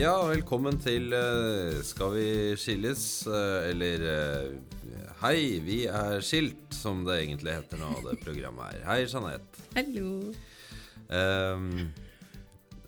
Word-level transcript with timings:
Ja, 0.00 0.14
velkommen 0.24 0.78
til 0.80 1.12
eh, 1.12 1.80
Skal 1.84 2.14
vi 2.14 2.28
skilles? 2.56 3.02
eh, 3.28 3.66
eller 3.68 4.04
eh, 4.08 5.10
Hei, 5.20 5.58
vi 5.60 5.82
er 5.92 6.22
skilt, 6.24 6.70
som 6.72 7.02
det 7.04 7.18
egentlig 7.18 7.52
heter 7.58 7.82
nå, 7.82 7.90
det 8.06 8.14
programmet 8.22 8.70
her. 8.70 8.86
Hei, 8.86 9.02
Jeanette. 9.04 9.66
Hallo. 9.74 10.30
Um, 11.12 11.90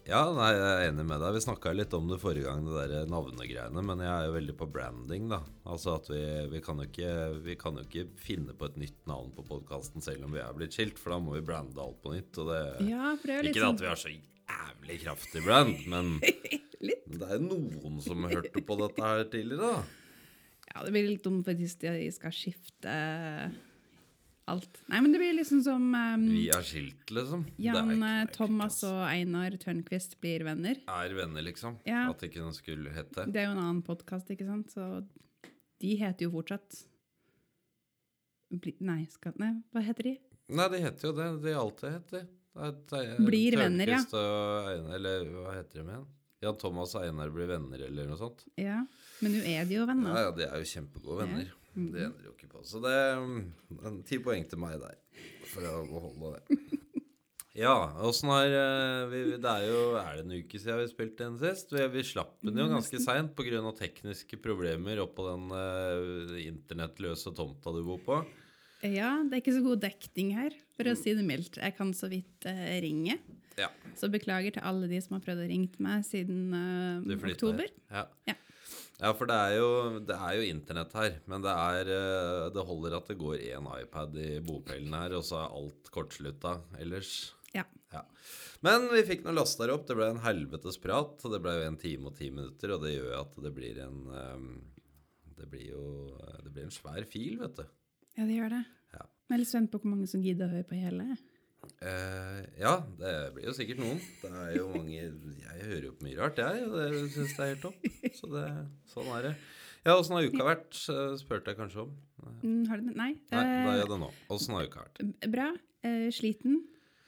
ja, 0.09 0.23
nei, 0.33 0.48
jeg 0.57 0.71
er 0.71 0.87
enig 0.87 1.05
med 1.11 1.21
deg. 1.21 1.37
Vi 1.37 1.45
snakka 1.45 1.77
litt 1.77 1.93
om 1.98 2.09
det 2.09 2.17
forrige 2.23 2.48
gang, 2.48 2.64
det 2.64 2.89
der 2.95 3.13
navnegreiene. 3.13 3.85
Men 3.85 4.01
jeg 4.07 4.13
er 4.15 4.31
jo 4.31 4.35
veldig 4.39 4.57
på 4.65 4.73
branding, 4.73 5.29
da. 5.35 5.43
Altså 5.69 5.99
at 5.99 6.09
vi, 6.09 6.25
vi, 6.57 6.65
kan 6.65 6.81
ikke, 6.87 7.13
vi 7.45 7.61
kan 7.61 7.77
jo 7.77 7.85
ikke 7.85 8.09
finne 8.25 8.57
på 8.57 8.73
et 8.73 8.81
nytt 8.87 9.05
navn 9.11 9.29
på 9.37 9.45
podkasten 9.53 10.01
selv 10.01 10.25
om 10.31 10.33
vi 10.33 10.41
er 10.41 10.57
blitt 10.57 10.81
skilt, 10.81 10.97
for 10.97 11.13
da 11.13 11.21
må 11.21 11.37
vi 11.37 11.45
brande 11.53 11.77
alt 11.85 12.01
på 12.01 12.17
nytt. 12.17 12.32
Og 12.40 12.54
det, 12.54 12.63
Ja, 12.89 13.13
det 13.21 13.29
er 13.29 13.43
jo 13.43 13.43
ikke 13.43 13.49
liksom... 13.53 13.76
at 13.76 13.85
vi 13.85 13.93
har 13.93 14.04
så 14.08 14.17
jævlig 14.17 15.03
kraftig 15.04 15.44
brand, 15.44 15.76
men 15.93 16.17
litt. 16.85 17.09
det 17.09 17.29
er 17.36 17.43
noen 17.43 18.00
som 18.04 18.25
hørte 18.29 18.63
på 18.64 18.79
dette 18.81 19.11
her 19.11 19.27
tidligere, 19.32 19.75
da. 19.75 19.82
Ja, 20.72 20.86
det 20.86 20.93
blir 20.95 21.05
litt 21.05 21.25
dumt 21.27 21.49
hvis 21.58 21.75
de 21.82 21.91
skal 22.14 22.32
skifte 22.32 22.93
alt. 24.50 24.79
Nei, 24.91 25.00
men 25.03 25.13
det 25.13 25.21
blir 25.21 25.35
liksom 25.36 25.63
som 25.64 25.82
um, 25.95 26.25
Vi 26.32 26.46
er 26.55 26.64
skilt, 26.67 27.11
liksom. 27.14 27.45
Jan 27.63 27.93
eh, 28.07 28.22
Thomas 28.35 28.81
og 28.89 29.03
Einar 29.07 29.55
Tørnquist 29.61 30.18
blir 30.22 30.45
venner. 30.46 30.81
Er 30.91 31.14
venner, 31.17 31.45
liksom. 31.46 31.79
Ja. 31.89 32.06
At 32.11 32.25
ikke 32.27 32.41
den 32.42 32.56
skulle 32.56 32.94
hete. 32.94 33.27
Det 33.28 33.42
er 33.42 33.50
jo 33.50 33.56
en 33.56 33.62
annen 33.62 33.83
podkast, 33.86 34.33
ikke 34.34 34.48
sant? 34.48 34.72
Så 34.75 34.89
de 35.83 35.94
heter 35.98 36.28
jo 36.28 36.33
fortsatt 36.34 36.84
Bli, 38.53 38.75
Nei, 38.84 39.06
skal, 39.08 39.33
nei, 39.41 39.55
hva 39.72 39.80
heter 39.80 40.11
de? 40.11 40.17
Nei, 40.53 40.67
de 40.75 40.80
heter 40.83 41.08
jo 41.08 41.12
det. 41.17 41.28
De 41.41 41.55
alltid 41.56 41.94
heter 41.94 42.19
det. 42.19 42.27
Blir 43.25 43.56
venner, 43.56 43.94
ja. 43.94 44.03
Og 44.05 44.66
Einar, 44.75 44.98
eller 44.98 45.30
hva 45.38 45.55
heter 45.56 45.80
de 45.80 45.86
igjen? 45.86 46.10
Jan 46.42 46.58
Thomas 46.58 46.94
og 46.98 47.06
Einar 47.06 47.30
blir 47.34 47.50
venner, 47.50 47.86
eller 47.86 48.08
noe 48.10 48.18
sånt. 48.18 48.44
Ja, 48.58 48.80
Men 49.22 49.36
nå 49.36 49.42
er 49.46 49.66
de 49.68 49.78
jo 49.78 49.86
venner. 49.86 50.16
ja, 50.18 50.30
de 50.34 50.46
er 50.48 50.62
jo 50.62 50.70
kjempegode 50.72 51.22
venner. 51.22 51.52
Det 51.72 52.02
endrer 52.04 52.26
jo 52.26 52.34
ikke 52.34 52.50
på. 52.50 52.64
Så 52.68 52.82
det 52.84 52.92
er 52.92 54.00
ti 54.08 54.18
poeng 54.20 54.44
til 54.50 54.60
meg 54.60 54.80
der, 54.82 54.98
for 55.52 55.68
å 55.70 55.82
beholde 55.88 56.36
det. 56.36 56.58
Ja, 57.52 57.92
åssen 58.00 58.30
har 58.32 58.48
eh, 58.48 59.02
vi, 59.10 59.18
Det 59.36 59.50
er 59.50 59.66
jo 59.68 59.80
Er 60.00 60.14
det 60.16 60.22
en 60.24 60.30
uke 60.40 60.56
siden 60.56 60.78
vi 60.80 60.86
spilte 60.88 61.26
den 61.26 61.34
sist? 61.36 61.74
Vi, 61.74 61.82
vi 61.92 62.04
slapp 62.08 62.38
den 62.40 62.56
jo 62.56 62.64
ganske 62.70 63.00
seint 63.04 63.34
pga. 63.36 63.60
tekniske 63.76 64.38
problemer 64.40 65.02
oppå 65.04 65.26
den 65.26 65.52
uh, 65.52 66.32
internettløse 66.40 67.34
tomta 67.36 67.74
du 67.76 67.82
bor 67.84 68.00
på. 68.06 68.22
Ja, 68.83 69.12
det 69.22 69.36
er 69.36 69.42
ikke 69.44 69.55
så 69.55 69.62
god 69.62 69.83
dekning 69.84 70.33
her, 70.34 70.55
for 70.75 70.91
å 70.91 70.97
si 70.98 71.14
det 71.14 71.22
mildt. 71.27 71.61
Jeg 71.62 71.75
kan 71.77 71.92
så 71.94 72.08
vidt 72.11 72.47
eh, 72.50 72.80
ringe. 72.83 73.19
Ja, 73.61 73.69
Så 73.98 74.08
beklager 74.11 74.55
til 74.55 74.64
alle 74.64 74.88
de 74.91 74.98
som 75.05 75.19
har 75.19 75.22
prøvd 75.25 75.44
å 75.44 75.50
ringe 75.50 75.84
meg 75.84 76.06
siden 76.08 76.55
eh, 76.56 77.12
oktober. 77.30 77.69
Ja. 77.92 78.06
Ja. 78.27 78.34
ja, 78.98 79.12
for 79.19 79.28
det 79.30 79.36
er, 79.36 79.58
jo, 79.60 80.00
det 80.08 80.16
er 80.16 80.38
jo 80.38 80.48
internett 80.48 80.97
her. 80.98 81.20
Men 81.30 81.44
det, 81.44 81.53
er, 81.53 81.92
eh, 81.94 82.47
det 82.56 82.64
holder 82.66 82.97
at 82.98 83.12
det 83.12 83.19
går 83.20 83.44
én 83.53 83.69
iPad 83.77 84.19
i 84.19 84.33
bopelen 84.42 84.97
her, 84.98 85.14
og 85.19 85.27
så 85.28 85.44
er 85.44 85.58
alt 85.60 85.92
kortslutta 85.94 86.56
ellers. 86.83 87.12
Ja. 87.55 87.66
Ja. 87.92 88.03
Men 88.64 88.88
vi 88.91 89.05
fikk 89.06 89.22
nå 89.27 89.36
lasta 89.36 89.69
opp. 89.70 89.86
Det 89.86 89.98
ble 89.98 90.08
en 90.14 90.25
helvetes 90.25 90.80
prat. 90.83 91.22
Det 91.22 91.42
ble 91.44 91.55
jo 91.58 91.69
en 91.69 91.78
time 91.78 92.10
og 92.10 92.19
ti 92.19 92.33
minutter, 92.34 92.75
og 92.75 92.86
det 92.86 92.97
gjør 92.97 93.14
at 93.20 93.38
det 93.47 93.55
blir 93.55 93.78
en 93.84 94.03
ehm, 94.16 94.50
Det 95.36 95.47
blir 95.50 95.70
jo 95.75 95.86
Det 96.42 96.50
blir 96.50 96.66
en 96.66 96.75
svær 96.75 97.06
fil, 97.10 97.38
vet 97.42 97.60
du. 97.60 97.64
Ja, 98.18 98.24
det 98.28 98.34
gjør 98.36 98.50
det. 98.56 98.62
Ja. 98.94 99.05
Jeg 99.28 99.34
er 99.36 99.41
litt 99.42 99.48
spent 99.52 99.70
på 99.72 99.80
hvor 99.82 99.92
mange 99.94 100.08
som 100.10 100.22
gidder 100.24 100.48
å 100.48 100.55
høre 100.56 100.66
på 100.68 100.78
hele. 100.78 101.06
Uh, 101.82 102.42
ja, 102.58 102.72
det 102.98 103.10
blir 103.36 103.44
jo 103.48 103.52
sikkert 103.54 103.78
noen. 103.82 104.00
Det 104.22 104.30
er 104.34 104.56
jo 104.56 104.64
mange 104.74 104.96
Jeg 104.98 105.58
hører 105.62 105.84
jo 105.86 105.92
på 105.98 106.06
mye 106.08 106.19
rart, 106.19 106.41
jeg, 106.42 106.64
og 106.66 106.74
det 106.78 106.88
syns 107.14 107.36
jeg 107.36 107.42
er 107.44 107.52
helt 107.52 107.62
topp. 107.62 107.86
Så 108.19 108.30
det, 108.32 108.47
sånn 108.92 109.10
er 109.16 109.28
det. 109.28 109.34
Ja, 109.87 109.94
åssen 109.98 110.14
har 110.14 110.26
uka 110.31 110.44
vært? 110.47 110.78
eh, 110.94 111.14
spurte 111.19 111.50
jeg 111.54 111.59
kanskje 111.59 111.84
om. 111.87 111.94
Mm, 112.42 112.66
har 112.70 112.78
du 112.82 112.84
det? 112.91 112.97
Nei. 112.98 113.09
Nei, 113.14 113.31
da 113.31 113.41
Eh, 113.42 113.64
gjør 113.66 113.81
jeg 113.81 113.88
det 113.92 113.98
nå. 114.03 114.10
Åssen 114.37 114.54
har 114.58 114.69
uka 114.70 114.84
vært? 114.84 115.00
bra. 115.32 115.48
Uh, 115.87 116.08
sliten. 116.14 116.60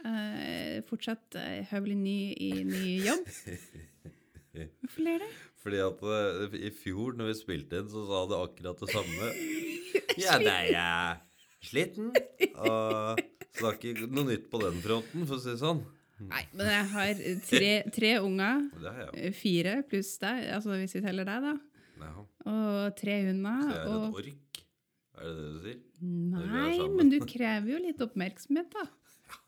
Uh, 0.05 0.81
fortsatt 0.91 1.37
høvelig 1.71 1.95
ny 2.01 2.17
i 2.35 2.51
ny 2.67 2.97
jobb. 3.07 3.27
Hvorfor 4.55 5.03
ler 5.07 5.23
du? 5.23 5.29
Fordi 5.65 5.81
at 5.81 6.03
eh, 6.15 6.57
i 6.69 6.71
fjor 6.77 7.17
når 7.17 7.31
vi 7.31 7.37
spilte 7.39 7.81
inn, 7.81 7.89
så 7.89 8.05
sa 8.05 8.25
du 8.29 8.37
akkurat 8.39 8.81
det 8.85 8.91
samme. 8.93 9.31
Ja, 10.19 10.37
nei, 10.43 10.73
jeg 10.73 10.81
er 10.83 11.21
sliten. 11.63 12.09
Og 12.11 13.21
så 13.55 13.61
det 13.61 13.69
er 13.69 13.77
ikke 13.79 14.09
noe 14.11 14.27
nytt 14.27 14.49
på 14.51 14.59
den 14.63 14.81
fronten, 14.83 15.23
for 15.29 15.39
å 15.39 15.43
si 15.43 15.53
det 15.53 15.61
sånn. 15.63 15.85
Nei, 16.25 16.43
men 16.55 16.71
jeg 16.71 16.89
har 16.93 17.23
tre, 17.49 17.71
tre 17.95 18.11
unger. 18.23 18.65
Det 18.83 18.93
eh, 19.15 19.35
Fire 19.35 19.77
pluss 19.91 20.13
deg, 20.23 20.45
altså 20.57 20.77
hvis 20.81 20.97
vi 20.99 21.03
teller 21.05 21.29
deg, 21.31 21.47
da. 21.49 22.11
Og 22.51 22.99
tre 22.99 23.17
hunder. 23.31 23.63
Så 23.65 23.71
jeg 23.71 23.81
er 23.81 23.87
et 23.87 24.19
ork? 24.21 24.61
Er 25.15 25.25
det 25.31 25.35
det 25.39 25.47
du 25.55 25.65
sier? 25.65 25.81
er 26.05 26.53
Nei, 26.53 26.77
du 26.83 26.99
men 26.99 27.11
du 27.15 27.19
krever 27.23 27.73
jo 27.77 27.81
litt 27.87 28.03
oppmerksomhet, 28.05 28.75
da. 28.75 28.87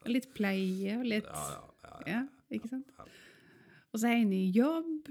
Og 0.04 0.10
litt 0.14 0.30
pleie 0.34 0.96
og 0.96 1.06
litt 1.10 1.26
Ja, 1.26 1.46
ja. 1.52 1.62
ja, 1.82 1.96
ja. 1.96 2.10
Ja, 2.14 2.58
ikke 2.58 2.70
sant? 2.70 2.94
Og 3.92 3.98
så 3.98 4.08
er 4.08 4.18
jeg 4.20 4.26
i 4.26 4.30
ny 4.30 4.42
jobb. 4.54 5.10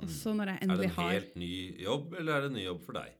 Og 0.00 0.08
så 0.12 0.32
når 0.36 0.54
jeg 0.54 0.56
Er 0.56 0.60
det 0.60 0.70
endelig 0.70 0.88
en 0.90 0.96
har 0.96 1.12
helt 1.12 1.36
ny 1.36 1.52
jobb, 1.84 2.14
eller 2.18 2.32
er 2.36 2.40
det 2.46 2.50
en 2.50 2.58
ny 2.58 2.64
jobb 2.64 2.80
for 2.86 2.98
deg? 3.00 3.16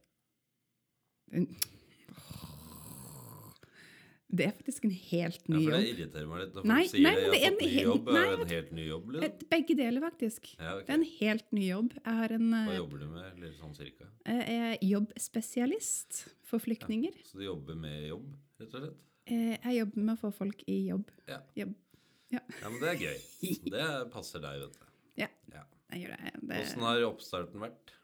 Det 4.30 4.44
er 4.46 4.52
faktisk 4.54 4.84
en 4.86 4.92
helt 4.94 5.48
ny 5.50 5.58
jobb. 5.58 5.64
Ja, 5.64 5.70
for 5.70 5.82
det 5.82 5.90
irriterer 5.90 6.26
meg 6.30 6.42
litt 6.44 6.52
når 6.54 6.62
folk 6.62 6.70
Nei, 6.70 6.82
sier 6.86 7.02
nei, 7.02 7.12
det. 7.16 7.22
Jeg 7.24 7.40
har 7.42 7.56
fått 7.56 7.64
ny 7.64 7.70
jobb. 7.82 8.10
Er 8.10 8.28
det 8.30 8.44
en 8.44 8.52
helt 8.52 8.70
ny 8.76 8.84
jobb, 8.86 9.08
liksom? 9.16 9.48
Begge 9.50 9.76
deler, 9.80 10.04
faktisk. 10.04 10.50
Ja, 10.52 10.74
okay. 10.76 10.84
Det 10.86 10.92
er 10.94 10.98
en 11.00 11.06
helt 11.16 11.48
ny 11.56 11.64
jobb. 11.66 11.96
Har 12.06 12.34
en 12.36 12.46
Hva 12.52 12.60
eh, 12.60 12.76
jobber 12.78 13.02
du 13.02 13.06
med, 13.10 13.26
eller 13.32 13.56
sånn 13.58 13.74
cirka? 13.74 14.06
jeg 14.30 14.60
er 14.70 14.84
jobbspesialist 14.86 16.20
for 16.46 16.62
flyktninger. 16.62 17.18
Så 17.26 17.40
du 17.42 17.44
jobber 17.48 17.80
med 17.82 18.06
jobb, 18.12 18.30
rett 18.62 18.78
og 18.78 18.84
slett? 18.84 19.02
Eh, 19.30 19.56
Jeg 19.56 19.76
jobber 19.80 20.06
med 20.06 20.14
å 20.14 20.20
få 20.22 20.32
folk 20.38 20.62
i 20.70 20.78
jobb. 20.92 21.10
Ja. 21.26 21.40
jobb. 21.58 21.74
Ja, 22.30 22.38
Ja, 22.62 22.70
men 22.70 22.78
det 22.78 22.94
er 22.94 23.02
gøy. 23.02 23.18
Det 23.74 23.90
passer 24.14 24.46
deg, 24.46 24.62
vet 24.62 24.78
du. 24.78 24.86
ja 25.24 25.30
Ja. 25.50 25.66
Jeg 25.92 26.04
gjør 26.04 26.16
det. 26.16 26.32
det 26.50 26.60
Åssen 26.64 26.84
har 26.86 27.06
oppstarten 27.08 27.60
vært? 27.64 27.94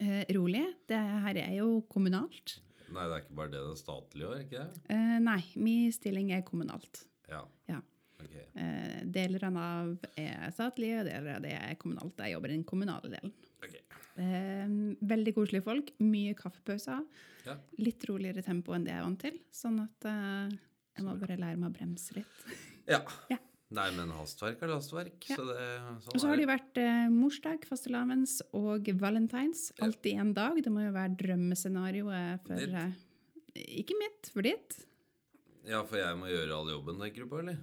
eh, 0.00 0.24
rolig. 0.36 0.64
Det 0.88 0.98
her 1.26 1.36
er 1.42 1.54
jo 1.58 1.80
kommunalt. 1.90 2.58
Nei, 2.88 3.04
det 3.04 3.14
er 3.18 3.22
ikke 3.24 3.36
bare 3.36 3.52
det 3.52 3.60
det 3.60 3.72
er 3.74 3.80
statlig 3.82 4.24
år, 4.28 4.38
ikke 4.46 4.62
det? 4.64 4.82
Eh, 4.94 5.18
nei, 5.20 5.40
min 5.60 5.90
stilling 5.92 6.30
er 6.32 6.42
kommunalt. 6.46 7.02
Ja. 7.28 7.42
Ja. 7.68 7.80
Okay. 8.18 8.44
Eh, 8.58 9.02
deler 9.14 9.44
av 9.46 9.52
Nav 9.54 9.90
er 10.18 10.48
statlige, 10.56 11.04
deler 11.06 11.36
av 11.36 11.42
det 11.44 11.52
er 11.54 11.74
kommunalt. 11.78 12.16
Jeg 12.18 12.32
jobber 12.34 12.50
i 12.50 12.56
den 12.56 12.64
kommunale 12.66 13.10
delen. 13.12 13.34
ok. 13.62 13.76
Eh, 14.18 14.72
veldig 15.12 15.34
koselige 15.36 15.62
folk. 15.66 15.92
Mye 16.02 16.32
kaffepauser. 16.34 17.04
Ja. 17.46 17.54
Litt 17.78 18.02
roligere 18.08 18.42
tempo 18.42 18.72
enn 18.74 18.82
det 18.88 18.90
jeg 18.94 18.98
er 19.02 19.04
vant 19.06 19.20
til. 19.22 19.36
Sånn 19.54 19.78
at 19.84 20.08
eh, 20.10 20.56
jeg 20.98 21.04
må 21.06 21.14
bare 21.20 21.36
lære 21.38 21.60
meg 21.60 21.68
å 21.70 21.76
bremse 21.76 22.16
litt. 22.16 22.40
Ja. 22.88 23.02
Ja. 23.30 23.36
Nei, 23.76 23.88
men 23.92 24.12
hastverk 24.16 24.62
er 24.64 24.70
lastverk. 24.72 25.26
Ja. 25.28 25.36
Så 25.36 25.44
det, 25.44 25.64
sånn 26.06 26.14
Og 26.14 26.22
så 26.22 26.28
har 26.30 26.34
er 26.34 26.40
det 26.40 26.44
jo 26.46 26.50
vært 26.54 26.78
eh, 26.80 27.08
morsdag, 27.12 27.66
fastelavns 27.68 28.38
og 28.56 28.88
valentines. 28.96 29.66
Alltid 29.84 30.22
en 30.22 30.30
dag. 30.36 30.60
Det 30.64 30.72
må 30.72 30.86
jo 30.86 30.94
være 30.94 31.18
drømmescenarioet 31.20 32.46
for 32.46 32.78
eh, 32.80 32.94
Ikke 33.82 33.96
mitt, 34.00 34.30
for 34.32 34.46
ditt. 34.46 34.78
Ja, 35.68 35.82
for 35.84 36.00
jeg 36.00 36.16
må 36.16 36.30
gjøre 36.30 36.56
all 36.56 36.72
jobben, 36.72 37.02
tenker 37.02 37.26
du 37.26 37.28
på, 37.28 37.42
eller? 37.44 37.58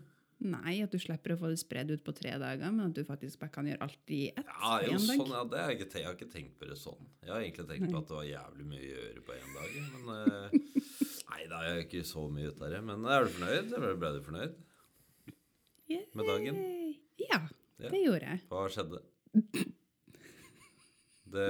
Nei, 0.45 0.75
at 0.83 0.91
du 0.91 0.99
slipper 1.01 1.33
å 1.33 1.39
få 1.39 1.49
det 1.49 1.57
spredd 1.61 1.89
ut 1.95 2.03
på 2.05 2.13
tre 2.13 2.35
dager, 2.37 2.69
men 2.69 2.91
at 2.91 2.93
du 2.93 3.01
faktisk 3.07 3.39
bare 3.41 3.53
kan 3.55 3.69
gjøre 3.69 3.87
alt 3.87 4.11
i 4.13 4.19
ett 4.27 4.43
Ja, 4.43 4.73
jo, 4.83 4.99
sånn, 5.01 5.31
ja, 5.31 5.41
det 5.47 5.61
har 5.61 5.71
jeg, 5.71 5.79
ikke, 5.79 6.01
jeg 6.01 6.05
har 6.09 6.17
ikke 6.19 6.29
tenkt 6.33 6.57
på 6.59 6.69
det 6.69 6.77
sånn. 6.77 7.07
Jeg 7.23 7.31
har 7.31 7.41
egentlig 7.41 7.65
tenkt 7.71 7.89
på 7.89 8.01
at 8.03 8.11
det 8.11 8.17
var 8.19 8.27
jævlig 8.29 8.67
mye 8.75 8.83
å 8.83 8.99
gjøre 8.99 9.25
på 9.25 9.37
én 9.39 9.55
dag. 9.55 9.79
Men 9.95 10.13
eh, 10.19 10.85
Nei, 11.31 11.41
da 11.49 11.63
er 11.63 11.71
jeg 11.71 11.87
ikke 11.87 12.05
så 12.11 12.27
mye 12.29 12.51
ut 12.51 12.61
av 12.61 12.75
det. 12.75 12.83
Men 12.91 13.09
er 13.09 13.25
du 13.25 13.33
fornøyd? 13.39 13.75
Ble 14.03 14.13
du 14.19 14.21
fornøyd? 14.27 14.61
Med 15.89 16.25
dagen? 16.29 16.59
Yay. 16.61 16.93
Ja, 17.29 17.41
Ja. 17.79 17.89
det 17.91 18.03
gjorde 18.05 18.29
jeg. 18.31 18.39
Hva 18.49 18.67
skjedde? 18.71 19.01
Det, 21.35 21.45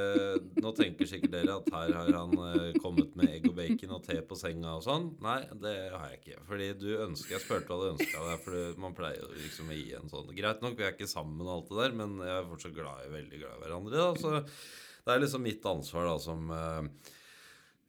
nå 0.64 0.70
tenker 0.74 1.06
sikkert 1.10 1.34
dere 1.36 1.58
at 1.60 1.68
her 1.76 1.92
har 1.94 2.08
han 2.16 2.32
eh, 2.48 2.78
kommet 2.82 3.12
med 3.20 3.28
egg 3.36 3.44
og 3.50 3.58
bacon 3.58 3.92
og 3.98 4.06
te 4.08 4.16
på 4.26 4.38
senga 4.40 4.72
og 4.80 4.86
sånn. 4.86 5.10
Nei, 5.22 5.42
det 5.62 5.74
har 5.92 6.06
jeg 6.14 6.22
ikke. 6.22 6.38
Fordi 6.48 6.70
du 6.80 6.88
ønsker 7.04 7.36
Jeg 7.36 7.44
spurte 7.44 7.68
hva 7.70 7.78
du 7.82 7.90
ønska 7.92 8.24
deg, 8.30 8.40
for 8.46 8.80
man 8.82 8.96
pleier 8.98 9.20
jo 9.22 9.28
liksom 9.36 9.70
å 9.70 9.76
gi 9.78 9.92
en 10.00 10.10
sånn 10.10 10.32
Greit 10.38 10.64
nok, 10.64 10.78
vi 10.80 10.88
er 10.88 10.96
ikke 10.96 11.10
sammen 11.12 11.44
og 11.44 11.52
alt 11.58 11.70
det 11.74 11.82
der, 11.84 11.98
men 12.00 12.16
jeg 12.24 12.38
er 12.40 12.50
fortsatt 12.50 12.78
glad 12.80 13.04
i, 13.04 13.12
veldig 13.18 13.42
glad 13.44 13.60
i 13.60 13.62
hverandre. 13.66 14.00
Da. 14.00 14.10
Så 14.24 15.06
det 15.06 15.14
er 15.18 15.22
liksom 15.26 15.46
mitt 15.46 15.68
ansvar 15.76 16.10
da 16.10 16.16
som 16.24 16.50
eh, 16.56 17.12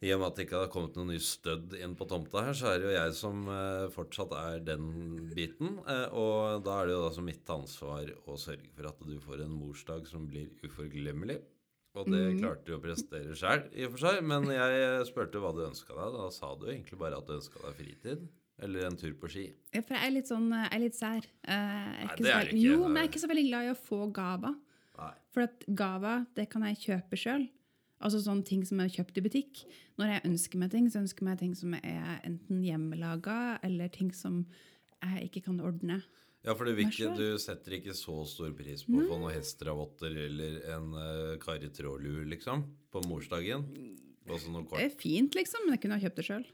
I 0.04 0.10
og 0.12 0.20
med 0.20 0.26
at 0.28 0.37
det 0.37 0.44
ikke 0.44 0.58
har 0.60 0.70
kommet 0.72 0.96
noen 0.98 1.14
ny 1.14 1.19
stødd 1.25 1.72
inn 1.81 1.94
på 1.96 2.04
tomta 2.08 2.43
her, 2.44 2.56
så 2.56 2.75
er 2.75 2.82
det 2.82 2.88
jo 2.90 2.94
jeg 2.98 3.12
som 3.16 3.46
eh, 3.48 3.87
fortsatt 3.94 4.34
er 4.37 4.64
den 4.66 4.90
biten. 5.32 5.78
Eh, 5.88 6.06
og 6.12 6.60
da 6.66 6.82
er 6.82 6.90
det 6.90 6.96
jo 6.98 7.06
som 7.16 7.25
mitt 7.25 7.52
ansvar 7.52 8.10
å 8.28 8.37
sørge 8.40 8.69
for 8.76 8.90
at 8.90 9.00
du 9.08 9.14
får 9.25 9.46
en 9.46 9.54
morsdag 9.56 10.04
som 10.10 10.26
blir 10.28 10.50
uforglemmelig. 10.66 11.38
Og 11.96 12.10
det 12.12 12.25
klarte 12.37 12.69
du 12.69 12.75
å 12.76 12.82
prestere 12.82 13.32
sjøl, 13.32 13.62
i 13.72 13.87
og 13.87 13.94
for 13.94 14.02
seg. 14.04 14.19
Men 14.28 14.44
jeg 14.52 15.06
spurte 15.08 15.40
hva 15.40 15.54
du 15.56 15.62
ønska 15.64 15.96
deg. 15.96 16.19
Da 16.19 16.26
sa 16.34 16.50
du 16.60 16.66
egentlig 16.69 16.98
bare 17.00 17.16
at 17.22 17.25
du 17.25 17.38
ønska 17.38 17.62
deg 17.62 17.78
fritid. 17.81 18.26
Eller 18.60 18.84
en 18.88 19.00
tur 19.00 19.14
på 19.20 19.28
ski. 19.32 19.46
Ja, 19.72 19.81
For 19.81 19.96
jeg 19.96 20.02
er 20.04 20.12
litt 20.12 20.28
sånn, 20.28 20.46
jeg 20.52 20.69
er 20.76 20.81
litt 20.81 20.96
sær. 20.96 21.25
Eh, 21.25 21.56
er 21.56 22.06
Nei, 22.10 22.20
det 22.20 22.32
er 22.34 22.50
ikke. 22.50 22.60
Jo, 22.60 22.78
men 22.84 23.00
jeg 23.00 23.08
er 23.08 23.10
ikke 23.14 23.25
så 23.25 23.32
veldig 23.32 23.48
glad 23.48 23.69
i 23.69 23.72
å 23.72 23.81
få 23.81 24.00
gaver. 24.16 24.60
For 25.37 25.44
at 25.44 25.66
gaver, 25.76 26.22
det 26.37 26.46
kan 26.52 26.64
jeg 26.64 26.78
kjøpe 26.84 27.19
sjøl. 27.20 27.43
Altså 28.04 28.20
sånne 28.20 28.44
ting 28.44 28.64
som 28.69 28.81
er 28.82 28.93
kjøpt 28.93 29.16
i 29.16 29.25
butikk. 29.25 29.62
Når 29.96 30.12
jeg 30.12 30.25
ønsker 30.28 30.60
meg 30.60 30.72
ting, 30.75 30.88
så 30.93 31.00
ønsker 31.00 31.25
jeg 31.25 31.31
meg 31.31 31.40
ting 31.40 31.54
som 31.56 31.76
er 31.78 32.19
enten 32.26 32.60
hjemmelaga, 32.64 33.56
eller 33.64 33.93
ting 33.93 34.12
som 34.14 34.43
jeg 35.00 35.31
ikke 35.31 35.46
kan 35.48 35.62
ordne. 35.64 36.02
Ja, 36.46 36.54
for 36.54 36.69
det 36.69 36.76
er 36.76 36.84
ikke, 36.87 37.14
du 37.19 37.40
setter 37.43 37.75
ikke 37.81 37.94
så 37.96 38.20
stor 38.28 38.52
pris 38.54 38.84
på 38.87 39.00
å 39.00 39.06
få 39.08 39.16
noen 39.19 39.34
hestravotter 39.34 40.12
eller 40.26 40.60
en 40.76 40.93
uh, 40.94 41.32
karritrådlue, 41.43 42.26
liksom, 42.31 42.62
på 42.93 43.02
morsdagen? 43.08 43.64
Noe 44.26 44.62
Det 44.76 44.84
er 44.84 44.93
fint, 44.94 45.34
liksom, 45.38 45.64
men 45.66 45.75
jeg 45.75 45.82
kunne 45.82 45.98
ha 45.98 46.04
kjøpt 46.04 46.20
det 46.20 46.26
sjøl. 46.28 46.44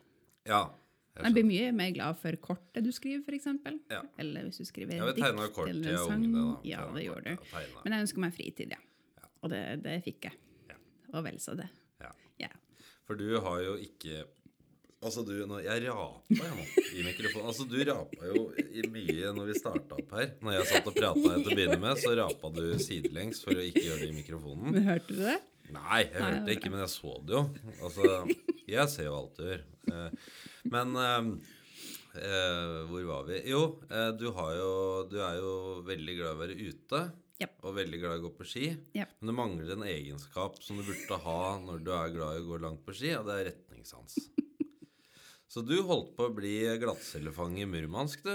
Ja. 0.48 0.62
jeg 1.16 1.26
Jeg 1.26 1.36
blir 1.36 1.46
mye 1.48 1.74
mer 1.76 1.92
glad 1.96 2.20
for 2.22 2.38
kortet 2.44 2.86
du 2.86 2.92
skriver, 2.94 3.20
f.eks. 3.26 3.50
Ja. 3.92 4.00
Eller 4.20 4.48
hvis 4.48 4.62
du 4.62 4.68
skriver 4.68 4.94
vi 4.96 5.12
dikt 5.18 5.26
eller 5.26 5.92
en 5.92 6.06
sang. 6.06 6.24
ungene. 6.24 6.46
Ja, 6.68 6.86
det 6.94 7.04
gjør 7.04 7.20
gjorde 7.20 7.36
du. 7.36 7.52
ja. 7.52 7.82
Men 7.82 7.96
jeg 7.96 8.06
ønsker 8.06 8.24
meg 8.24 8.34
fritid, 8.38 8.74
ja. 8.78 9.28
Og 9.42 9.52
det, 9.52 9.62
det 9.84 9.98
fikk 10.06 10.30
jeg. 10.30 10.40
Og 11.12 11.24
vel 11.26 11.38
så 11.42 11.54
det. 11.58 11.68
Ja. 12.02 12.12
Ja. 12.46 12.52
For 13.06 13.18
du 13.18 13.28
har 13.44 13.60
jo 13.64 13.76
ikke 13.82 14.24
Altså, 15.02 15.24
du 15.26 15.32
nå, 15.50 15.56
Jeg 15.64 15.82
rapa 15.88 16.30
jo 16.30 16.50
nå 16.54 16.64
i 16.94 17.02
mikrofonen. 17.02 17.48
Altså, 17.50 17.64
du 17.66 17.74
rapa 17.88 18.28
jo 18.28 18.42
i 18.54 18.84
mye 18.86 19.32
når 19.34 19.48
vi 19.48 19.56
starta 19.58 19.96
opp 19.98 20.12
her. 20.14 20.28
Når 20.38 20.54
jeg 20.60 20.68
satt 20.70 20.86
og 20.86 20.94
prata 20.94 21.32
til 21.32 21.48
å 21.50 21.56
begynne 21.56 21.78
med, 21.82 21.98
så 21.98 22.12
rapa 22.14 22.50
du 22.54 22.60
sidelengs 22.78 23.42
for 23.42 23.58
å 23.58 23.64
ikke 23.66 23.82
gjøre 23.82 24.04
det 24.04 24.12
i 24.12 24.14
mikrofonen. 24.20 24.70
Men 24.76 24.86
hørte 24.86 25.16
du 25.16 25.24
det? 25.24 25.40
Nei, 25.72 26.04
jeg 26.04 26.12
Nei, 26.14 26.28
hørte 26.28 26.44
det 26.46 26.54
ikke, 26.58 26.70
men 26.70 26.84
jeg 26.84 26.92
så 26.94 27.16
det 27.26 27.34
jo. 27.34 27.42
Altså, 27.82 28.12
jeg 28.76 28.92
ser 28.94 29.08
jo 29.08 29.16
alt 29.18 29.40
du 29.40 29.42
gjør. 29.48 29.64
Eh, 29.90 30.30
Men 30.70 30.94
eh, 31.02 31.30
eh, 32.22 32.78
hvor 32.92 33.08
var 33.10 33.26
vi? 33.26 33.40
Jo, 33.50 33.62
du, 34.22 34.26
har 34.38 34.54
jo, 34.60 34.70
du 35.10 35.18
er 35.18 35.40
jo 35.42 35.54
veldig 35.90 36.16
glad 36.20 36.30
i 36.30 36.36
å 36.36 36.42
være 36.44 36.58
ute. 36.62 37.02
Japp. 37.42 37.58
Og 37.66 37.76
veldig 37.76 38.00
glad 38.02 38.16
i 38.16 38.22
å 38.22 38.24
gå 38.26 38.32
på 38.38 38.46
ski. 38.48 38.68
Yep. 38.96 39.16
Men 39.20 39.30
det 39.32 39.36
mangler 39.38 39.74
en 39.74 39.84
egenskap 39.88 40.58
som 40.64 40.78
du 40.78 40.86
burde 40.86 41.20
ha 41.26 41.40
når 41.62 41.84
du 41.84 41.92
er 41.96 42.14
glad 42.16 42.38
i 42.38 42.42
å 42.44 42.48
gå 42.48 42.62
langt 42.62 42.84
på 42.86 42.94
ski, 42.96 43.12
og 43.18 43.28
det 43.28 43.38
er 43.38 43.48
retningssans. 43.52 44.18
Så 45.52 45.60
du 45.60 45.74
holdt 45.84 46.14
på 46.16 46.30
å 46.30 46.32
bli 46.32 46.54
glattcellefang 46.80 47.58
i 47.60 47.66
Murmansk, 47.68 48.22
du, 48.24 48.30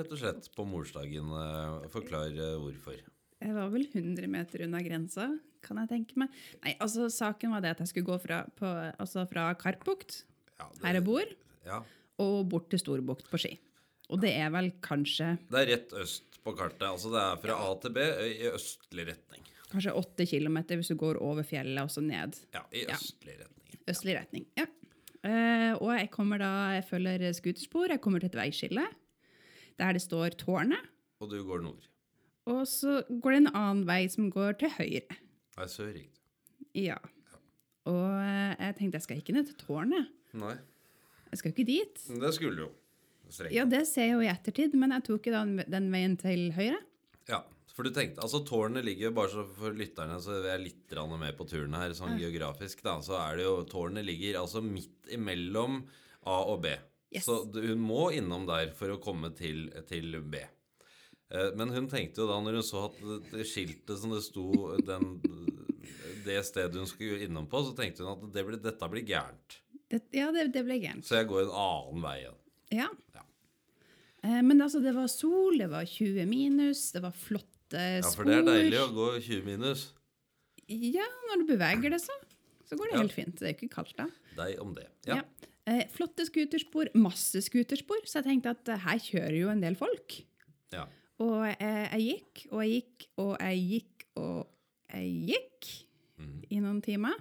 rett 0.00 0.10
og 0.10 0.18
slett, 0.18 0.48
på 0.50 0.64
morsdagen. 0.66 1.28
Eh, 1.30 1.84
Forklar 1.92 2.32
eh, 2.32 2.56
hvorfor. 2.58 2.96
Jeg 3.38 3.54
var 3.54 3.68
vel 3.70 3.84
100 3.86 4.26
meter 4.32 4.64
unna 4.64 4.80
grensa, 4.82 5.28
kan 5.62 5.78
jeg 5.84 5.92
tenke 5.92 6.18
meg. 6.18 6.34
Nei, 6.64 6.72
altså 6.82 7.06
Saken 7.12 7.54
var 7.54 7.62
det 7.62 7.76
at 7.76 7.84
jeg 7.84 7.92
skulle 7.92 8.08
gå 8.08 8.18
fra, 8.24 8.40
på, 8.58 8.72
altså 8.96 9.22
fra 9.30 9.52
Karpbukt, 9.60 10.24
Ja, 10.56 10.66
her 10.86 10.98
jeg 10.98 11.06
bor, 11.06 11.36
Ja, 11.68 11.82
og 12.22 12.36
bort 12.50 12.70
til 12.72 12.80
Storbukt 12.82 13.30
på 13.30 13.38
ski. 13.44 13.52
Og 14.10 14.22
det 14.22 14.32
er 14.38 14.50
vel 14.54 14.72
kanskje, 14.82 15.36
Det 15.50 15.62
er 15.62 15.70
rett 15.74 15.94
øst 16.02 16.35
på 16.46 16.54
kartet. 16.56 16.86
Altså 16.88 17.10
det 17.12 17.20
er 17.24 17.40
fra 17.42 17.58
A 17.66 17.68
til 17.82 17.92
B 17.96 18.06
i 18.30 18.48
østlig 18.52 19.06
retning. 19.10 19.42
kanskje 19.72 19.92
åtte 19.98 20.24
km 20.30 20.58
hvis 20.78 20.88
du 20.92 20.96
går 21.00 21.18
over 21.20 21.42
fjellet 21.46 21.82
og 21.82 21.90
så 21.90 22.00
ned. 22.04 22.38
Ja, 22.54 22.62
i 22.72 22.84
Ja. 22.86 22.94
østlig 22.94 23.34
retning. 23.40 23.80
Østlig 23.90 24.14
retning. 24.20 24.46
ja. 24.56 24.66
Uh, 25.26 25.74
og 25.82 25.90
jeg 25.98 26.10
kommer 26.12 26.38
da, 26.38 26.48
jeg 26.76 26.84
følger 26.86 27.32
skuterspor, 27.34 27.88
jeg 27.90 28.00
kommer 28.00 28.20
til 28.22 28.28
et 28.30 28.36
veiskille 28.38 28.84
der 29.76 29.92
det 29.96 30.02
står 30.04 30.36
tårnet. 30.38 30.78
Og 31.20 31.30
du 31.32 31.40
går 31.44 31.64
nord. 31.64 31.82
Og 32.46 32.62
så 32.70 33.00
går 33.10 33.32
det 33.34 33.40
en 33.42 33.48
annen 33.56 33.82
vei 33.88 34.06
som 34.12 34.28
går 34.30 34.52
til 34.60 34.70
høyre. 34.70 35.16
Nei, 35.58 35.66
sør 35.66 35.90
gikk. 35.98 36.12
Ja. 36.78 36.96
Og 37.90 38.06
eh, 38.22 38.54
jeg 38.60 38.76
tenkte 38.78 39.00
jeg 39.00 39.02
skal 39.08 39.18
ikke 39.24 39.34
ned 39.34 39.48
til 39.50 39.58
tårnet. 39.66 40.12
Nei, 40.38 40.54
Jeg 41.32 41.38
skal 41.40 41.50
jo 41.50 41.54
ikke 41.56 41.66
dit. 41.72 42.06
det 42.22 42.32
skulle 42.36 42.56
du 42.56 42.62
jo. 42.68 42.70
Ja, 43.54 43.64
det 43.68 43.84
ser 43.90 44.08
jeg 44.08 44.16
jo 44.16 44.24
i 44.24 44.30
ettertid, 44.30 44.74
men 44.78 44.94
jeg 44.96 45.06
tok 45.08 45.28
jo 45.28 45.34
den, 45.34 45.60
den 45.70 45.90
veien 45.92 46.16
til 46.20 46.48
høyre. 46.56 46.80
Ja, 47.28 47.42
for 47.76 47.84
du 47.84 47.92
tenkte, 47.92 48.22
altså 48.24 48.40
Tårnet 48.46 48.86
ligger 48.86 49.10
jo 49.10 49.14
bare 49.18 49.32
så 49.32 49.44
for 49.58 49.76
lytterne, 49.76 50.16
så 50.22 50.38
vi 50.44 50.52
er 50.52 50.62
litt 50.62 50.94
med 51.18 51.36
på 51.36 51.44
turen 51.50 51.74
her, 51.76 51.92
sånn 51.92 52.16
geografisk, 52.20 52.82
da, 52.86 52.98
så 53.04 53.18
er 53.20 53.36
det 53.36 53.44
jo 53.48 53.56
Tårnet 53.68 54.06
ligger 54.06 54.38
altså 54.40 54.62
midt 54.64 55.10
imellom 55.12 55.82
A 56.24 56.38
og 56.48 56.62
B. 56.64 56.72
Yes. 57.12 57.26
Så 57.26 57.44
hun 57.52 57.82
må 57.82 58.10
innom 58.16 58.46
der 58.48 58.72
for 58.76 58.90
å 58.94 59.00
komme 59.02 59.30
til, 59.36 59.68
til 59.88 60.16
B. 60.24 60.40
Eh, 61.30 61.52
Men 61.58 61.70
hun 61.74 61.88
tenkte 61.90 62.22
jo 62.24 62.30
da, 62.30 62.40
når 62.42 62.60
hun 62.60 62.66
så 62.66 62.86
at 62.88 62.98
det 63.32 63.46
skiltet 63.46 64.00
som 64.00 64.14
det 64.14 64.22
sto 64.26 64.48
den, 64.86 65.20
det 66.26 66.40
stedet 66.48 66.80
hun 66.80 66.88
skulle 66.90 67.22
innom 67.26 67.46
på, 67.50 67.62
så 67.66 67.76
tenkte 67.78 68.04
hun 68.04 68.14
at 68.16 68.26
det 68.34 68.46
ble, 68.46 68.58
dette 68.62 68.90
blir 68.90 69.06
gærent. 69.06 69.60
Det, 69.86 70.02
ja, 70.16 70.32
det, 70.34 70.48
det 70.54 70.64
ble 70.66 70.80
gærent. 70.82 71.06
Så 71.06 71.20
jeg 71.20 71.28
går 71.30 71.44
en 71.44 71.54
annen 71.62 72.02
vei 72.02 72.16
igjen. 72.24 72.40
Ja. 72.74 72.88
Eh, 74.26 74.40
men 74.42 74.60
altså, 74.64 74.82
det 74.82 74.94
var 74.96 75.08
sol, 75.12 75.58
det 75.62 75.70
var 75.72 75.86
20 75.86 76.26
minus, 76.30 76.88
det 76.96 77.02
var 77.04 77.14
flotte 77.14 77.46
spor. 77.70 78.02
Ja, 78.02 78.14
for 78.14 78.28
det 78.28 78.38
er 78.40 78.46
deilig 78.48 78.80
å 78.82 78.88
gå 78.94 79.08
20 79.20 79.46
minus. 79.46 79.86
Ja, 80.66 81.06
når 81.30 81.42
du 81.42 81.50
beveger 81.52 81.92
det 81.94 82.00
så, 82.02 82.14
så 82.66 82.78
går 82.78 82.90
det 82.90 82.96
Ja. 82.96 83.02
helt 83.04 83.14
fint. 83.14 83.36
Det 83.38 83.48
er 83.48 83.54
ikke 83.54 83.70
kaldt 83.76 83.94
da. 83.98 84.08
Deg 84.36 84.58
om 84.62 84.74
det. 84.74 84.88
Ja. 85.06 85.20
Ja. 85.22 85.50
Eh, 85.66 85.84
flotte 85.90 86.26
skuterspor, 86.26 86.92
masse 86.94 87.40
skuterspor, 87.42 88.02
så 88.06 88.20
jeg 88.20 88.28
tenkte 88.28 88.52
at 88.54 88.68
eh, 88.70 88.82
her 88.86 88.98
kjører 89.02 89.38
jo 89.40 89.48
en 89.50 89.62
del 89.62 89.78
folk. 89.78 90.22
ja. 90.74 90.86
Og 91.18 91.46
eh, 91.48 91.86
jeg 91.96 92.02
gikk, 92.04 92.40
og 92.52 92.60
jeg 92.60 92.72
gikk, 92.82 93.04
og 93.22 93.30
jeg 93.40 93.60
gikk, 93.70 94.02
og 94.20 94.46
jeg 94.92 95.12
gikk 95.30 95.68
mm. 96.20 96.34
i 96.50 96.58
noen 96.60 96.82
timer. 96.84 97.14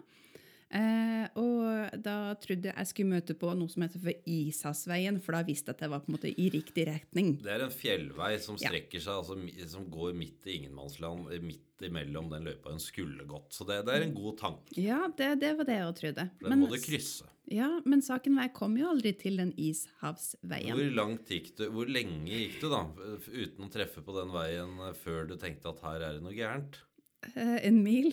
Eh, 0.73 1.27
og 1.39 1.93
da 2.01 2.33
trodde 2.41 2.71
jeg 2.71 2.75
jeg 2.75 2.89
skulle 2.89 3.13
møte 3.13 3.35
på 3.37 3.51
noe 3.55 3.69
som 3.71 3.83
heter 3.85 4.01
for 4.01 4.29
Isasveien, 4.29 5.19
for 5.23 5.37
da 5.37 5.43
visste 5.45 5.69
jeg 5.71 5.77
at 5.77 5.83
jeg 5.85 5.91
var 5.93 6.01
på 6.03 6.09
en 6.09 6.15
måte 6.17 6.31
i 6.31 6.47
riktig 6.53 6.87
retning. 6.89 7.35
Det 7.43 7.53
er 7.53 7.63
en 7.67 7.73
fjellvei 7.73 8.31
som 8.43 8.57
strekker 8.59 9.03
seg, 9.03 9.21
altså, 9.21 9.37
som 9.71 9.85
går 9.93 10.15
midt 10.17 10.49
i 10.49 10.57
ingenmannsland, 10.59 11.29
eh, 11.35 11.43
midt 11.45 11.85
imellom 11.85 12.29
den 12.31 12.45
løypa 12.47 12.71
hun 12.73 12.79
skulle 12.81 13.27
gått. 13.29 13.53
Så 13.53 13.67
det, 13.67 13.81
det 13.87 13.93
er 13.97 14.05
en 14.07 14.15
god 14.17 14.37
tanke. 14.41 14.75
Ja, 14.79 15.05
det, 15.17 15.33
det 15.43 15.53
var 15.59 15.69
det 15.69 15.77
jeg 15.79 15.95
trodde. 16.01 16.27
For 16.41 16.49
Den 16.53 16.61
må 16.63 16.69
du 16.71 16.77
krysse. 16.81 17.27
ja, 17.51 17.67
men 17.85 18.01
saken 18.01 18.35
var 18.39 18.47
jeg 18.47 18.55
kom 18.57 18.77
jo 18.79 18.89
aldri 18.89 19.11
til 19.19 19.37
den 19.41 19.51
Ishavsveien. 19.59 20.71
Hvor 20.75 20.95
langt 20.97 21.29
gikk 21.31 21.51
du, 21.59 21.65
hvor 21.75 21.91
lenge 21.91 22.25
gikk 22.31 22.57
du 22.63 22.69
da, 22.71 22.81
uten 23.27 23.67
å 23.67 23.71
treffe 23.73 24.01
på 24.05 24.15
den 24.17 24.33
veien 24.33 24.75
eh, 24.87 24.95
før 25.03 25.27
du 25.29 25.35
tenkte 25.41 25.71
at 25.75 25.83
her 25.85 25.99
er 26.09 26.17
det 26.17 26.23
noe 26.25 26.35
gærent? 26.35 26.81
Eh, 27.35 27.57
en 27.67 27.79
mil 27.83 28.11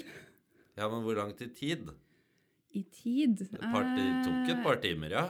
Ja, 0.77 0.87
men 0.89 1.03
hvor 1.05 1.19
langt 1.19 1.41
i 1.45 1.51
tid? 1.53 1.91
I 2.75 2.83
tid. 2.91 3.43
Et 3.43 3.61
par, 3.61 3.85
det 3.97 4.07
tok 4.25 4.49
et 4.49 4.57
Eh, 4.59 4.63
par 4.65 4.77
timer, 4.83 5.11
ja. 5.11 5.27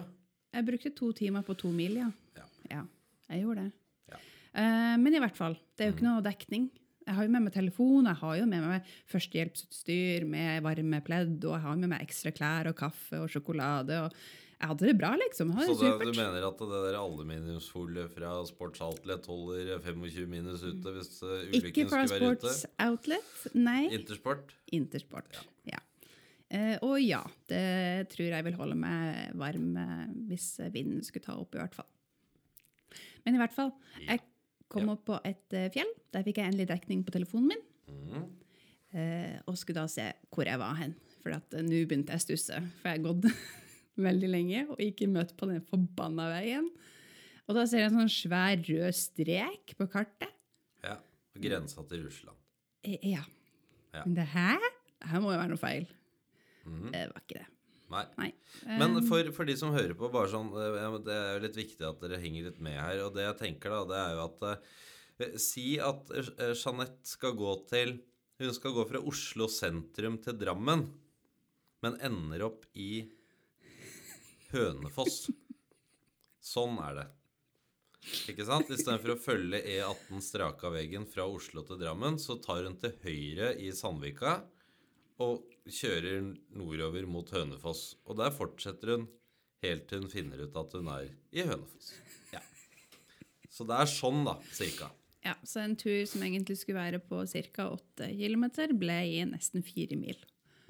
Jeg 0.52 0.66
brukte 0.68 0.94
to 0.94 1.12
timer 1.16 1.42
på 1.42 1.56
to 1.56 1.70
mil, 1.72 1.96
ja. 1.96 2.10
Ja. 2.36 2.44
Ja, 2.70 2.82
jeg 3.30 3.42
gjorde 3.44 3.64
det. 3.64 3.72
Ja. 4.12 4.20
Eh, 4.60 4.96
men 5.00 5.14
i 5.14 5.18
hvert 5.22 5.36
fall, 5.36 5.56
det 5.76 5.84
er 5.86 5.90
jo 5.92 5.96
ikke 5.96 6.08
noe 6.10 6.22
dekning. 6.22 6.70
Jeg 7.06 7.14
har 7.16 7.24
jo 7.26 7.30
med 7.34 7.42
meg 7.42 7.52
telefon, 7.56 8.06
jeg 8.06 8.14
har 8.20 8.36
jo 8.38 8.44
med 8.46 8.62
meg 8.62 8.84
førstehjelpsutstyr 9.10 10.24
med 10.28 10.62
varme 10.62 11.00
pledd, 11.02 11.40
og 11.44 11.56
jeg 11.56 11.64
har 11.64 11.76
med 11.80 11.90
meg 11.90 12.04
ekstra 12.04 12.30
klær 12.36 12.68
og 12.70 12.76
kaffe 12.78 13.18
og 13.24 13.28
sjokolade. 13.32 13.96
og 14.04 14.12
Jeg 14.62 14.68
hadde 14.70 14.86
det 14.86 14.94
bra, 15.00 15.10
liksom. 15.18 15.50
Det 15.56 15.66
Så 15.66 15.74
det 15.80 16.12
du 16.14 16.20
mener 16.20 16.46
at 16.46 16.58
det 16.62 16.68
der 16.84 16.94
aluminiumsfolie 17.00 18.04
fra 18.12 18.44
Sports 18.46 18.80
Outlet 18.80 19.26
holder 19.26 19.80
25 19.82 20.28
minus 20.30 20.62
ute 20.62 20.92
hvis 20.94 21.16
ulykken 21.22 21.58
skulle 21.58 21.58
ulykken 21.58 21.86
ute? 21.86 21.88
skulle 21.90 22.20
være 22.22 22.36
Sports? 22.38 22.66
Outlet, 22.78 23.54
nei. 23.54 23.88
Intersport? 23.98 24.54
Intersport. 24.72 25.40
Ja. 25.66 25.78
Eh, 25.78 25.91
og 26.84 26.98
ja, 27.00 27.22
det 27.48 28.10
tror 28.12 28.28
jeg 28.28 28.44
vil 28.44 28.58
holde 28.58 28.76
meg 28.76 29.32
varm 29.40 29.76
eh, 29.80 30.06
hvis 30.28 30.50
vinden 30.74 31.00
skulle 31.06 31.24
ta 31.24 31.38
opp, 31.40 31.54
i 31.56 31.62
hvert 31.62 31.76
fall. 31.78 31.88
Men 33.24 33.36
i 33.36 33.40
hvert 33.40 33.54
fall, 33.54 33.72
jeg 34.04 34.20
kom 34.72 34.90
opp 34.92 35.04
på 35.08 35.18
et 35.28 35.56
eh, 35.56 35.70
fjell. 35.72 35.90
Der 36.14 36.24
fikk 36.26 36.40
jeg 36.40 36.50
endelig 36.50 36.68
dekning 36.70 37.04
på 37.06 37.14
telefonen 37.14 37.52
min. 37.52 37.66
Eh, 38.92 39.38
og 39.48 39.56
skulle 39.56 39.80
da 39.80 39.88
se 39.90 40.10
hvor 40.32 40.48
jeg 40.48 40.60
var 40.60 40.76
hen. 40.80 40.94
For 41.22 41.34
at 41.36 41.56
eh, 41.56 41.64
nå 41.64 41.82
begynte 41.88 42.14
jeg 42.14 42.22
å 42.22 42.26
stusse. 42.26 42.60
For 42.80 42.90
jeg 42.90 43.00
har 43.00 43.06
gått 43.06 43.28
veldig 44.08 44.32
lenge 44.32 44.66
og 44.68 44.82
ikke 44.82 45.10
møtt 45.12 45.34
på 45.38 45.48
den 45.50 45.62
forbanna 45.68 46.28
veien. 46.34 46.68
Og 47.48 47.56
da 47.58 47.66
ser 47.68 47.84
jeg 47.84 47.92
en 47.92 48.02
sånn 48.02 48.12
svær 48.12 48.60
rød 48.68 48.96
strek 48.96 49.74
på 49.78 49.88
kartet. 49.92 50.30
Ja. 50.84 50.98
Grensa 51.42 51.84
til 51.88 52.04
Russland. 52.06 52.38
Eh, 52.86 52.98
ja. 53.14 53.24
Ja. 53.92 54.04
Men 54.06 54.16
det 54.16 54.28
her, 54.32 54.70
her 55.04 55.20
må 55.22 55.34
jo 55.34 55.40
være 55.40 55.52
noe 55.52 55.60
feil. 55.60 55.88
Mhm. 56.64 56.92
Det 56.92 57.02
var 57.10 57.24
ikke 57.24 57.40
det. 57.40 57.48
Nei. 57.92 58.04
Nei. 58.16 58.30
Men 58.64 58.96
Eh, 58.96 59.04
for, 59.08 59.32
for 59.36 59.48
de 59.48 59.56
som 59.58 59.74
hører 59.74 59.94
på, 59.98 60.08
bare 60.12 60.30
sånn, 60.32 60.48
eh, 60.56 60.94
det 61.04 61.12
er 61.16 61.34
jo 61.36 61.42
litt 61.44 61.58
viktig 61.60 61.84
at 61.88 62.00
dere 62.00 62.20
henger 62.22 62.48
litt 62.48 62.60
med 62.64 62.78
her. 62.78 63.02
Og 63.06 63.12
det 63.16 63.26
jeg 63.26 63.38
tenker 63.42 63.74
da, 63.74 63.82
det 63.90 64.00
er 64.00 64.16
jo 64.16 64.24
at 64.30 64.64
Si 65.38 65.76
at 65.78 66.08
Jeanette 66.56 67.06
skal 67.06 67.36
gå 67.38 67.50
til 67.68 67.92
Hun 68.40 68.54
skal 68.56 68.72
gå 68.74 68.82
fra 68.88 68.98
Oslo 69.06 69.46
sentrum 69.46 70.16
til 70.24 70.34
Drammen, 70.40 70.86
men 71.84 71.98
ender 72.02 72.42
opp 72.48 72.64
i 72.74 73.04
Hønefoss. 74.50 75.28
Sånn 76.42 76.80
er 76.82 76.96
det. 76.96 77.04
Ikke 78.32 78.48
sant? 78.48 78.72
Istedenfor 78.72 79.14
å 79.14 79.20
følge 79.20 79.60
E18 79.62 80.24
straka 80.24 80.72
veggen 80.74 81.06
fra 81.06 81.28
Oslo 81.30 81.62
til 81.68 81.78
Drammen, 81.78 82.18
så 82.18 82.40
tar 82.42 82.66
hun 82.66 82.74
til 82.82 82.96
høyre 83.04 83.52
i 83.62 83.70
Sandvika 83.76 84.40
og 85.22 85.70
kjører 85.70 86.32
nordover 86.58 87.06
mot 87.10 87.28
Hønefoss. 87.32 87.92
Og 88.08 88.18
der 88.20 88.34
fortsetter 88.34 88.96
hun 88.96 89.06
helt 89.62 89.86
til 89.90 90.02
hun 90.02 90.10
finner 90.12 90.42
ut 90.42 90.56
at 90.58 90.74
hun 90.78 90.90
er 90.92 91.12
i 91.32 91.46
Hønefoss. 91.46 91.92
Ja. 92.34 92.42
Så 93.52 93.66
det 93.68 93.78
er 93.78 93.90
sånn, 93.90 94.24
da, 94.26 94.38
cirka. 94.54 94.90
Ja, 95.22 95.36
Så 95.46 95.60
en 95.62 95.76
tur 95.78 96.02
som 96.10 96.22
egentlig 96.26 96.56
skulle 96.58 96.82
være 96.82 96.98
på 96.98 97.20
ca. 97.54 97.68
8 97.70 98.08
km, 98.18 98.46
ble 98.78 98.98
i 99.06 99.20
nesten 99.28 99.62
4 99.62 99.98
mil. 100.00 100.18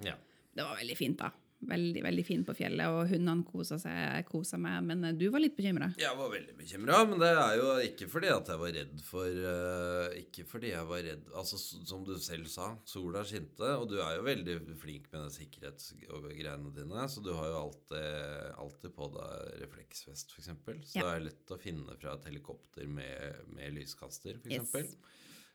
Ja. 0.05 0.19
Det 0.53 0.67
var 0.67 0.77
veldig 0.77 0.97
fint, 0.99 1.23
da. 1.23 1.31
Veldig 1.63 2.01
veldig 2.03 2.23
fint 2.27 2.47
på 2.49 2.55
fjellet, 2.59 2.91
og 2.91 3.07
hundene 3.13 3.45
kosa 3.47 3.77
seg, 3.79 4.25
kosa 4.27 4.59
meg. 4.59 4.81
Men 4.89 5.05
eh, 5.07 5.15
du 5.15 5.29
var 5.31 5.43
litt 5.45 5.55
bekymra? 5.55 5.93
Jeg 6.01 6.19
var 6.19 6.33
veldig 6.33 6.57
bekymra, 6.59 7.03
men 7.07 7.23
det 7.23 7.29
er 7.31 7.55
jo 7.61 7.69
ikke 7.87 8.09
fordi 8.11 8.33
at 8.35 8.51
jeg 8.51 8.63
var 8.63 8.75
redd 8.77 9.05
for 9.07 9.39
uh, 9.47 10.17
Ikke 10.19 10.45
fordi 10.49 10.73
jeg 10.73 10.89
var 10.91 11.05
redd 11.07 11.31
Altså, 11.39 11.61
som 11.61 12.03
du 12.07 12.17
selv 12.23 12.51
sa, 12.51 12.73
sola 12.89 13.23
skinte, 13.29 13.69
og 13.79 13.87
du 13.93 13.97
er 14.03 14.17
jo 14.19 14.27
veldig 14.27 14.57
flink 14.83 15.07
med 15.13 15.21
den 15.21 15.35
sikkerhetsgreiene 15.37 16.75
dine, 16.75 17.07
så 17.09 17.23
du 17.23 17.31
har 17.37 17.49
jo 17.53 17.61
alltid, 17.61 18.59
alltid 18.67 18.95
på 18.99 19.11
deg 19.17 19.57
refleksvest, 19.63 20.35
f.eks. 20.35 20.51
Så 20.93 20.99
Ja. 20.99 21.07
det 21.07 21.13
er 21.15 21.27
lett 21.29 21.55
å 21.55 21.61
finne 21.63 21.95
fra 22.01 22.17
et 22.19 22.27
helikopter 22.31 22.89
med, 22.91 23.43
med 23.55 23.77
lyskaster, 23.79 24.39
f.eks. 24.43 24.75
Yes. 24.75 24.97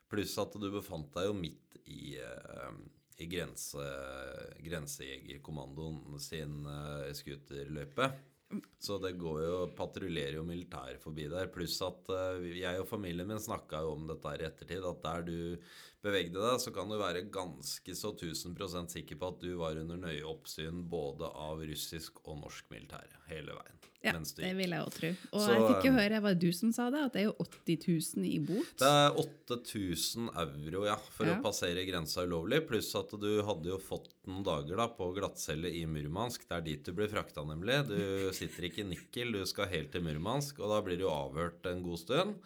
Pluss 0.07 0.37
at 0.39 0.55
du 0.55 0.69
befant 0.71 1.11
deg 1.17 1.27
jo 1.27 1.35
midt 1.35 1.81
i, 1.83 2.15
eh, 2.15 2.77
i 3.17 3.27
grense, 3.31 3.83
Grensejegerkommandoen 4.61 6.19
sin 6.21 6.65
uh, 6.65 7.07
scooterløype. 7.17 8.11
Så 8.79 8.95
det 9.03 9.17
går 9.19 9.41
jo, 9.43 9.55
patruljerer 9.75 10.37
jo 10.37 10.45
militær 10.47 10.99
forbi 11.03 11.25
der. 11.31 11.49
Pluss 11.51 11.79
at 11.83 12.11
uh, 12.13 12.45
jeg 12.45 12.79
og 12.79 12.87
familien 12.87 13.27
min 13.27 13.41
snakka 13.43 13.81
jo 13.83 13.95
om 13.97 14.05
dette 14.07 14.31
her 14.31 14.45
i 14.45 14.47
ettertid. 14.47 14.85
At 14.87 15.01
der 15.03 15.25
du 15.27 15.39
bevegde 16.05 16.39
deg, 16.39 16.61
så 16.63 16.71
kan 16.75 16.87
du 16.87 16.99
være 17.01 17.25
ganske 17.33 17.97
så 17.97 18.13
1000% 18.13 18.95
sikker 18.95 19.19
på 19.19 19.33
at 19.33 19.41
du 19.43 19.51
var 19.59 19.81
under 19.81 19.99
nøye 20.07 20.23
oppsyn 20.27 20.85
både 20.91 21.31
av 21.33 21.65
russisk 21.67 22.21
og 22.25 22.43
norsk 22.45 22.71
militær 22.73 23.19
hele 23.31 23.57
veien. 23.57 23.76
Ja, 24.05 24.11
det 24.13 24.51
vil 24.55 24.69
jeg 24.75 24.83
òg 24.85 24.91
tro. 24.93 25.09
Og 25.33 25.41
Så, 25.41 25.53
jeg 25.55 25.63
fikk 25.71 25.85
jo 25.87 25.91
eh, 25.91 25.97
høre, 25.97 26.19
var 26.21 26.35
det 26.37 26.41
du 26.45 26.53
som 26.53 26.69
sa 26.75 26.85
det, 26.93 26.99
at 27.07 27.15
det 27.15 27.21
er 27.23 27.25
jo 27.25 27.33
80 27.41 27.87
000 28.21 28.27
i 28.29 28.37
bot? 28.45 28.69
Det 28.77 28.87
er 28.87 29.17
8000 29.23 30.29
euro 30.37 30.83
ja, 30.85 30.95
for 31.15 31.25
Ja. 31.25 31.37
å 31.39 31.41
passere 31.43 31.83
grensa 31.87 32.23
ulovlig. 32.27 32.61
Pluss 32.69 32.93
at 32.95 33.09
du 33.19 33.41
hadde 33.47 33.71
jo 33.71 33.79
fått 33.81 34.13
noen 34.29 34.45
dager 34.45 34.77
da 34.77 34.87
på 34.93 35.09
glattcelle 35.17 35.71
i 35.73 35.85
Murmansk. 35.89 36.45
Det 36.47 36.55
er 36.59 36.61
dit 36.69 36.85
du 36.85 36.93
blir 36.93 37.09
frakta, 37.11 37.43
nemlig. 37.43 37.81
Du 37.89 38.29
sitter 38.37 38.69
ikke 38.69 38.85
i 38.85 38.89
Nikkel, 38.93 39.33
du 39.33 39.43
skal 39.49 39.67
helt 39.73 39.91
til 39.91 40.05
Murmansk. 40.05 40.59
Og 40.61 40.69
da 40.69 40.79
blir 40.85 41.01
du 41.01 41.07
avhørt 41.09 41.65
en 41.65 41.81
god 41.83 41.99
stund. 42.05 42.37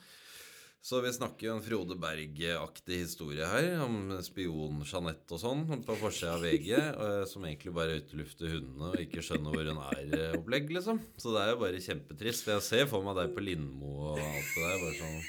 Så 0.81 0.97
vi 1.01 1.11
snakker 1.13 1.45
jo 1.45 1.53
en 1.53 1.61
Frode 1.61 1.95
Berg-aktig 2.01 3.03
historie 3.03 3.45
her, 3.45 3.67
om 3.83 4.15
spion 4.25 4.79
Jeanette 4.81 5.35
og 5.35 5.41
sånn, 5.43 5.59
på 5.85 5.97
forsida 5.99 6.31
av 6.39 6.41
VG, 6.41 6.71
eh, 7.05 7.21
som 7.29 7.45
egentlig 7.45 7.73
bare 7.75 7.99
utelufter 7.99 8.55
hundene 8.55 8.89
og 8.89 9.03
ikke 9.03 9.21
skjønner 9.25 9.53
hvor 9.53 9.69
hun 9.69 9.83
er-opplegg, 9.91 10.73
liksom. 10.73 11.03
Så 11.21 11.35
det 11.35 11.43
er 11.43 11.53
jo 11.53 11.59
bare 11.61 11.83
kjempetrist. 11.85 12.49
Jeg 12.49 12.65
ser 12.65 12.89
for 12.89 13.05
meg 13.05 13.19
deg 13.19 13.35
på 13.35 13.45
Lindmo 13.45 13.93
og 14.09 14.23
alt 14.25 14.55
det 14.55 14.65
der, 14.65 14.81
bare 14.81 14.97
sånn 15.03 15.21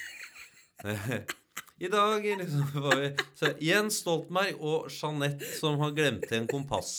I 1.84 1.90
dag 1.92 2.24
liksom, 2.40 2.72
var 2.86 2.96
vi 2.98 3.10
så 3.38 3.52
Jens 3.62 4.00
Stoltenberg 4.00 4.56
og 4.56 4.88
Jeanette 4.88 5.52
som 5.58 5.76
har 5.82 5.92
glemt 5.94 6.32
en 6.32 6.48
kompass. 6.48 6.94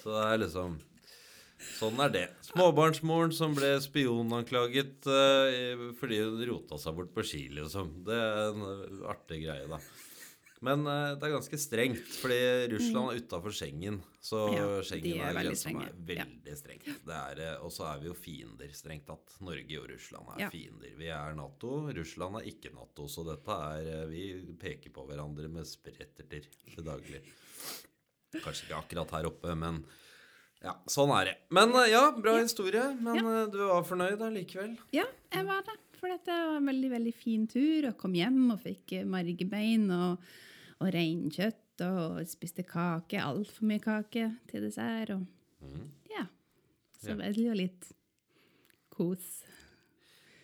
Så 0.00 0.08
det 0.08 0.24
er 0.24 0.40
liksom 0.46 0.80
Sånn 1.78 1.98
er 2.04 2.12
det. 2.14 2.24
Småbarnsmoren 2.50 3.32
som 3.34 3.54
ble 3.56 3.74
spionanklaget 3.82 5.08
uh, 5.08 5.90
fordi 5.98 6.20
hun 6.22 6.40
rota 6.50 6.78
seg 6.80 6.96
bort 6.98 7.12
på 7.14 7.24
ski, 7.26 7.46
liksom. 7.54 8.00
Det 8.06 8.16
er 8.16 8.48
en 8.52 8.64
eh, 8.68 9.04
artig 9.12 9.42
greie, 9.46 9.68
da. 9.70 9.80
Men 10.62 10.84
uh, 10.86 11.14
det 11.18 11.26
er 11.26 11.34
ganske 11.34 11.58
strengt, 11.58 12.04
fordi 12.20 12.38
Russland 12.70 13.10
er 13.10 13.22
utafor 13.22 13.54
Schengen. 13.56 13.98
Så 14.22 14.44
Ja, 14.54 14.66
Schengen 14.86 15.18
er 15.18 15.32
er 15.32 15.38
veldig 15.40 15.50
grensa 15.50 15.64
som 15.72 15.80
er 15.82 15.96
veldig 16.12 16.52
Ja. 16.52 16.58
strengt. 16.60 16.90
Det 17.08 17.48
og 17.58 17.72
så 17.74 17.88
er 17.88 17.98
vi 18.02 18.10
jo 18.12 18.14
fiender, 18.14 18.70
strengt 18.78 19.08
tatt. 19.10 19.34
Norge 19.42 19.80
og 19.80 19.88
Russland 19.90 20.28
er 20.36 20.44
Ja. 20.44 20.50
fiender. 20.50 20.94
Vi 20.98 21.08
er 21.10 21.34
Nato, 21.34 21.72
Russland 21.90 22.38
er 22.38 22.46
ikke 22.46 22.70
Nato. 22.74 23.08
Så 23.10 23.24
dette 23.26 23.50
er 23.50 24.06
Vi 24.06 24.54
peker 24.60 24.90
på 24.94 25.06
hverandre 25.08 25.48
med 25.50 25.66
spretterter 25.66 26.46
til 26.46 26.84
daglig. 26.84 27.22
Kanskje 28.40 28.68
ikke 28.68 28.78
akkurat 28.78 29.10
her 29.10 29.26
oppe, 29.28 29.54
men 29.58 29.84
ja, 30.62 30.74
sånn 30.90 31.10
er 31.16 31.30
det. 31.30 31.36
Men 31.54 31.72
eh, 31.74 31.90
ja, 31.90 32.04
bra 32.14 32.36
historie. 32.38 32.84
Men 33.02 33.18
ja. 33.18 33.46
du 33.50 33.58
var 33.66 33.86
fornøyd 33.86 34.22
allikevel? 34.22 34.76
Ja, 34.94 35.06
jeg 35.34 35.46
var 35.48 35.64
det. 35.66 35.78
For 35.98 36.10
dette 36.10 36.34
var 36.34 36.58
en 36.58 36.70
veldig 36.70 36.90
veldig 36.92 37.14
fin 37.14 37.46
tur. 37.50 37.88
Og 37.90 37.96
kom 37.98 38.14
hjem 38.18 38.44
og 38.54 38.60
fikk 38.62 38.94
eh, 38.98 39.08
margebein 39.08 39.88
og, 39.94 40.22
og 40.78 40.92
reinkjøtt 40.94 41.82
og 41.86 42.20
spiste 42.30 42.66
kake. 42.66 43.18
Altfor 43.22 43.66
mye 43.70 43.82
kake 43.82 44.28
til 44.50 44.68
dessert. 44.68 45.16
Og 45.16 45.66
mm. 45.66 45.88
ja. 46.14 46.28
Så 47.02 47.10
Ja. 47.10 47.18
veldig 47.18 47.48
og 47.50 47.58
litt 47.58 47.90
kos. 48.92 49.32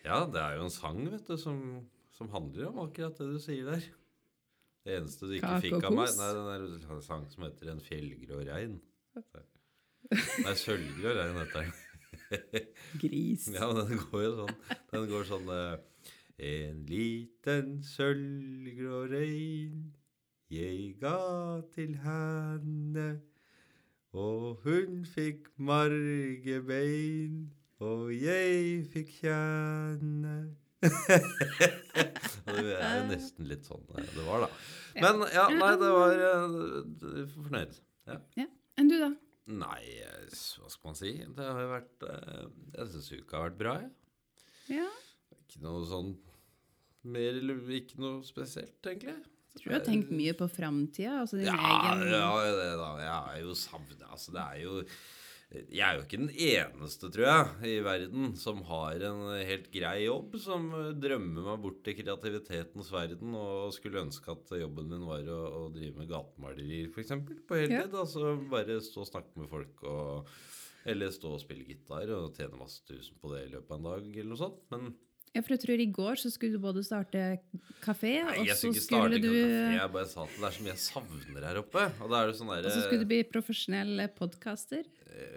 Ja, 0.03 0.25
det 0.27 0.41
er 0.41 0.57
jo 0.57 0.65
en 0.65 0.73
sang, 0.73 0.99
vet 1.11 1.27
du, 1.27 1.37
som, 1.39 1.61
som 2.15 2.31
handler 2.33 2.71
om 2.71 2.81
akkurat 2.83 3.15
det 3.19 3.27
du 3.29 3.39
sier 3.39 3.67
der. 3.71 3.87
Det 4.83 4.95
eneste 4.95 5.27
du 5.27 5.35
ikke 5.37 5.53
Kake 5.59 5.63
fikk 5.67 5.87
av 5.87 5.95
meg? 5.95 6.11
Nei, 6.17 6.29
den 6.35 6.51
er 6.51 6.67
en 6.95 7.01
sang 7.05 7.25
som 7.31 7.45
heter 7.45 7.71
En 7.75 7.81
fjellgrå 7.83 8.43
rein. 8.47 8.79
Nei, 10.45 10.55
sølvgrøt 10.57 11.21
er 11.21 11.29
jo 11.29 11.45
den. 11.53 11.71
Gris. 13.01 13.47
Ja, 13.53 13.69
men 13.69 13.85
den 13.89 14.01
går 14.09 14.23
jo 14.23 14.31
sånn 14.41 14.57
Den 14.91 15.07
går 15.09 15.23
sånn 15.29 15.49
eh, 15.53 15.77
En 16.49 16.83
liten 16.89 17.79
sølvgrå 17.85 19.05
rein 19.11 19.89
jeg 20.49 20.95
ga 20.97 21.61
til 21.75 21.91
henne, 22.01 23.19
og 24.17 24.63
hun 24.63 25.03
fikk 25.05 25.45
margebein, 25.61 27.51
og 27.77 28.09
jeg 28.17 28.79
fikk 28.89 29.11
kjenne 29.19 30.33
Det 30.81 32.73
er 32.79 32.95
jo 32.97 33.05
nesten 33.11 33.45
litt 33.45 33.69
sånn 33.69 33.85
eh, 33.93 34.09
det 34.15 34.25
var, 34.25 34.47
da. 34.47 34.49
Men 34.97 35.21
ja, 35.35 35.45
nei, 35.53 35.71
det 35.77 35.91
var 35.99 36.25
eh, 36.31 36.57
Fornøyd. 37.35 37.77
Ja. 38.09 38.17
Ja. 38.41 38.47
Enn 38.81 38.89
du, 38.89 38.97
da? 39.03 39.11
Nei, 39.49 39.81
hva 40.29 40.69
skal 40.69 40.91
man 40.91 40.97
si? 40.99 41.11
Det 41.35 41.45
har 41.45 41.61
jo 41.63 41.69
vært 41.71 42.03
Jeg 42.05 42.89
syns 42.93 43.11
uka 43.17 43.37
har 43.39 43.47
vært 43.49 43.59
bra, 43.61 43.75
jeg. 43.81 43.91
Ja. 44.77 44.89
Ikke 45.39 45.63
noe 45.65 45.81
sånn 45.89 46.11
mer 47.09 47.37
eller 47.39 47.69
ikke 47.79 47.97
noe 48.03 48.19
spesielt, 48.27 48.77
egentlig. 48.85 49.15
Jeg 49.49 49.61
tror 49.63 49.71
du 49.71 49.75
har 49.77 49.85
tenkt 49.87 50.11
mye 50.13 50.33
på 50.37 50.45
framtida. 50.51 51.15
Altså 51.23 51.39
din 51.39 51.47
Ja, 51.47 51.55
egen 51.57 52.03
ja, 52.11 52.27
det 52.59 52.67
da. 52.77 52.89
Jeg 53.01 53.39
er 53.39 53.39
jo 53.47 53.55
savna 53.57 54.11
Altså, 54.11 54.33
det 54.35 54.43
er 54.43 54.59
jo 54.61 54.75
jeg 55.49 55.81
er 55.81 55.95
jo 55.97 56.03
ikke 56.03 56.19
den 56.21 56.29
eneste, 56.29 57.09
tror 57.09 57.25
jeg, 57.25 57.45
i 57.65 57.77
verden 57.81 58.35
som 58.37 58.59
har 58.67 59.01
en 59.07 59.23
helt 59.47 59.65
grei 59.73 60.03
jobb, 60.03 60.35
som 60.43 60.67
drømmer 61.01 61.47
meg 61.47 61.63
bort 61.63 61.79
til 61.87 61.97
kreativitetens 61.97 62.91
verden 62.93 63.33
og 63.33 63.73
skulle 63.73 64.03
ønske 64.03 64.29
at 64.35 64.53
jobben 64.61 64.91
min 64.93 65.07
var 65.09 65.25
å, 65.33 65.39
å 65.57 65.63
drive 65.73 65.97
med 65.97 66.11
gatemalerier, 66.11 66.91
f.eks. 66.93 67.15
på 67.49 67.61
heltid. 67.63 67.97
Altså 67.97 68.35
bare 68.51 68.77
stå 68.85 69.01
og 69.01 69.09
snakke 69.09 69.41
med 69.41 69.49
folk 69.49 69.85
og 69.89 70.33
Eller 70.89 71.11
stå 71.11 71.33
og 71.35 71.41
spille 71.41 71.65
gitar 71.67 72.07
og 72.15 72.37
tjene 72.37 72.57
masse 72.57 72.85
tusen 72.87 73.17
på 73.19 73.33
det 73.33 73.47
i 73.47 73.49
løpet 73.51 73.73
av 73.73 73.79
en 73.81 73.87
dag, 73.89 74.05
eller 74.13 74.29
noe 74.31 74.39
sånt. 74.39 74.61
Men 74.71 74.93
Ja, 75.35 75.41
for 75.45 75.53
jeg 75.53 75.61
tror 75.61 75.79
i 75.83 75.85
går 75.93 76.15
så 76.17 76.31
skulle 76.33 76.57
du 76.57 76.59
både 76.63 76.81
starte 76.83 77.39
kafé, 77.83 78.15
Nei, 78.25 78.39
og 78.41 78.47
så 78.57 78.71
skulle 78.73 79.19
du 79.21 79.27
kafé. 79.29 79.75
Jeg 79.77 79.91
bare 79.93 80.07
sa 80.09 80.23
at 80.25 80.33
det 80.39 80.47
er 80.47 80.55
så 80.55 80.63
mye 80.65 80.73
jeg 80.73 80.81
savner 80.87 81.45
her 81.45 81.59
oppe. 81.61 81.83
Og 82.01 82.15
er 82.17 82.31
det 82.31 82.39
sånn 82.39 82.49
og 82.49 82.65
så 82.73 82.81
skulle 82.87 83.03
du 83.05 83.09
bli 83.11 83.19
profesjonell 83.29 84.01
podcaster. 84.17 84.83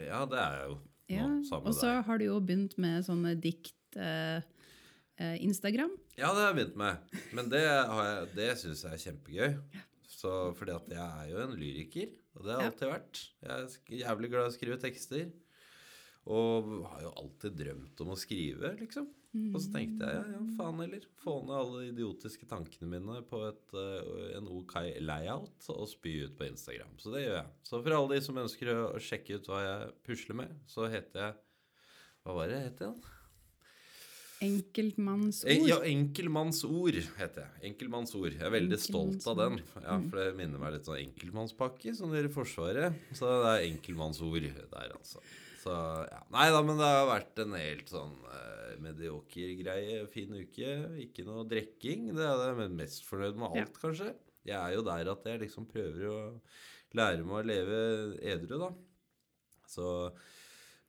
Ja, 0.06 0.24
det 0.26 0.38
er 0.40 0.56
jeg 0.62 0.70
jo. 0.70 0.78
Nå, 0.78 0.88
Ja. 1.12 1.26
sammen 1.44 1.68
Og 1.68 1.74
så 1.76 2.02
har 2.06 2.18
du 2.18 2.24
jo 2.24 2.40
begynt 2.40 2.78
med 2.78 3.04
sånne 3.04 3.34
dikt 3.38 3.74
eh, 4.00 4.40
eh, 5.20 5.36
Instagram. 5.44 5.92
Ja, 6.16 6.32
det 6.32 6.40
har 6.40 6.54
jeg 6.54 6.56
begynt 6.62 6.76
med. 6.76 6.96
Men 7.36 7.48
det, 7.52 7.60
jeg- 7.60 8.28
det 8.34 8.48
syns 8.58 8.82
jeg 8.84 8.92
er 8.96 9.04
kjempegøy. 9.12 9.60
Så, 10.08 10.54
fordi 10.56 10.70
at 10.72 10.88
jeg 10.88 10.98
er 11.02 11.28
jo 11.32 11.38
en 11.42 11.56
lyriker, 11.58 12.08
og 12.36 12.44
det 12.46 12.52
har 12.54 12.62
jeg 12.62 12.64
Ja. 12.64 12.70
alltid 12.72 12.88
vært. 12.94 13.30
Jeg 13.42 13.50
er 13.50 14.06
jævlig 14.08 14.30
glad 14.30 14.44
i 14.46 14.48
å 14.48 14.56
skrive 14.56 14.80
tekster. 14.80 15.32
Og 16.32 16.86
har 16.86 17.00
jo 17.02 17.12
alltid 17.18 17.56
drømt 17.58 18.00
om 18.00 18.12
å 18.14 18.16
skrive, 18.16 18.78
liksom. 18.78 19.08
Og 19.32 19.56
så 19.64 19.70
tenkte 19.72 20.04
jeg 20.04 20.18
ja, 20.18 20.24
ja, 20.34 20.40
faen 20.58 20.80
heller. 20.82 21.04
Få 21.22 21.38
ned 21.46 21.54
alle 21.56 21.78
de 21.80 21.86
idiotiske 21.94 22.44
tankene 22.50 22.90
mine 22.90 23.22
på 23.30 23.40
et, 23.46 23.62
eh, 23.80 24.34
en 24.36 24.50
OK 24.52 24.74
layout 25.00 25.70
og 25.72 25.88
spy 25.88 26.18
ut 26.26 26.36
på 26.36 26.50
Instagram. 26.50 26.92
Så 27.00 27.14
det 27.14 27.24
gjør 27.24 27.38
jeg. 27.38 27.48
Så 27.64 27.80
for 27.80 27.96
alle 27.96 28.18
de 28.18 28.26
som 28.26 28.42
ønsker 28.42 28.72
å, 28.74 28.76
å 28.92 29.00
sjekke 29.00 29.38
ut 29.40 29.48
hva 29.48 29.62
jeg 29.64 29.88
pusler 30.04 30.40
med, 30.42 30.52
så 30.68 30.90
heter 30.92 31.26
jeg 31.26 31.40
Hva 32.22 32.36
var 32.36 32.52
det 32.52 32.58
jeg 32.58 32.68
het 32.68 32.84
igjen? 32.84 33.00
Enkeltmannsord. 34.42 35.68
Ja, 35.68 35.78
Enkeltmannsord 35.86 36.98
heter 37.16 37.44
jeg. 37.44 37.62
Enkeltmannsord. 37.70 38.34
Jeg 38.34 38.46
er 38.46 38.54
veldig 38.56 38.78
stolt 38.82 39.26
av 39.30 39.38
den. 39.38 39.60
Ja, 39.78 39.96
For 40.10 40.18
det 40.18 40.34
minner 40.38 40.60
meg 40.62 40.76
litt 40.76 40.88
sånn 40.88 40.98
enkeltmannspakke 40.98 41.94
som 41.96 42.12
dere 42.14 42.30
i 42.30 42.34
Forsvaret. 42.34 42.98
Så 43.14 43.30
det 43.30 43.52
er 43.52 43.66
enkeltmannsord 43.68 44.48
der, 44.50 44.96
altså. 44.96 45.22
Så 45.62 45.72
ja. 46.08 46.20
Nei 46.34 46.48
da, 46.50 46.60
men 46.66 46.80
det 46.80 46.90
har 46.90 47.06
vært 47.06 47.38
en 47.44 47.54
helt 47.54 47.90
sånn 47.92 48.16
uh, 48.26 48.74
medioker 48.82 49.54
greie. 49.60 50.02
Fin 50.10 50.34
uke. 50.34 50.74
Ikke 51.04 51.24
noe 51.28 51.46
drikking. 51.46 52.08
Det 52.16 52.26
er 52.26 52.36
det 52.40 52.50
jeg 52.50 52.66
er 52.66 52.76
mest 52.82 53.06
fornøyd 53.06 53.38
med 53.38 53.58
alt, 53.60 53.78
kanskje. 53.78 54.10
Jeg 54.48 54.58
er 54.58 54.74
jo 54.74 54.82
der 54.90 55.12
at 55.12 55.26
jeg 55.30 55.42
liksom 55.44 55.68
prøver 55.70 56.08
å 56.10 56.20
lære 56.98 57.22
meg 57.24 57.38
å 57.38 57.46
leve 57.46 57.82
edru, 58.34 58.58
da. 58.66 58.72
Så 59.70 59.86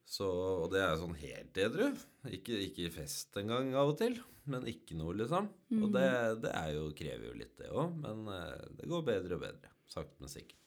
Så, 0.04 0.26
og 0.28 0.66
det 0.74 0.82
er 0.84 0.98
sånn 1.00 1.14
helt 1.16 1.56
edru. 1.56 1.86
Ikke, 2.28 2.58
ikke 2.66 2.90
fest 2.92 3.38
engang 3.40 3.70
av 3.78 3.94
og 3.94 4.00
til. 4.02 4.18
Men 4.50 4.66
ikke 4.68 4.98
noe, 4.98 5.14
liksom. 5.16 5.46
Og 5.80 5.94
det, 5.94 6.08
det 6.42 6.50
er 6.58 6.74
jo, 6.76 6.82
krever 6.98 7.30
jo 7.30 7.36
litt, 7.38 7.54
det 7.56 7.70
òg. 7.72 7.94
Men 8.02 8.26
uh, 8.28 8.66
det 8.76 8.90
går 8.90 9.06
bedre 9.06 9.38
og 9.38 9.46
bedre. 9.46 9.70
Sakte, 9.88 10.18
men 10.20 10.32
sikkert. 10.32 10.63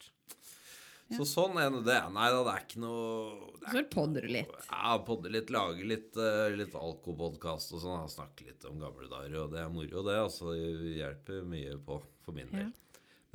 Så 1.16 1.24
sånn 1.30 1.56
er 1.62 1.70
nå 1.72 1.80
det. 1.88 2.00
Nei 2.12 2.26
da, 2.34 2.42
det 2.44 2.54
er 2.54 2.64
ikke 2.66 2.82
noe 2.84 3.52
det 3.62 3.70
er 3.70 3.78
Så 3.78 3.84
podder 3.94 4.26
du 4.28 4.34
litt. 4.34 4.50
ja, 4.72 4.98
podder 5.08 5.32
litt, 5.38 5.54
lager 5.56 5.88
litt, 5.88 6.18
uh, 6.20 6.50
litt 6.52 6.76
alkopodkast 6.76 7.72
og 7.78 7.84
sånn. 7.86 8.10
Snakke 8.12 8.50
litt 8.50 8.66
om 8.68 8.82
gamle 8.82 9.08
dager, 9.12 9.38
og 9.46 9.54
det 9.56 9.62
er 9.64 9.72
moro, 9.72 10.04
det. 10.04 10.18
Altså, 10.26 10.52
det 10.58 10.98
hjelper 10.98 11.48
mye 11.48 11.78
på 11.88 12.02
for 12.26 12.36
min 12.36 12.52
del. 12.52 12.74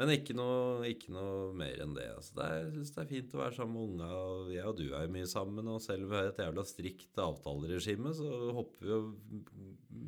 Men 0.01 0.09
ikke 0.09 0.35
noe, 0.35 0.87
ikke 0.89 1.13
noe 1.15 1.51
mer 1.55 1.81
enn 1.85 1.93
det. 1.95 2.07
Altså, 2.17 2.33
det 2.39 2.45
er, 2.49 2.69
synes 2.75 2.93
det 2.95 3.03
er 3.03 3.11
fint 3.11 3.35
å 3.37 3.41
være 3.43 3.57
sammen 3.59 3.75
med 3.77 3.83
unga. 3.93 4.09
Og 4.25 4.53
jeg 4.55 4.65
og 4.71 4.79
du 4.81 4.85
er 4.89 5.05
jo 5.05 5.13
mye 5.17 5.29
sammen, 5.31 5.69
og 5.69 5.83
selv 5.85 6.07
om 6.07 6.11
vi 6.11 6.17
har 6.19 6.31
et 6.31 6.41
jævla 6.43 6.65
strikt 6.67 7.21
avtaleregime, 7.23 8.13
så 8.17 8.31
hopper 8.57 8.89
vi 8.89 8.93
jo 8.95 9.01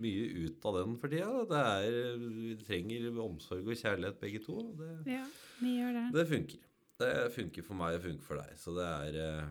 mye 0.04 0.28
ut 0.48 0.66
av 0.70 0.78
den 0.80 0.96
for 1.00 1.12
tida. 1.12 1.60
Er, 1.60 1.98
vi 2.24 2.56
trenger 2.64 3.10
omsorg 3.24 3.68
og 3.68 3.76
kjærlighet 3.80 4.20
begge 4.24 4.40
to. 4.44 4.56
Det, 4.80 4.90
Ja, 5.14 5.24
vi 5.60 5.76
gjør 5.78 5.98
det. 6.00 6.06
det 6.16 6.26
funker. 6.32 6.63
Det 7.02 7.10
funker 7.34 7.64
for 7.66 7.78
meg 7.78 7.96
og 7.98 8.04
funker 8.04 8.26
for 8.28 8.38
deg. 8.38 8.54
Så 8.60 8.74
det 8.76 8.84
er 8.86 9.16
eh, 9.24 9.48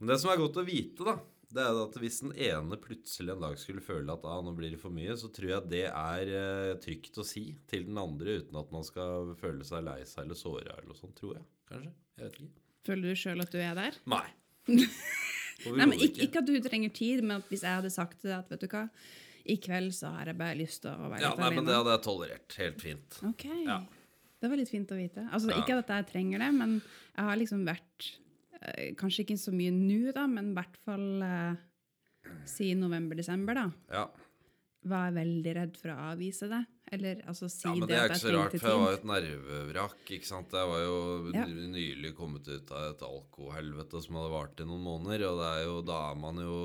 Men 0.00 0.12
det 0.14 0.20
som 0.22 0.30
er 0.32 0.40
godt 0.40 0.56
å 0.62 0.64
vite, 0.64 1.04
da, 1.04 1.16
det 1.50 1.64
er 1.66 1.80
at 1.82 1.96
hvis 2.00 2.20
den 2.22 2.32
ene 2.38 2.78
plutselig 2.80 3.34
en 3.34 3.42
dag 3.44 3.56
skulle 3.60 3.82
føle 3.84 4.14
at 4.14 4.24
ah, 4.30 4.38
nå 4.46 4.52
blir 4.56 4.70
det 4.72 4.80
for 4.80 4.94
mye, 4.94 5.16
så 5.18 5.28
tror 5.34 5.50
jeg 5.56 5.70
det 5.72 5.82
er 5.90 6.30
eh, 6.40 6.74
trygt 6.82 7.18
å 7.20 7.26
si 7.26 7.50
til 7.70 7.88
den 7.90 7.98
andre 8.00 8.38
uten 8.40 8.60
at 8.60 8.70
man 8.72 8.86
skal 8.86 9.32
føle 9.40 9.66
seg 9.66 9.84
lei 9.88 9.98
seg 10.08 10.24
eller 10.24 10.38
såra 10.38 10.76
eller 10.78 10.88
noe 10.92 10.98
sånt, 11.00 11.16
tror 11.18 11.36
jeg. 11.36 11.46
Kanskje. 11.70 11.92
Jeg 12.16 12.28
vet 12.28 12.38
ikke. 12.40 12.52
Føler 12.88 13.10
du 13.12 13.18
sjøl 13.20 13.44
at 13.44 13.52
du 13.52 13.58
er 13.60 13.74
der? 13.76 13.98
Nei. 14.08 14.26
Nei, 15.60 15.84
men 15.84 15.98
ikke, 16.00 16.24
ikke 16.24 16.40
at 16.40 16.48
du 16.48 16.54
trenger 16.64 16.92
tid, 16.96 17.20
men 17.20 17.42
at 17.42 17.50
hvis 17.52 17.66
jeg 17.66 17.76
hadde 17.82 17.90
sagt 17.92 18.22
til 18.22 18.30
deg 18.32 18.38
at 18.40 18.48
vet 18.54 18.62
du 18.64 18.70
hva, 18.72 18.86
i 19.50 19.56
kveld 19.60 19.92
så 19.96 20.12
har 20.14 20.30
jeg 20.30 20.38
bare 20.40 20.56
lyst 20.56 20.82
til 20.84 20.92
å 20.94 21.10
være 21.10 21.20
Ja, 21.24 21.32
litt 21.34 21.40
nei, 21.42 21.48
alene. 21.50 21.58
men 21.60 21.68
det 21.68 21.76
hadde 21.76 21.92
jeg 21.96 22.02
tolerert. 22.06 22.56
Helt 22.60 22.80
fint. 22.84 23.18
Ok. 23.28 23.44
Ja. 23.66 23.76
Det 24.40 24.48
var 24.48 24.56
litt 24.56 24.70
fint 24.72 24.90
å 24.92 24.96
vite. 24.96 25.26
Altså, 25.30 25.50
Ja. 25.52 25.60
Ikke 25.60 25.78
at 25.78 25.88
jeg 25.92 26.06
trenger 26.14 26.38
det, 26.40 26.50
men 26.56 26.78
jeg 26.80 27.24
har 27.26 27.36
liksom 27.36 27.66
vært 27.68 28.08
eh, 28.62 28.94
Kanskje 28.96 29.24
ikke 29.26 29.36
så 29.40 29.52
mye 29.52 29.70
nå, 29.74 30.12
da, 30.16 30.26
men 30.26 30.50
i 30.52 30.56
hvert 30.56 30.76
fall 30.84 31.22
eh, 31.22 31.54
siden 32.48 32.80
november-desember, 32.86 33.54
da. 33.54 33.68
Ja. 33.92 34.06
Var 34.90 35.10
jeg 35.10 35.14
veldig 35.18 35.52
redd 35.58 35.74
for 35.76 35.92
å 35.92 35.96
avvise 36.14 36.48
det. 36.48 36.62
Eller 36.90 37.18
altså 37.28 37.46
si 37.52 37.68
ja, 37.68 37.74
men 37.76 37.84
det 37.86 37.92
det 37.92 37.96
er 38.00 38.06
at 38.06 38.14
ikke 38.16 38.16
jeg 38.16 38.22
så 38.24 38.30
rart, 38.38 38.54
for 38.58 38.68
jeg 38.70 38.78
var 38.80 38.88
jo 38.90 38.96
et 38.98 39.04
nervevrak. 39.10 39.98
ikke 40.16 40.26
sant? 40.26 40.54
Jeg 40.56 40.68
var 40.72 40.80
jo 40.80 40.96
Ja. 41.36 41.44
nylig 41.46 42.14
kommet 42.16 42.48
ut 42.48 42.72
av 42.72 42.86
et 42.94 43.04
alkohelvete 43.06 44.00
som 44.02 44.16
hadde 44.16 44.32
vart 44.32 44.60
i 44.60 44.64
noen 44.64 44.82
måneder. 44.88 45.26
Og 45.28 45.36
det 45.38 45.50
er 45.52 45.62
jo, 45.68 45.76
da 45.86 45.98
er 46.10 46.16
man 46.18 46.40
jo 46.40 46.56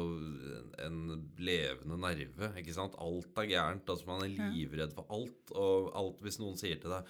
en 0.88 1.29
levende 1.38 2.00
nerve. 2.00 2.53
ikke 2.58 2.74
sant? 2.74 2.96
Alt 2.98 3.36
er 3.38 3.51
gærent. 3.51 3.86
altså 3.86 4.08
Man 4.08 4.24
er 4.24 4.51
livredd 4.55 4.94
for 4.96 5.05
alt. 5.12 5.51
Og 5.53 5.91
alt 5.94 6.24
hvis 6.25 6.39
noen 6.39 6.58
sier 6.58 6.79
til 6.82 6.89
deg 6.96 7.03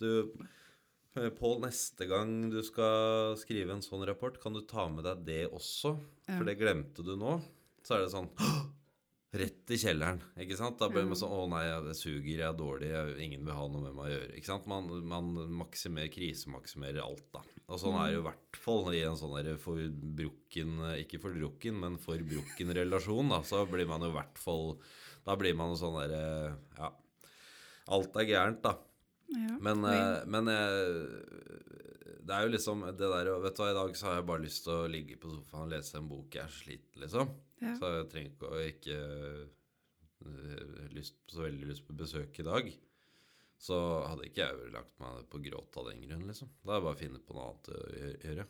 Du, 0.00 0.32
eh, 1.16 1.30
Pål, 1.36 1.60
neste 1.64 2.08
gang 2.10 2.38
du 2.52 2.60
skal 2.66 3.36
skrive 3.40 3.76
en 3.76 3.84
sånn 3.84 4.06
rapport, 4.08 4.38
kan 4.42 4.56
du 4.56 4.62
ta 4.68 4.88
med 4.92 5.06
deg 5.08 5.26
det 5.26 5.42
også? 5.50 5.96
Ja. 6.26 6.36
For 6.38 6.48
det 6.48 6.58
glemte 6.60 7.04
du 7.06 7.14
nå. 7.18 7.38
Så 7.86 7.96
er 7.96 8.04
det 8.06 8.14
sånn 8.14 8.32
Rett 9.36 9.70
i 9.74 9.76
kjelleren. 9.76 10.20
ikke 10.38 10.56
sant? 10.56 10.78
Da 10.80 10.86
blir 10.88 11.04
man 11.04 11.18
sånn 11.18 11.32
Å 11.34 11.42
nei, 11.50 11.64
jeg 11.66 11.96
suger, 11.98 12.38
jeg 12.38 12.46
er 12.46 12.56
dårlig, 12.56 12.88
jeg, 12.92 13.16
ingen 13.26 13.42
vil 13.44 13.56
ha 13.58 13.66
noe 13.68 13.82
med 13.82 13.96
meg 13.96 14.06
å 14.06 14.12
gjøre. 14.14 14.30
ikke 14.38 14.48
sant? 14.48 14.68
Man, 14.70 14.88
man 15.10 15.32
maksimerer, 15.60 16.12
krisemaksimerer 16.14 17.02
alt, 17.02 17.26
da. 17.34 17.42
Og 17.66 17.80
sånn 17.82 17.98
er 17.98 18.14
det 18.14 18.20
i 18.20 18.24
hvert 18.28 18.60
fall 18.62 18.94
i 18.94 19.02
en 19.04 19.18
sånn 19.18 19.34
forbrukken 19.60 20.76
Ikke 21.02 21.20
fordrukken, 21.20 21.80
men 21.82 21.98
forbrukken 22.00 22.72
relasjon, 22.78 23.34
da. 23.34 23.42
Så 23.44 23.64
blir 23.70 23.88
man 23.90 24.06
jo 24.06 24.12
i 24.14 24.16
hvert 24.16 24.40
fall 24.40 24.76
Da 25.26 25.36
blir 25.38 25.58
man 25.58 25.74
jo 25.74 25.80
sånn 25.82 25.98
derre 25.98 26.54
Ja. 26.78 26.92
Alt 27.96 28.16
er 28.18 28.30
gærent, 28.30 28.62
da. 28.64 28.76
Ja, 29.34 29.56
Men, 29.60 29.84
eh, 29.84 30.22
men 30.30 30.48
eh, 30.52 31.66
det 32.26 32.34
er 32.34 32.46
jo 32.46 32.52
liksom 32.54 32.82
det 32.86 33.10
der 33.10 33.30
Vet 33.42 33.56
du 33.56 33.62
hva, 33.62 33.70
i 33.70 33.78
dag 33.78 33.96
så 33.98 34.08
har 34.08 34.18
jeg 34.20 34.28
bare 34.30 34.44
lyst 34.44 34.64
til 34.66 34.74
å 34.74 34.90
ligge 34.90 35.18
på 35.22 35.30
sofaen 35.30 35.66
og 35.66 35.72
lese 35.74 35.98
en 35.98 36.10
bok. 36.10 36.28
Jeg 36.34 36.44
er 36.44 36.52
så 36.52 36.62
sliten, 36.64 37.02
liksom. 37.04 37.32
Ja. 37.62 37.76
Så 37.78 37.92
jeg 37.94 38.10
trenger 38.12 38.34
ikke 38.34 38.64
ikke 38.72 38.98
eh, 40.26 40.90
lyst, 40.94 41.18
så 41.30 41.46
veldig 41.46 41.70
lyst 41.70 41.86
på 41.86 41.96
besøk 41.98 42.42
i 42.42 42.46
dag. 42.46 42.70
Så 43.56 43.76
hadde 44.04 44.26
ikke 44.28 44.44
jeg 44.44 44.72
lagt 44.74 44.98
meg 45.00 45.24
på 45.32 45.40
gråt 45.46 45.78
av 45.80 45.88
den 45.90 46.02
grunn, 46.04 46.26
liksom. 46.28 46.50
Da 46.62 46.74
er 46.74 46.80
det 46.80 46.86
bare 46.88 46.98
å 46.98 47.00
finne 47.00 47.22
på 47.24 47.36
noe 47.36 47.48
annet 47.50 47.72
å 47.72 47.80
gjøre. 48.28 48.46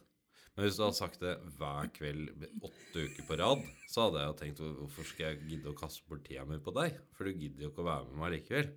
Men 0.57 0.65
hvis 0.65 0.79
du 0.79 0.83
hadde 0.87 0.97
sagt 0.97 1.21
det 1.21 1.35
hver 1.59 1.91
kveld 1.93 2.47
åtte 2.65 3.03
uker 3.05 3.27
på 3.29 3.37
rad, 3.37 3.65
så 3.93 4.07
hadde 4.07 4.23
jeg 4.23 4.31
jo 4.31 4.37
tenkt 4.41 4.63
hvorfor 4.65 5.09
skal 5.11 5.27
jeg 5.29 5.51
gidde 5.51 5.69
å 5.69 5.77
kaste 5.77 6.07
bort 6.09 6.25
tida 6.25 6.47
mi 6.49 6.57
på 6.65 6.73
deg? 6.79 6.97
For 7.13 7.29
du 7.29 7.37
gidder 7.37 7.67
jo 7.67 7.73
ikke 7.75 7.85
å 7.85 7.89
være 7.91 8.07
med 8.09 8.21
meg 8.23 8.33
likevel. 8.39 8.71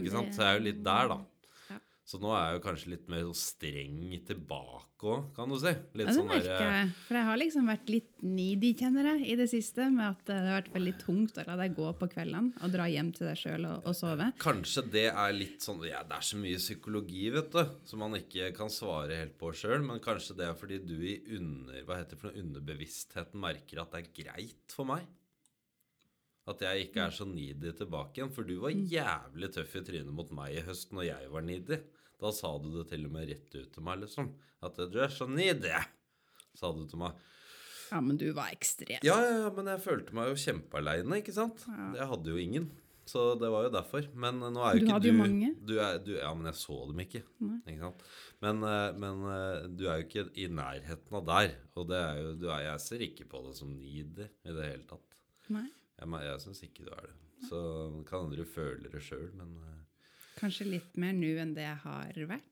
Ikke 0.00 0.12
sant? 0.12 0.34
Så 0.34 0.42
jeg 0.42 0.50
er 0.50 0.58
jo 0.58 0.66
litt 0.66 0.82
der, 0.82 1.12
da. 1.12 1.18
Så 2.02 2.18
nå 2.18 2.32
er 2.34 2.48
jeg 2.48 2.56
jo 2.56 2.62
kanskje 2.64 2.90
litt 2.92 3.04
mer 3.12 3.28
streng 3.38 4.00
tilbake 4.26 5.06
òg, 5.06 5.28
kan 5.36 5.50
du 5.50 5.56
si. 5.58 5.70
Litt 5.98 6.08
Ja, 6.08 6.10
det 6.10 6.16
sånn 6.16 6.28
merker 6.30 6.58
sånn 6.58 6.74
jeg. 6.76 6.88
For 7.06 7.18
jeg 7.18 7.28
har 7.28 7.38
liksom 7.40 7.70
vært 7.70 7.92
litt 7.94 8.10
needy, 8.26 8.72
kjenner 8.78 9.08
jeg, 9.12 9.22
i 9.32 9.36
det 9.38 9.46
siste. 9.50 9.86
Med 9.92 10.04
at 10.08 10.24
det 10.28 10.36
har 10.38 10.58
vært 10.58 10.72
veldig 10.74 10.94
tungt 11.00 11.38
å 11.38 11.46
la 11.46 11.56
deg 11.62 11.76
gå 11.78 11.88
på 11.98 12.10
kveldene 12.12 12.62
og 12.62 12.74
dra 12.74 12.88
hjem 12.90 13.14
til 13.16 13.30
deg 13.30 13.38
sjøl 13.38 13.68
og, 13.70 13.88
og 13.88 13.96
sove. 13.98 14.28
Kanskje 14.42 14.84
det 14.92 15.06
er 15.12 15.36
litt 15.36 15.64
sånn 15.64 15.82
ja, 15.86 16.02
Det 16.06 16.18
er 16.18 16.28
så 16.32 16.42
mye 16.42 16.60
psykologi, 16.62 17.24
vet 17.34 17.54
du, 17.54 17.62
som 17.88 18.02
man 18.02 18.18
ikke 18.18 18.50
kan 18.56 18.70
svare 18.72 19.22
helt 19.22 19.38
på 19.40 19.54
sjøl. 19.56 19.80
Men 19.86 20.02
kanskje 20.02 20.38
det 20.42 20.50
er 20.50 20.58
fordi 20.58 20.82
du 20.82 20.96
i 20.98 21.16
under, 21.38 21.82
hva 21.86 22.02
heter 22.02 22.16
det 22.16 22.22
for 22.22 22.30
noe, 22.30 22.42
underbevisstheten 22.42 23.42
merker 23.42 23.82
at 23.82 23.94
det 23.94 24.04
er 24.04 24.14
greit 24.22 24.74
for 24.74 24.90
meg. 24.90 25.06
At 26.50 26.62
jeg 26.64 26.88
ikke 26.88 27.04
er 27.04 27.12
så 27.14 27.26
needy 27.28 27.70
tilbake 27.78 28.18
igjen. 28.18 28.32
For 28.34 28.46
du 28.46 28.56
var 28.64 28.74
jævlig 28.74 29.52
tøff 29.54 29.76
i 29.78 29.84
trynet 29.86 30.14
mot 30.14 30.30
meg 30.34 30.56
i 30.58 30.64
høst 30.66 30.94
når 30.94 31.06
jeg 31.06 31.30
var 31.34 31.46
needy. 31.46 31.78
Da 32.22 32.32
sa 32.34 32.54
du 32.62 32.70
det 32.76 32.88
til 32.90 33.06
og 33.06 33.14
med 33.14 33.30
rett 33.30 33.58
ut 33.58 33.70
til 33.74 33.86
meg, 33.86 34.02
liksom. 34.04 34.32
At 34.62 34.78
du 34.90 34.98
er 35.02 35.10
så 35.10 35.26
needy, 35.30 35.72
sa 36.58 36.70
du 36.74 36.84
til 36.90 37.02
meg. 37.02 37.18
Ja, 37.92 37.98
men 38.00 38.16
du 38.16 38.28
var 38.32 38.52
ekstrem. 38.54 39.02
Ja, 39.04 39.18
ja, 39.20 39.32
ja, 39.42 39.48
men 39.52 39.68
jeg 39.68 39.82
følte 39.84 40.14
meg 40.16 40.30
jo 40.30 40.38
kjempealeine, 40.40 41.18
ikke 41.20 41.34
sant? 41.36 41.66
Ja. 41.68 41.88
Jeg 41.98 42.08
hadde 42.14 42.32
jo 42.32 42.40
ingen. 42.40 42.70
Så 43.04 43.34
det 43.34 43.50
var 43.50 43.66
jo 43.66 43.72
derfor. 43.74 44.06
Men 44.14 44.38
eh, 44.40 44.52
nå 44.54 44.62
er 44.62 44.76
jo 44.76 44.80
Du 44.80 44.86
ikke 44.86 44.94
hadde 44.96 45.08
du 45.08 45.10
jo 45.10 45.18
mange. 45.18 45.50
Du 45.68 45.74
er, 45.82 45.98
du, 46.06 46.12
ja, 46.16 46.30
men 46.38 46.48
jeg 46.48 46.58
så 46.60 46.78
dem 46.88 47.02
ikke. 47.04 47.22
Ikke 47.66 47.82
sant? 47.82 48.04
Men, 48.44 48.62
eh, 48.68 48.88
men 49.02 49.26
eh, 49.34 49.68
du 49.74 49.84
er 49.90 50.00
jo 50.00 50.06
ikke 50.06 50.24
i 50.38 50.48
nærheten 50.48 51.18
av 51.18 51.26
der. 51.28 51.54
Og 51.76 51.90
det 51.90 51.98
er 51.98 52.20
jo, 52.22 52.32
du 52.38 52.46
er, 52.48 52.64
jeg 52.70 52.84
ser 52.86 53.04
ikke 53.08 53.28
på 53.28 53.42
det 53.48 53.54
som 53.58 53.74
needy 53.74 54.28
i 54.30 54.56
det 54.56 54.68
hele 54.70 54.86
tatt. 54.88 55.18
Nei. 55.52 55.66
Jeg, 56.02 56.22
jeg 56.28 56.40
syns 56.44 56.62
ikke 56.66 56.86
du 56.86 56.92
er 56.96 57.08
det. 57.08 57.16
Så 57.48 57.58
kan 58.08 58.24
hende 58.26 58.38
du 58.38 58.44
føler 58.46 58.90
det 58.92 59.02
sjøl, 59.02 59.30
men 59.38 59.56
eh, 59.66 59.78
Kanskje 60.38 60.66
litt 60.68 60.96
mer 60.98 61.12
nå 61.14 61.32
enn 61.42 61.54
det 61.56 61.64
jeg 61.66 61.80
har 61.84 62.20
vært. 62.30 62.48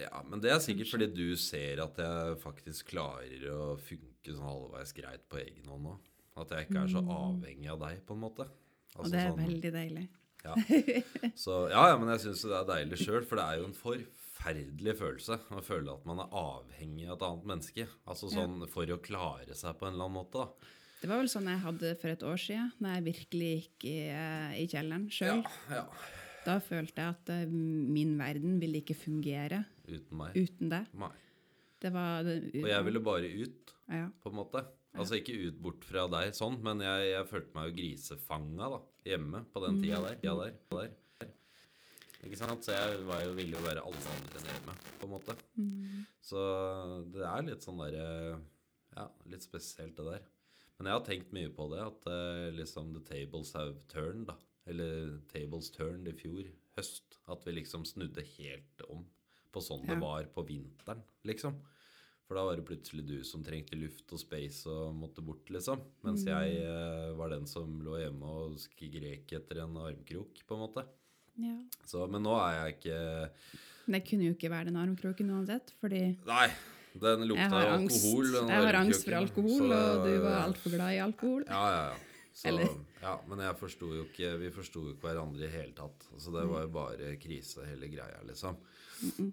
Ja, 0.00 0.22
men 0.26 0.40
det 0.40 0.50
er 0.54 0.62
sikkert 0.64 0.88
fordi 0.94 1.08
du 1.12 1.26
ser 1.36 1.82
at 1.84 1.98
jeg 2.00 2.36
faktisk 2.40 2.92
klarer 2.94 3.42
å 3.52 3.74
funke 3.82 4.32
sånn 4.32 4.46
halvveis 4.46 4.94
greit 4.96 5.26
på 5.28 5.40
egen 5.42 5.66
hånd 5.68 5.84
nå. 5.88 5.96
At 6.40 6.54
jeg 6.54 6.68
ikke 6.68 6.84
er 6.86 6.92
så 6.94 7.02
avhengig 7.04 7.68
av 7.74 7.80
deg, 7.82 7.98
på 8.08 8.14
en 8.16 8.22
måte. 8.22 8.46
Altså, 8.94 9.02
Og 9.04 9.12
det 9.12 9.20
er 9.20 9.28
sånn- 9.32 9.42
veldig 9.44 9.72
deilig. 9.74 10.06
Ja. 10.40 10.54
Så, 11.36 11.56
ja, 11.68 11.82
ja, 11.90 11.96
men 12.00 12.08
jeg 12.14 12.22
syns 12.24 12.46
det 12.48 12.56
er 12.56 12.68
deilig 12.70 12.98
sjøl, 13.02 13.26
for 13.28 13.36
det 13.36 13.44
er 13.44 13.58
jo 13.60 13.66
en 13.68 13.76
forferdelig 13.76 14.94
følelse 15.02 15.36
å 15.52 15.60
føle 15.66 15.92
at 15.92 16.06
man 16.08 16.22
er 16.24 16.32
avhengig 16.40 17.10
av 17.10 17.18
et 17.18 17.26
annet 17.28 17.48
menneske. 17.52 17.86
Altså 18.08 18.30
sånn 18.32 18.62
for 18.72 18.88
å 18.94 19.00
klare 19.04 19.52
seg 19.58 19.76
på 19.76 19.84
en 19.90 19.98
eller 19.98 20.08
annen 20.08 20.16
måte, 20.22 20.46
da. 20.46 20.70
Det 21.00 21.08
var 21.08 21.22
vel 21.22 21.30
sånn 21.32 21.48
jeg 21.48 21.62
hadde 21.62 21.90
for 22.00 22.12
et 22.12 22.24
år 22.28 22.40
siden, 22.40 22.72
når 22.82 22.96
jeg 22.98 23.04
virkelig 23.06 23.50
gikk 23.54 23.84
i, 23.88 23.98
eh, 24.12 24.56
i 24.60 24.66
kjelleren 24.68 25.06
sjøl. 25.12 25.40
Ja, 25.70 25.78
ja. 25.80 25.84
Da 26.44 26.56
følte 26.64 27.04
jeg 27.04 27.14
at 27.14 27.30
eh, 27.32 27.46
min 27.52 28.14
verden 28.20 28.58
ville 28.60 28.80
ikke 28.82 28.96
fungere 28.96 29.62
Uten 29.88 30.16
meg. 30.20 30.36
uten 30.36 30.72
det. 30.72 30.82
Det 31.80 31.92
var 31.94 32.22
det, 32.26 32.36
Og 32.60 32.68
jeg 32.68 32.84
ville 32.84 33.00
bare 33.04 33.28
ut, 33.32 33.74
ja. 33.88 34.06
på 34.20 34.32
en 34.32 34.36
måte. 34.36 34.64
Altså 34.98 35.16
ikke 35.20 35.36
ut 35.46 35.58
bort 35.62 35.84
fra 35.86 36.04
deg 36.10 36.34
sånn, 36.36 36.58
men 36.66 36.82
jeg, 36.84 37.10
jeg 37.14 37.28
følte 37.30 37.54
meg 37.56 37.68
jo 37.70 37.76
grisefanga 37.78 38.70
da, 38.72 38.80
hjemme 39.06 39.44
på 39.52 39.62
den 39.64 39.78
tida 39.80 40.00
der. 40.04 40.18
Ja, 40.26 40.34
der, 40.36 40.56
der. 40.74 40.90
Ikke 42.26 42.36
sant? 42.36 42.66
Så 42.66 42.74
jeg 42.74 42.98
var 43.08 43.22
jo, 43.24 43.30
ville 43.38 43.56
jo 43.56 43.62
være 43.64 43.84
alle 43.86 44.00
andre 44.12 44.40
enn 44.42 44.50
hjemme, 44.50 44.74
på 45.00 45.06
en 45.08 45.12
måte. 45.14 45.36
Så 46.20 46.42
det 47.14 47.24
er 47.24 47.46
litt 47.46 47.64
sånn 47.64 47.80
derre 47.80 48.08
Ja, 48.96 49.06
litt 49.30 49.46
spesielt 49.46 49.96
det 49.96 50.04
der. 50.04 50.26
Men 50.80 50.88
jeg 50.88 50.96
har 50.96 51.02
tenkt 51.04 51.32
mye 51.36 51.50
på 51.52 51.66
det, 51.74 51.80
at 51.84 52.06
uh, 52.08 52.46
liksom 52.56 52.94
the 52.94 53.02
tables 53.04 53.52
have 53.52 53.74
turned, 53.92 54.30
da. 54.30 54.38
Eller 54.64 55.18
tables 55.28 55.68
turned 55.74 56.08
i 56.08 56.14
fjor 56.16 56.46
høst. 56.78 57.18
At 57.28 57.44
vi 57.44 57.58
liksom 57.58 57.84
snudde 57.84 58.24
helt 58.38 58.86
om 58.88 59.04
på 59.52 59.60
sånn 59.60 59.84
det 59.84 59.98
var 60.00 60.24
på 60.32 60.44
vinteren, 60.48 61.02
liksom. 61.28 61.58
For 62.24 62.38
da 62.38 62.46
var 62.46 62.56
det 62.56 62.64
plutselig 62.64 63.04
du 63.04 63.16
som 63.26 63.42
trengte 63.44 63.76
luft 63.76 64.12
og 64.14 64.22
space 64.22 64.70
og 64.70 64.94
måtte 64.96 65.20
bort, 65.26 65.52
liksom. 65.52 65.82
Mens 66.06 66.24
jeg 66.24 66.64
uh, 66.64 67.12
var 67.18 67.34
den 67.34 67.44
som 67.50 67.76
lå 67.84 67.98
hjemme 68.00 68.32
og 68.40 68.56
skrek 68.62 69.36
etter 69.36 69.60
en 69.66 69.76
armkrok, 69.84 70.40
på 70.46 70.56
en 70.56 70.64
måte. 70.64 70.88
ja. 71.44 71.58
Så, 71.84 72.06
men 72.08 72.24
nå 72.24 72.40
er 72.40 72.56
jeg 72.56 72.76
ikke 72.78 72.98
Men 73.84 73.98
det 73.98 74.04
kunne 74.08 74.28
jo 74.30 74.38
ikke 74.38 74.52
være 74.52 74.70
den 74.70 74.80
armkroken 74.80 75.32
uansett, 75.34 75.74
fordi 75.82 76.06
Nei. 76.24 76.46
Den 76.94 77.26
lukta 77.28 77.40
Jeg 77.44 77.50
har 77.50 77.66
jo 77.66 77.72
angst, 77.76 78.04
alkohol. 78.04 78.30
jeg 78.50 78.64
har 78.64 78.74
angst 78.80 79.04
for 79.04 79.14
alkohol, 79.14 79.58
så 79.70 79.80
og 79.80 80.04
du 80.04 80.10
det- 80.10 80.22
var 80.22 80.38
altfor 80.48 80.70
glad 80.74 80.90
i 80.96 80.98
alkohol. 81.04 81.44
Ja, 81.46 81.64
ja, 81.70 81.82
ja. 81.90 81.98
Så, 82.32 82.80
ja, 83.02 83.18
men 83.28 83.38
jeg 83.42 83.56
forsto 83.58 83.86
jo 83.92 84.04
ikke 84.06 84.38
Vi 84.38 84.50
forsto 84.50 84.80
jo 84.86 84.92
ikke 84.94 85.02
hverandre 85.10 85.44
i 85.44 85.50
hele 85.50 85.72
tatt. 85.74 86.06
Så 86.16 86.30
det 86.32 86.46
var 86.48 86.62
jo 86.62 86.68
bare 86.68 87.16
krise, 87.20 87.66
hele 87.66 87.88
greia, 87.90 88.20
liksom. 88.24 88.56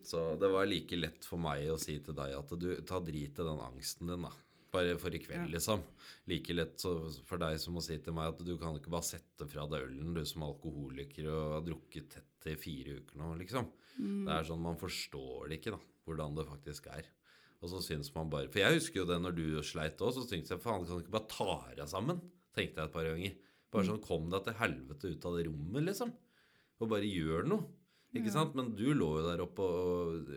Så 0.03 0.37
det 0.39 0.49
var 0.51 0.65
like 0.65 0.95
lett 0.97 1.23
for 1.23 1.37
meg 1.37 1.67
å 1.67 1.77
si 1.79 1.99
til 1.99 2.13
deg 2.13 2.33
at 2.37 2.49
du 2.59 2.75
ta 2.81 2.99
drit 2.99 3.37
i 3.39 3.43
den 3.43 3.59
angsten 3.59 4.07
din, 4.07 4.21
da. 4.21 4.31
Bare 4.71 4.97
for 4.99 5.09
i 5.15 5.19
kveld, 5.19 5.49
liksom. 5.51 5.81
Like 6.27 6.53
lett 6.53 6.77
så 6.77 7.09
for 7.25 7.37
deg 7.37 7.59
som 7.59 7.75
å 7.79 7.81
si 7.83 7.97
til 7.97 8.13
meg 8.13 8.33
at 8.33 8.43
du 8.45 8.57
kan 8.57 8.75
ikke 8.77 8.89
bare 8.91 9.03
sette 9.03 9.47
fra 9.47 9.65
deg 9.67 9.87
ølen, 9.87 10.13
du 10.13 10.23
som 10.25 10.43
alkoholiker 10.43 11.27
og 11.31 11.53
har 11.53 11.61
drukket 11.61 12.09
tett 12.09 12.47
i 12.51 12.55
fire 12.55 12.97
uker 12.99 13.17
nå, 13.17 13.37
liksom. 13.39 13.67
Det 13.97 14.29
er 14.33 14.43
sånn, 14.43 14.59
Man 14.61 14.75
forstår 14.77 15.49
det 15.49 15.61
ikke, 15.61 15.71
da, 15.71 15.79
hvordan 16.05 16.35
det 16.35 16.45
faktisk 16.47 16.87
er. 16.87 17.03
Og 17.57 17.71
så 17.71 17.81
syns 17.81 18.11
man 18.13 18.29
bare 18.29 18.51
For 18.53 18.61
jeg 18.61 18.77
husker 18.77 19.01
jo 19.01 19.07
det 19.09 19.17
når 19.23 19.35
du 19.37 19.45
sleit 19.65 20.01
òg, 20.03 20.13
så 20.13 20.25
syntes 20.27 20.53
jeg 20.53 20.61
faen, 20.61 20.85
kan 20.85 20.99
du 20.99 21.05
ikke 21.05 21.15
bare 21.15 21.31
ta 21.31 21.57
deg 21.79 21.89
sammen? 21.89 22.21
Tenkte 22.57 22.81
jeg 22.83 22.89
et 22.89 22.93
par 22.93 23.07
ganger. 23.07 23.35
Bare 23.73 23.89
sånn, 23.89 24.03
Kom 24.05 24.29
deg 24.31 24.45
til 24.45 24.59
helvete 24.61 25.11
ut 25.13 25.27
av 25.27 25.37
det 25.37 25.47
rommet, 25.49 25.83
liksom. 25.89 26.13
Og 26.77 26.91
bare 26.91 27.09
gjør 27.09 27.49
noe. 27.49 27.65
Ikke 28.15 28.31
sant? 28.31 28.53
Men 28.57 28.69
du 28.77 28.85
lå 28.95 29.07
jo 29.19 29.25
der 29.25 29.41
oppe 29.43 29.65
og 29.67 30.29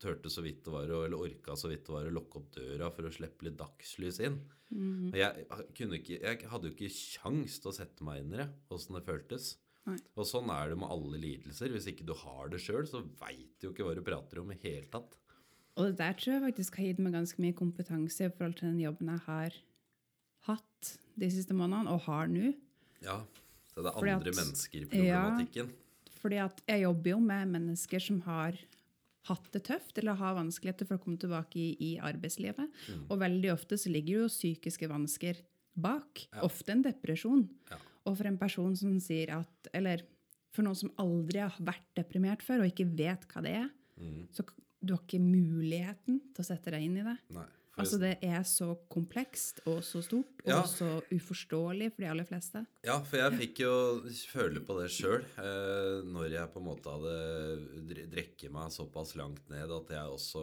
tørte 0.00 0.30
så 0.30 0.44
vidt 0.44 0.62
det 0.64 0.72
var, 0.72 0.86
eller 0.86 1.18
orka 1.18 1.56
så 1.58 1.70
vidt 1.70 1.88
det 1.88 1.94
var 1.96 2.06
å 2.06 2.12
lukke 2.14 2.40
opp 2.40 2.52
døra 2.54 2.90
for 2.94 3.08
å 3.08 3.12
slippe 3.12 3.48
litt 3.48 3.58
dagslys 3.58 4.20
inn. 4.28 4.38
og 5.10 5.18
jeg, 5.18 5.46
kunne 5.76 5.98
ikke, 5.98 6.20
jeg 6.22 6.50
hadde 6.52 6.70
jo 6.70 6.76
ikke 6.76 6.92
kjangs 6.94 7.58
til 7.58 7.72
å 7.72 7.74
sette 7.74 8.06
meg 8.06 8.22
inn 8.22 8.36
i 8.36 8.40
det, 8.42 8.48
åssen 8.74 8.96
det 8.96 9.04
føltes. 9.08 9.56
Nei. 9.88 9.96
Og 10.20 10.28
sånn 10.28 10.50
er 10.52 10.70
det 10.70 10.78
med 10.78 10.92
alle 10.92 11.20
lidelser. 11.20 11.72
Hvis 11.74 11.88
ikke 11.90 12.06
du 12.06 12.14
har 12.22 12.52
det 12.52 12.60
sjøl, 12.62 12.84
så 12.88 13.02
veit 13.20 13.56
du 13.58 13.68
jo 13.68 13.74
ikke 13.74 13.86
hva 13.88 13.96
du 13.96 14.04
prater 14.04 14.42
om 14.42 14.52
i 14.52 14.60
hele 14.62 14.86
tatt. 14.92 15.16
Og 15.78 15.86
det 15.92 15.96
der 16.00 16.16
tror 16.18 16.32
jeg 16.34 16.42
faktisk 16.48 16.76
har 16.80 16.88
gitt 16.90 16.98
meg 17.04 17.12
ganske 17.14 17.38
mye 17.42 17.54
kompetanse 17.56 18.26
i 18.26 18.30
forhold 18.34 18.56
til 18.58 18.72
den 18.72 18.80
jobben 18.82 19.12
jeg 19.14 19.22
har 19.28 19.58
hatt 20.48 20.88
de 21.18 21.28
siste 21.30 21.54
månedene, 21.54 21.92
og 21.92 22.00
har 22.08 22.26
nå. 22.30 22.52
Ja, 23.04 23.20
så 23.72 23.84
det 23.84 23.92
er 23.92 23.98
andre 24.00 24.16
at- 24.16 24.40
mennesker 24.40 24.80
i 24.82 24.88
problematikken. 24.90 25.70
Fordi 26.18 26.36
at 26.42 26.62
jeg 26.66 26.82
jobber 26.82 27.10
jo 27.14 27.20
med 27.20 27.48
mennesker 27.52 28.00
som 28.02 28.20
har 28.26 28.58
hatt 29.28 29.50
det 29.52 29.62
tøft, 29.68 29.98
eller 29.98 30.14
har 30.18 30.34
vanskeligheter 30.34 30.86
for 30.88 30.96
å 30.98 31.02
komme 31.04 31.18
tilbake 31.20 31.56
i, 31.60 31.76
i 31.80 31.90
arbeidslivet. 32.00 32.66
Mm. 32.88 33.04
Og 33.10 33.18
veldig 33.20 33.52
ofte 33.52 33.78
så 33.78 33.90
ligger 33.92 34.06
det 34.14 34.22
jo 34.24 34.28
psykiske 34.32 34.88
vansker 34.90 35.42
bak. 35.78 36.24
Ofte 36.42 36.72
en 36.74 36.82
depresjon. 36.82 37.48
Ja. 37.70 37.76
Og 38.08 38.16
for 38.16 38.26
en 38.26 38.38
person 38.40 38.74
som 38.76 38.98
sier 38.98 39.30
at 39.36 39.68
Eller 39.74 40.00
for 40.50 40.62
noen 40.64 40.74
som 40.74 40.90
aldri 40.98 41.38
har 41.44 41.54
vært 41.60 41.84
deprimert 41.94 42.40
før, 42.42 42.64
og 42.64 42.70
ikke 42.72 42.88
vet 42.96 43.26
hva 43.28 43.42
det 43.44 43.54
er, 43.62 43.70
Mm. 43.98 44.28
så 44.32 44.44
du 44.84 44.94
har 44.94 45.02
ikke 45.04 45.20
muligheten 45.22 46.20
til 46.34 46.44
å 46.44 46.46
sette 46.46 46.70
deg 46.74 46.84
inn 46.86 46.98
i 47.00 47.06
det. 47.06 47.16
Nei, 47.34 47.46
Altså 47.78 47.94
Det 48.02 48.16
er 48.26 48.40
så 48.42 48.72
komplekst 48.90 49.60
og 49.70 49.84
så 49.86 50.00
stort 50.02 50.40
og 50.42 50.48
Ja. 50.50 50.62
så 50.66 50.88
uforståelig 51.14 51.92
for 51.94 52.02
de 52.02 52.08
aller 52.10 52.24
fleste. 52.26 52.64
Ja, 52.82 52.96
for 53.06 53.18
jeg 53.20 53.36
fikk 53.38 53.60
jo 53.62 53.74
føle 54.32 54.58
på 54.66 54.74
det 54.80 54.88
sjøl 54.90 55.22
eh, 55.38 56.02
når 56.02 56.26
jeg 56.32 56.50
på 56.52 56.58
en 56.58 56.66
måte 56.66 56.90
hadde 56.90 57.86
dre- 57.86 58.08
drekket 58.10 58.50
meg 58.50 58.72
såpass 58.74 59.14
langt 59.14 59.46
ned 59.48 59.70
at 59.70 59.92
jeg 59.94 60.10
også 60.10 60.42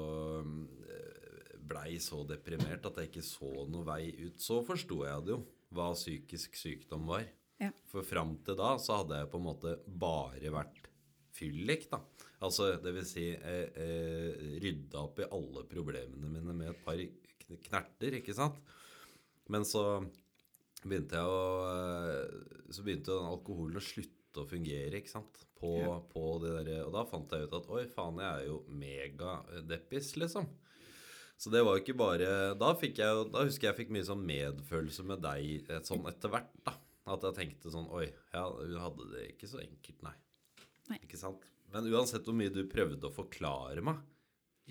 eh, 0.88 1.58
blei 1.68 1.98
så 2.00 2.22
deprimert 2.30 2.86
at 2.88 3.02
jeg 3.02 3.10
ikke 3.12 3.26
så 3.28 3.52
noe 3.68 3.84
vei 3.84 4.14
ut. 4.30 4.40
Så 4.40 4.62
forsto 4.66 5.02
jeg 5.04 5.26
det 5.26 5.36
jo, 5.36 5.42
hva 5.76 5.90
psykisk 5.94 6.56
sykdom 6.56 7.06
var. 7.10 7.26
Ja. 7.60 7.72
For 7.92 8.04
fram 8.04 8.38
til 8.46 8.56
da 8.60 8.78
så 8.80 9.02
hadde 9.02 9.20
jeg 9.20 9.32
på 9.32 9.40
en 9.42 9.48
måte 9.50 9.76
bare 9.88 10.52
vært 10.56 10.88
fyllik, 11.36 11.90
da. 11.92 12.00
Altså, 12.46 12.72
det 12.84 12.92
vil 12.96 13.08
si 13.08 13.26
eh, 13.34 13.70
eh, 13.82 14.44
rydda 14.64 15.02
opp 15.02 15.22
i 15.24 15.30
alle 15.34 15.64
problemene 15.70 16.30
mine 16.30 16.54
med 16.56 16.72
et 16.74 16.84
par 16.86 17.00
knerter, 17.46 18.20
ikke 18.20 18.36
sant? 18.38 18.58
Men 19.54 19.66
så 19.68 19.84
begynte 20.86 21.18
jeg 21.20 21.30
å 21.30 21.42
eh, 21.70 22.70
Så 22.74 22.86
begynte 22.86 23.14
den 23.14 23.30
alkoholen 23.30 23.78
å 23.78 23.84
slutte 23.84 24.44
å 24.44 24.48
fungere, 24.50 25.00
ikke 25.00 25.14
sant? 25.14 25.42
På, 25.56 25.72
Ja. 25.80 25.96
på 26.12 26.24
det 26.44 26.52
der, 26.68 26.84
og 26.86 26.92
da 26.94 27.06
fant 27.08 27.32
jeg 27.32 27.48
ut 27.48 27.54
at 27.56 27.70
oi, 27.72 27.86
faen, 27.90 28.18
jeg 28.20 28.42
er 28.42 28.50
jo 28.50 28.58
megadeppis, 28.70 30.16
liksom. 30.20 30.50
Så 31.40 31.52
det 31.52 31.62
var 31.68 31.76
jo 31.76 31.84
ikke 31.84 31.98
bare 32.00 32.28
Da 32.56 32.70
fikk 32.80 33.02
jeg 33.02 33.26
Da 33.34 33.42
husker 33.44 33.68
jeg 33.68 33.74
jeg 33.74 33.80
fikk 33.82 33.90
mye 33.92 34.06
sånn 34.08 34.22
medfølelse 34.24 35.04
med 35.04 35.20
deg 35.26 35.68
et 35.68 35.90
sånn 35.90 36.06
etter 36.08 36.32
hvert, 36.32 36.52
da. 36.64 36.76
At 37.12 37.26
jeg 37.28 37.36
tenkte 37.40 37.74
sånn 37.74 37.90
Oi, 37.92 38.06
ja, 38.34 38.46
hun 38.50 38.78
hadde 38.80 39.10
det 39.12 39.26
ikke 39.34 39.50
så 39.52 39.60
enkelt, 39.64 40.00
nei. 40.06 40.14
Nei. 40.92 41.00
Ikke 41.04 41.20
sant? 41.20 41.44
Men 41.76 41.90
uansett 41.92 42.24
hvor 42.24 42.38
mye 42.38 42.54
du 42.54 42.62
prøvde 42.72 43.04
å 43.10 43.12
forklare 43.12 43.82
meg 43.84 44.00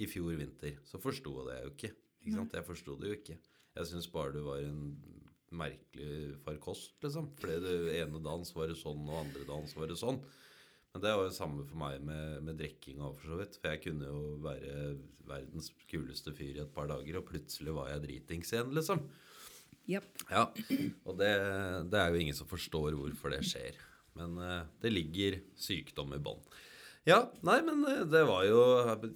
i 0.00 0.08
fjor 0.08 0.38
vinter, 0.38 0.78
så 0.88 0.96
forsto 1.02 1.34
jeg 1.36 1.50
det 1.50 1.58
jo 1.58 1.72
ikke. 1.74 1.90
Ikke 2.22 2.38
sant? 2.38 2.56
Jeg 2.56 2.64
forsto 2.64 2.94
det 2.96 3.10
jo 3.10 3.18
ikke. 3.18 3.36
Jeg 3.76 3.90
syns 3.90 4.08
bare 4.08 4.32
du 4.32 4.40
var 4.46 4.62
en 4.64 4.86
merkelig 5.54 6.38
farkost, 6.46 6.96
liksom. 7.04 7.28
Fordi 7.36 7.58
det 7.60 7.98
ene 7.98 8.22
dagen 8.24 8.48
var 8.56 8.72
det 8.72 8.78
sånn, 8.80 9.04
og 9.04 9.20
andre 9.20 9.44
dagen 9.44 9.76
var 9.76 9.92
det 9.92 9.98
sånn. 10.00 10.22
Men 10.94 11.04
det 11.04 11.12
var 11.18 11.28
jo 11.28 11.36
samme 11.36 11.66
for 11.68 11.78
meg 11.82 12.00
med, 12.08 12.40
med 12.46 12.58
drikking 12.58 13.04
òg, 13.04 13.18
for 13.20 13.34
så 13.34 13.38
vidt. 13.42 13.60
For 13.60 13.74
jeg 13.74 13.84
kunne 13.84 14.08
jo 14.08 14.24
være 14.44 14.74
verdens 15.28 15.70
kuleste 15.90 16.32
fyr 16.34 16.56
i 16.56 16.64
et 16.64 16.74
par 16.74 16.88
dager, 16.88 17.20
og 17.20 17.28
plutselig 17.28 17.76
var 17.76 17.92
jeg 17.92 18.04
dritings 18.08 18.54
igjen, 18.54 18.74
liksom. 18.78 19.04
Yep. 19.90 20.06
Ja, 20.30 20.46
og 21.04 21.18
det, 21.20 21.32
det 21.92 21.98
er 22.00 22.14
jo 22.14 22.20
ingen 22.22 22.36
som 22.38 22.48
forstår 22.48 22.94
hvorfor 22.96 23.34
det 23.34 23.42
skjer. 23.44 23.76
Men 24.16 24.38
uh, 24.40 24.62
det 24.80 24.94
ligger 24.94 25.42
sykdom 25.60 26.14
i 26.16 26.22
bånn. 26.22 26.40
Ja, 27.04 27.18
nei, 27.44 27.58
men 27.66 27.82
eh, 27.84 27.98
det 28.08 28.22
var 28.24 28.46
jo 28.48 28.60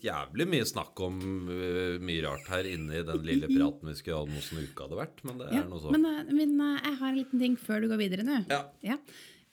jævlig 0.04 0.44
mye 0.52 0.66
snakk 0.68 1.00
om 1.06 1.16
eh, 1.48 1.94
mye 2.04 2.20
rart 2.26 2.50
her 2.52 2.66
inne 2.68 2.98
i 3.00 3.04
den 3.08 3.22
lille 3.24 3.48
praten 3.48 3.88
vi 3.88 3.94
skulle 3.96 4.18
ha 4.18 4.26
om 4.26 4.34
åssen 4.36 4.60
uka 4.60 4.84
hadde 4.84 4.98
vært. 4.98 5.22
Men 5.24 5.38
det 5.40 5.48
Ja, 5.54 5.62
er 5.62 5.70
noe 5.70 5.80
sånn. 5.80 5.96
men, 5.96 6.04
eh, 6.10 6.34
men 6.36 6.52
eh, 6.60 6.82
jeg 6.84 6.98
har 7.00 7.08
en 7.08 7.16
liten 7.22 7.40
ting 7.46 7.56
før 7.56 7.80
du 7.80 7.88
går 7.88 8.02
videre 8.02 8.26
nå. 8.28 8.42
Ja, 8.52 8.60
ja. 8.84 8.98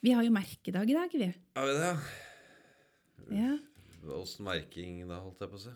Vi 0.04 0.12
har 0.12 0.22
jo 0.26 0.34
merkedag 0.36 0.90
i 0.92 0.98
dag, 0.98 1.16
vi. 1.16 1.30
har 1.56 1.66
vi 1.70 1.78
det? 1.80 1.94
Ja. 3.40 3.54
Åssen 4.20 4.44
merking 4.46 5.00
da, 5.08 5.16
holdt 5.24 5.40
jeg 5.42 5.50
på 5.50 5.56
å 5.58 5.64
si? 5.64 5.72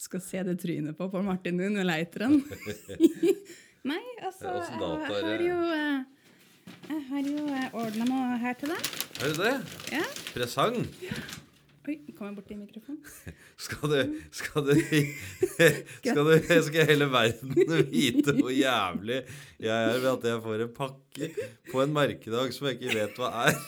Skal 0.00 0.22
se 0.24 0.40
det 0.46 0.54
trynet 0.62 0.96
på 0.96 1.10
Pål 1.12 1.26
Martin 1.26 1.58
nå 1.60 1.66
når 1.74 1.84
leiter 1.90 2.24
den. 2.24 2.38
Nei, 3.90 4.00
altså 4.22 4.54
jeg, 4.54 5.10
har 5.26 5.44
jo 5.44 5.58
eh, 5.74 6.00
Jeg 6.90 7.04
har 7.10 7.28
jo 7.28 7.44
ordna 7.82 8.06
noe 8.08 8.40
her 8.42 8.58
til 8.60 8.72
deg. 8.72 8.90
Har 9.20 9.30
du 9.32 9.40
det? 9.44 9.54
Ja. 9.94 10.02
Presang? 10.34 10.76
Oi, 11.88 11.94
kom 12.14 12.28
jeg 12.28 12.36
borti 12.36 12.56
mikrofonen? 12.58 13.00
Skal 13.64 13.92
du 13.92 14.16
Skal 14.36 14.66
du 14.66 14.72
Skal, 16.04 16.20
du, 16.20 16.34
skal 16.66 16.86
hele 16.90 17.08
verden 17.10 17.54
vite 17.90 18.34
hvor 18.36 18.52
jævlig 18.52 19.22
jeg 19.60 19.72
er 19.72 19.96
ved 19.96 20.10
at 20.12 20.26
jeg 20.28 20.42
får 20.44 20.64
en 20.66 20.74
pakke 20.76 21.30
på 21.70 21.82
en 21.82 21.94
merkedag 21.96 22.52
som 22.54 22.68
jeg 22.68 22.78
ikke 22.78 22.94
vet 22.98 23.20
hva 23.20 23.32
er? 23.46 23.58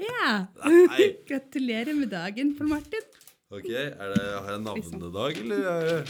Ja! 0.00 0.32
Nei. 0.66 1.06
Gratulerer 1.28 1.94
med 1.96 2.10
dagen, 2.12 2.52
Pål 2.58 2.72
Martin. 2.74 3.06
Ok, 3.50 3.70
er 3.70 4.12
det, 4.12 4.24
Har 4.26 4.50
jeg 4.52 4.60
navnedag, 4.66 5.38
eller 5.44 5.70
er 5.70 5.86
det, 5.86 6.02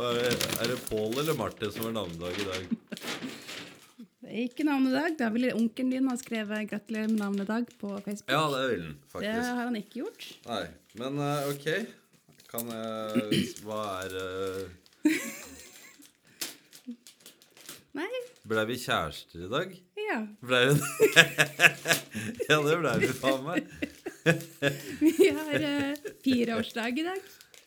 er 0.00 0.18
det, 0.18 0.34
er 0.60 0.72
det 0.74 0.76
Pål 0.88 1.22
eller 1.22 1.38
Martin 1.38 1.72
som 1.74 1.88
har 1.88 1.96
navnedag 1.96 2.36
i 2.40 2.48
dag? 2.50 2.68
Det 4.20 4.42
ikke 4.50 4.64
navnedag. 4.68 5.14
Da 5.16 5.30
ville 5.32 5.54
onkelen 5.56 5.90
din 5.94 6.08
ha 6.10 6.16
skrevet 6.20 6.68
'gratulerer 6.68 7.08
med 7.08 7.20
navnedag' 7.22 7.70
på 7.80 7.88
Facebook. 8.04 8.28
Ja, 8.28 8.42
det 8.52 8.68
vil 8.68 8.82
den 8.84 8.98
det 9.20 9.32
har 9.32 9.64
han 9.64 9.76
ikke 9.76 10.02
gjort. 10.02 10.26
Nei, 10.46 10.66
men 11.00 11.16
uh, 11.18 11.48
ok. 11.48 11.66
Kan 12.50 12.68
jeg 12.68 13.44
Hva 13.64 13.80
er 14.04 14.10
uh... 14.20 14.68
Nei, 18.00 18.10
Blei 18.44 18.64
vi 18.68 18.76
kjærester 18.82 19.46
i 19.46 19.50
dag? 19.50 19.72
ja. 19.96 20.20
Blei 20.44 20.66
vi 20.68 20.74
det? 20.74 20.84
ja, 22.50 22.60
det 22.66 22.78
blei 22.82 22.96
vi 23.00 23.12
faen 23.14 23.44
meg. 23.46 23.60
Vi 25.00 25.30
har 25.32 25.62
uh, 25.64 26.08
fireårsdag 26.20 26.98
i 27.00 27.04
dag. 27.06 27.20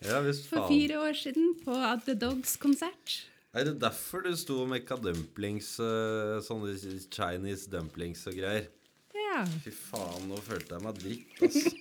Ja 0.05 0.19
visst 0.21 0.45
For 0.51 0.61
faen. 0.61 0.69
fire 0.69 0.99
år 1.01 1.15
siden 1.17 1.55
på 1.65 1.73
At 1.73 2.05
The 2.05 2.13
Dogs-konsert. 2.19 3.32
Er 3.53 3.67
det 3.67 3.75
derfor 3.83 4.23
du 4.25 4.31
sto 4.33 4.63
og 4.63 4.69
mekka 4.71 4.95
dumplings, 4.97 5.75
eh, 5.77 6.39
sånne 6.41 6.73
Chinese 7.13 7.69
dumplings 7.69 8.25
og 8.31 8.39
greier? 8.39 8.65
Ja. 9.13 9.43
Fy 9.61 9.69
faen, 9.77 10.25
nå 10.31 10.39
følte 10.41 10.73
jeg 10.73 10.85
meg 10.87 10.97
dritt, 11.01 11.43
ass. 11.45 11.59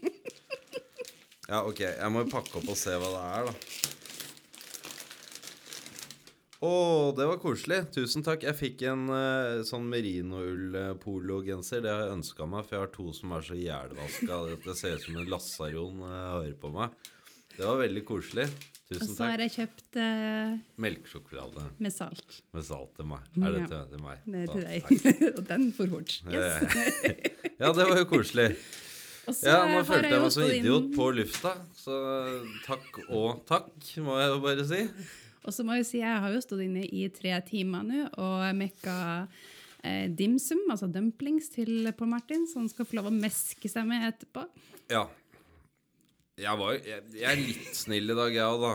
Ja, 1.53 1.59
ok, 1.67 1.81
jeg 1.83 2.13
må 2.15 2.23
pakke 2.31 2.61
opp 2.61 2.69
og 2.71 2.77
se 2.79 2.93
hva 2.97 3.09
det 3.13 3.23
er, 3.29 3.49
da. 3.49 3.55
Å, 6.63 6.71
det 7.19 7.27
var 7.27 7.41
koselig. 7.43 7.81
Tusen 7.93 8.23
takk. 8.25 8.45
Jeg 8.47 8.57
fikk 8.57 8.85
en 8.89 9.09
uh, 9.11 9.65
sånn 9.67 9.89
merinoull-pologenser. 9.91 11.83
Det 11.83 11.91
har 11.91 12.05
jeg 12.05 12.15
ønska 12.21 12.47
meg, 12.47 12.69
for 12.69 12.79
jeg 12.79 12.85
har 12.85 12.93
to 12.95 13.09
som 13.19 13.35
er 13.35 13.49
så 13.49 13.59
jævlvaska. 13.59 14.39
Det 14.63 14.77
ser 14.79 14.95
ut 14.95 15.05
som 15.09 15.19
en 15.19 15.33
lasaron 15.35 16.05
uh, 16.07 16.15
har 16.37 16.55
på 16.63 16.71
meg. 16.73 16.95
Det 17.57 17.67
var 17.67 17.83
veldig 17.83 18.05
koselig. 18.07 18.47
Og 19.01 19.09
så 19.09 19.25
har 19.31 19.43
jeg 19.45 19.53
kjøpt 19.57 19.99
uh, 19.99 20.53
Melkesjokolade 20.85 21.65
med 21.83 21.93
salt. 21.95 22.39
med 22.53 22.65
salt 22.67 22.93
til 22.99 23.09
meg. 23.11 23.25
Er 23.41 23.57
det 23.57 23.61
Ja. 23.63 23.67
til, 23.73 23.83
til 23.93 24.03
meg? 24.05 24.23
Det 24.27 24.43
er 24.43 24.53
til 24.53 24.65
deg. 24.69 24.93
Og 25.39 25.43
den 25.49 25.67
for 25.77 25.87
fort. 25.97 26.17
Yes. 26.29 26.79
Ja, 27.63 27.71
det 27.73 27.85
var 27.87 27.99
jo 28.01 28.07
koselig. 28.11 28.49
Ja, 29.47 29.61
nå 29.71 29.85
følte 29.87 30.09
jeg 30.11 30.19
meg 30.25 30.33
som 30.35 30.49
idiot 30.51 30.89
på 30.97 31.05
lufta, 31.15 31.53
så 31.79 31.95
takk 32.65 32.97
og 33.07 33.45
takk, 33.47 33.71
må 34.03 34.17
jeg 34.19 34.33
jo 34.33 34.41
bare 34.43 34.65
si. 34.67 34.81
Og 35.47 35.55
så 35.55 35.63
må 35.67 35.77
jeg 35.79 35.87
si, 35.87 36.01
jeg 36.01 36.23
har 36.25 36.35
jo 36.35 36.41
stått 36.43 36.65
inne 36.65 36.83
i 36.91 37.05
tre 37.15 37.37
timer 37.47 37.87
nå 37.87 38.01
og 38.19 38.43
mekka 38.59 38.97
eh, 39.87 40.09
dimsum, 40.11 40.65
altså 40.75 40.91
dumplings, 40.91 41.53
til 41.55 41.87
Paul 41.95 42.11
Martin, 42.17 42.49
så 42.51 42.59
han 42.65 42.69
skal 42.73 42.89
få 42.91 42.99
lov 42.99 43.13
å 43.13 43.15
meske 43.15 43.71
seg 43.71 43.87
med 43.87 44.09
etterpå. 44.11 44.43
Ja. 44.91 45.05
Jeg, 46.41 46.57
var, 46.59 46.73
jeg, 46.81 47.03
jeg 47.13 47.29
er 47.29 47.41
litt 47.43 47.77
snill 47.77 48.11
i 48.13 48.17
dag, 48.17 48.33
jeg 48.35 48.47
òg, 48.49 48.63
da. 48.63 48.73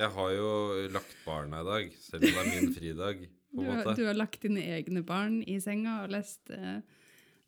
Jeg 0.00 0.10
har 0.14 0.30
jo 0.36 0.50
lagt 0.94 1.16
barna 1.26 1.60
i 1.64 1.66
dag, 1.66 1.88
selv 2.00 2.22
om 2.22 2.30
det 2.30 2.40
er 2.44 2.50
min 2.60 2.74
fridag. 2.76 3.24
på 3.50 3.64
Du, 3.64 3.70
har- 3.70 3.94
du 3.98 4.04
har 4.06 4.14
lagt 4.14 4.40
dine 4.46 4.62
egne 4.76 5.02
barn 5.04 5.40
i 5.42 5.58
senga 5.60 6.04
og 6.04 6.10
lest 6.14 6.50
eh, 6.54 6.78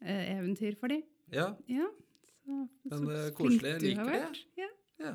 eh, 0.03 0.25
eventyr 0.37 0.75
for 0.81 0.89
dem. 0.89 1.03
Ja, 1.33 1.55
Ja. 1.71 1.89
Så, 2.43 2.67
Men 2.99 3.05
det 3.07 3.19
er 3.23 3.31
koselig, 3.39 3.71
jeg 3.71 3.83
liker 3.83 4.09
det. 4.11 4.39
Ja. 4.59 4.69
ja. 4.99 5.13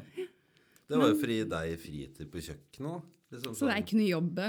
Det 0.88 0.96
var 0.98 1.10
jo 1.12 1.18
for 1.20 1.28
å 1.28 1.36
gi 1.36 1.44
deg 1.52 1.74
fritid 1.84 2.30
på 2.32 2.40
kjøkkenet. 2.46 3.10
Liksom 3.36 3.58
Så 3.60 3.68
jeg 3.68 3.82
sånn, 3.84 3.88
kunne 3.90 4.06
jobbe 4.08 4.46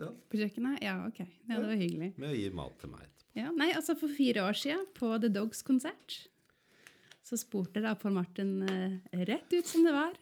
Ja. 0.00 0.08
på 0.32 0.38
kjøkkenet? 0.40 0.78
Ja, 0.82 0.94
ok. 1.06 1.18
Ja, 1.20 1.58
det 1.60 1.66
var 1.68 1.76
hyggelig. 1.76 2.08
Med 2.16 2.30
å 2.32 2.38
gi 2.40 2.48
mat 2.56 2.78
til 2.80 2.88
meg 2.94 3.02
etterpå. 3.04 3.36
Ja, 3.36 3.50
nei, 3.52 3.68
altså 3.76 3.94
For 4.00 4.08
fire 4.08 4.40
år 4.48 4.56
siden, 4.56 4.86
på 4.96 5.12
The 5.20 5.28
Dogs-konsert, 5.28 6.16
så 7.32 7.38
spurte 7.40 7.80
da 7.80 7.94
Pål 7.96 8.12
Martin 8.12 8.50
eh, 8.68 9.20
rett 9.24 9.52
ut 9.56 9.66
som 9.66 9.86
det 9.86 9.92
var 9.94 10.12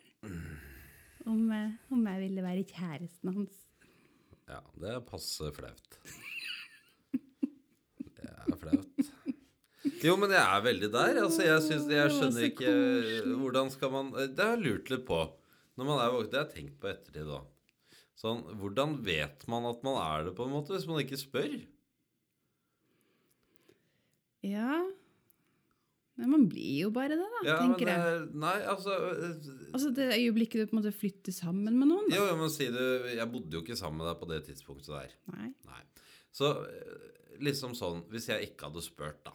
om, 1.26 1.40
eh, 1.50 1.72
om 1.90 2.04
jeg 2.06 2.20
ville 2.22 2.44
være 2.44 2.66
kjæresten 2.68 3.32
hans. 3.34 3.56
Ja, 4.46 4.60
det 4.78 4.92
er 4.92 5.00
passe 5.08 5.50
flaut. 5.56 5.96
Det 8.14 8.28
er 8.30 8.54
flaut. 8.60 9.10
Jo, 10.04 10.14
men 10.20 10.30
jeg 10.36 10.40
er 10.40 10.62
veldig 10.64 10.90
der. 10.94 11.18
Altså, 11.24 11.42
jeg, 11.48 11.64
synes, 11.66 11.90
jeg 11.90 12.14
skjønner 12.14 12.46
ikke. 12.46 12.70
Hvordan 13.42 13.72
skal 13.74 13.92
man 13.92 14.12
Det 14.14 14.38
har 14.38 14.54
jeg 14.54 14.62
lurt 14.68 14.94
litt 14.94 15.04
på. 15.08 15.18
Når 15.80 15.90
man 15.90 16.00
er 16.04 16.14
voksen, 16.14 16.30
Det 16.30 16.38
har 16.38 16.46
jeg 16.46 16.54
tenkt 16.54 16.78
på 16.80 16.92
ettertid 16.92 17.26
da. 17.30 17.42
Sånn, 18.20 18.46
Hvordan 18.60 18.96
vet 19.02 19.44
man 19.50 19.66
at 19.66 19.82
man 19.86 19.98
er 19.98 20.28
det, 20.28 20.36
på 20.38 20.46
en 20.46 20.54
måte, 20.54 20.76
hvis 20.76 20.86
man 20.86 21.02
ikke 21.02 21.18
spør? 21.18 21.58
Ja 24.46 24.78
Men 26.20 26.32
man 26.34 26.46
blir 26.52 26.84
jo 26.84 26.90
bare 26.94 27.16
det, 27.16 27.24
da, 27.24 27.42
Ja, 27.48 27.56
tenker 27.62 27.88
det, 27.88 27.96
jeg. 27.96 28.24
Nei, 28.42 28.56
altså 28.68 28.96
øh, 29.10 29.50
Altså 29.72 29.92
Det 29.96 30.08
øyeblikket 30.18 30.60
du 30.60 30.70
på 30.70 30.76
en 30.76 30.80
måte 30.82 30.92
flytter 30.94 31.34
sammen 31.34 31.78
med 31.80 31.88
noen. 31.90 32.08
Da. 32.10 32.18
Jo, 32.20 32.36
men 32.40 32.52
si 32.52 32.68
du 32.72 32.82
Jeg 33.14 33.26
bodde 33.32 33.56
jo 33.56 33.62
ikke 33.64 33.78
sammen 33.80 34.02
med 34.02 34.10
deg 34.10 34.18
på 34.20 34.28
det 34.30 34.40
tidspunktet 34.50 34.92
der. 34.92 35.14
Nei. 35.32 35.50
Nei. 35.70 35.82
Så 36.36 36.52
eh, 36.68 37.06
liksom 37.42 37.72
sånn 37.78 38.04
Hvis 38.12 38.28
jeg 38.30 38.50
ikke 38.50 38.68
hadde 38.68 38.84
spurt, 38.84 39.22
da. 39.26 39.32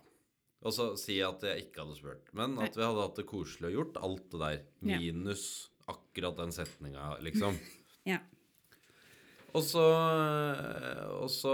Og 0.66 0.74
så 0.74 0.92
si 0.98 1.20
at 1.22 1.44
jeg 1.46 1.68
ikke 1.68 1.84
hadde 1.84 1.98
spurt. 1.98 2.30
Men 2.38 2.56
at 2.62 2.78
vi 2.78 2.82
hadde 2.86 3.04
hatt 3.04 3.20
det 3.20 3.28
koselig 3.30 3.70
og 3.70 3.76
gjort 3.80 4.00
alt 4.08 4.30
det 4.32 4.40
der. 4.42 4.62
Ja. 4.94 5.02
Minus 5.02 5.44
akkurat 5.92 6.38
den 6.42 6.54
setninga, 6.56 7.16
liksom. 7.26 7.58
Ja. 8.06 8.20
Og 9.56 9.64
så 9.66 9.82
eh, 9.82 11.06
Og 11.16 11.30
så 11.34 11.54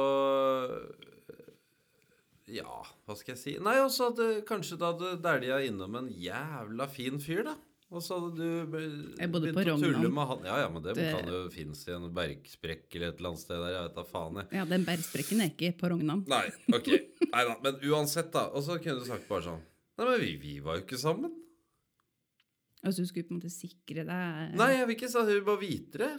Ja, 2.52 2.82
hva 3.08 3.16
skal 3.16 3.34
jeg 3.36 3.40
si? 3.42 3.54
Nei, 3.64 3.78
og 3.80 3.92
så 3.94 4.10
hadde 4.10 4.42
kanskje 4.48 4.78
da 4.82 4.92
hadde 4.94 5.12
dælja 5.24 5.60
innom 5.70 5.96
en 6.02 6.10
jævla 6.12 6.88
fin 6.92 7.20
fyr, 7.24 7.44
da. 7.48 7.54
Og 7.92 8.00
så 8.04 8.16
hadde 8.20 8.38
du 8.40 8.66
be- 8.72 8.80
begynt 9.20 9.56
på 9.56 9.64
å 9.68 9.80
tulle 9.82 10.10
med 10.16 10.28
han. 10.30 10.44
Ja, 10.48 10.58
ja, 10.62 10.68
men 10.72 10.84
det, 10.84 10.94
Det- 10.96 11.10
kan 11.16 11.28
jo 11.32 11.42
finnes 11.52 11.82
i 11.88 11.92
en 11.92 12.06
bergsprekk 12.16 12.96
eller 12.96 13.08
et 13.12 13.18
eller 13.20 13.30
annet 13.34 13.40
sted 13.44 13.58
der. 13.60 13.74
Jeg 13.76 13.84
vet 13.88 13.96
da 13.96 14.04
faen, 14.08 14.36
jeg. 14.40 14.48
ja, 14.60 14.66
den 14.66 14.86
bergsprekken 14.88 15.42
er 15.44 15.50
ikke 15.52 15.72
på 15.80 15.90
Rognan. 15.92 16.24
Nei, 16.28 16.46
ok. 16.72 16.88
Nei 17.34 17.44
da. 17.50 17.58
Men 17.64 17.80
uansett, 17.92 18.32
da. 18.32 18.46
Og 18.56 18.64
så 18.64 18.78
kunne 18.82 19.00
du 19.00 19.06
sagt 19.06 19.28
bare 19.28 19.44
sånn 19.50 19.62
Nei, 20.00 20.06
men 20.08 20.20
vi, 20.22 20.36
vi 20.38 20.60
var 20.64 20.78
jo 20.80 20.86
ikke 20.86 20.98
sammen. 20.98 21.34
Altså 22.84 23.04
Du 23.04 23.08
skulle 23.12 23.28
på 23.28 23.36
en 23.36 23.42
måte 23.42 23.52
sikre 23.54 24.04
deg 24.08 24.56
Nei, 24.58 24.72
jeg 24.74 24.88
vil 24.88 24.96
ikke 24.96 25.10
si 25.12 25.20
det. 25.20 25.28
vi 25.28 25.34
vil 25.38 25.46
bare 25.46 25.62
vite 25.62 25.98
det. 26.02 26.12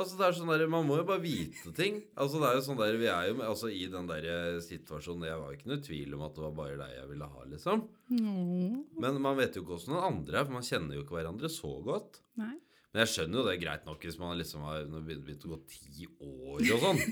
Altså, 0.00 0.16
det 0.16 0.24
er 0.26 0.36
sånn 0.38 0.48
der, 0.52 0.64
Man 0.72 0.86
må 0.88 0.96
jo 1.00 1.04
bare 1.08 1.20
vite 1.22 1.72
ting. 1.76 1.98
Altså, 2.16 2.40
det 2.40 2.48
er 2.48 2.56
jo 2.56 2.64
sånn 2.64 2.80
der, 2.80 2.96
Vi 3.00 3.10
er 3.12 3.28
jo 3.28 3.36
altså, 3.44 3.68
i 3.68 3.84
den 3.92 4.08
der 4.08 4.26
situasjonen 4.64 5.28
Jeg 5.28 5.40
var 5.42 5.52
jo 5.52 5.58
ikke 5.58 5.70
noe 5.74 5.84
tvil 5.84 6.16
om 6.16 6.24
at 6.26 6.34
det 6.38 6.44
var 6.46 6.56
bare 6.56 6.80
deg 6.80 6.96
jeg 6.96 7.10
ville 7.12 7.28
ha, 7.34 7.44
liksom. 7.52 7.84
Åh, 8.16 8.80
Men 9.04 9.20
man 9.22 9.38
vet 9.38 9.58
jo 9.58 9.62
ikke 9.64 9.76
hvordan 9.76 9.96
den 9.98 10.08
andre 10.08 10.40
er, 10.40 10.48
for 10.48 10.56
man 10.56 10.66
kjenner 10.70 10.96
jo 10.96 11.04
ikke 11.04 11.18
hverandre 11.18 11.52
så 11.52 11.72
godt. 11.84 12.22
Nei. 12.40 12.56
Men 12.90 13.04
jeg 13.04 13.12
skjønner 13.12 13.38
jo 13.38 13.46
det 13.46 13.52
er 13.54 13.62
greit 13.62 13.84
nok 13.86 14.02
hvis 14.02 14.16
man 14.18 14.38
liksom 14.40 14.64
har 14.66 14.88
begynt 14.90 15.44
å 15.46 15.52
gå 15.52 15.58
ti 15.70 16.08
år 16.10 16.64
og 16.64 16.86
sånn. 16.88 17.02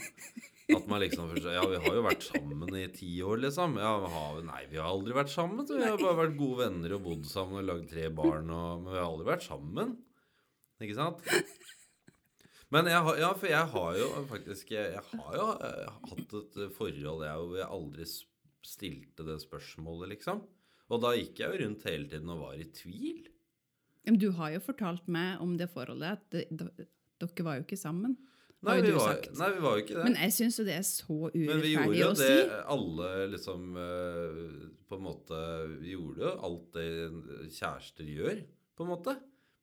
At 0.74 0.88
man 0.90 1.01
liksom 1.01 1.31
forstår, 1.31 1.55
Ja, 1.55 1.62
vi 1.70 1.79
har 1.81 1.94
jo 1.96 2.03
vært 2.05 2.27
sammen 2.27 2.74
i 2.77 2.83
ti 2.92 3.12
år, 3.24 3.38
liksom. 3.44 3.79
Ja, 3.81 3.92
vi 4.03 4.11
har 4.12 4.42
nei, 4.44 4.64
vi 4.72 4.81
har 4.81 4.90
aldri 4.90 5.14
vært 5.16 5.31
sammen. 5.33 5.62
Vi 5.64 5.79
har 5.81 5.96
bare 6.01 6.18
vært 6.24 6.35
gode 6.40 6.64
venner 6.66 6.96
og 6.98 7.07
bodd 7.07 7.24
sammen 7.31 7.62
og 7.62 7.68
lagd 7.70 7.87
tre 7.92 8.09
barn, 8.12 8.51
og, 8.53 8.83
men 8.83 8.92
vi 8.92 8.98
har 8.98 9.07
aldri 9.07 9.29
vært 9.31 9.46
sammen. 9.46 9.94
Ikke 10.83 10.98
sant? 10.98 11.22
Men 12.75 12.89
jeg 12.91 13.01
har, 13.07 13.17
ja, 13.17 13.33
for 13.33 13.49
jeg 13.49 13.71
har 13.73 13.97
jo 13.97 14.09
faktisk 14.29 14.73
Jeg, 14.75 15.01
har 15.01 15.37
jo 15.39 15.47
eh, 15.65 15.93
hatt 16.11 16.35
et 16.43 16.59
forhold 16.77 17.25
jeg, 17.25 17.47
hvor 17.47 17.57
jeg 17.57 17.71
aldri 17.79 18.09
stilte 18.69 19.25
det 19.25 19.39
spørsmålet, 19.41 20.11
liksom. 20.17 20.43
Og 20.89 21.03
da 21.05 21.15
gikk 21.17 21.41
jeg 21.41 21.53
jo 21.53 21.65
rundt 21.65 21.85
hele 21.89 22.09
tiden 22.11 22.33
og 22.33 22.43
var 22.43 22.57
i 22.61 22.67
tvil. 22.77 23.27
Men 24.09 24.17
du 24.21 24.31
har 24.37 24.55
jo 24.55 24.61
fortalt 24.65 25.09
meg 25.13 25.41
om 25.45 25.57
det 25.61 25.69
forholdet 25.73 26.17
at 26.17 26.33
det, 26.33 26.87
dere 27.21 27.45
var 27.45 27.59
jo 27.59 27.67
ikke 27.67 27.81
sammen. 27.81 28.17
Nei, 28.67 28.81
vi 28.83 28.91
du 28.91 28.97
var, 28.99 29.21
nei, 29.39 29.49
vi 29.55 29.61
var 29.63 29.77
jo 29.77 29.83
ikke 29.85 29.95
det. 29.95 30.05
Men 30.09 30.17
jeg 30.19 30.35
syns 30.35 30.57
jo 30.59 30.65
det 30.67 30.75
er 30.75 30.87
så 30.89 31.19
Men 31.31 31.61
vi 31.63 31.75
gjorde 31.77 31.99
jo 32.01 32.09
det 32.19 32.31
si. 32.33 32.57
alle 32.75 33.11
liksom 33.31 33.77
eh, 33.79 34.41
På 34.91 34.97
en 34.97 35.05
måte 35.05 35.39
Vi 35.77 35.93
gjorde 35.93 36.25
jo 36.25 36.33
alt 36.49 36.65
det 36.75 36.89
kjærester 37.55 38.09
gjør, 38.17 38.41
på 38.75 38.87
en 38.87 38.91
måte. 38.91 39.15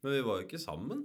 Men 0.06 0.16
vi 0.16 0.22
var 0.24 0.40
jo 0.40 0.48
ikke 0.48 0.62
sammen. 0.64 1.04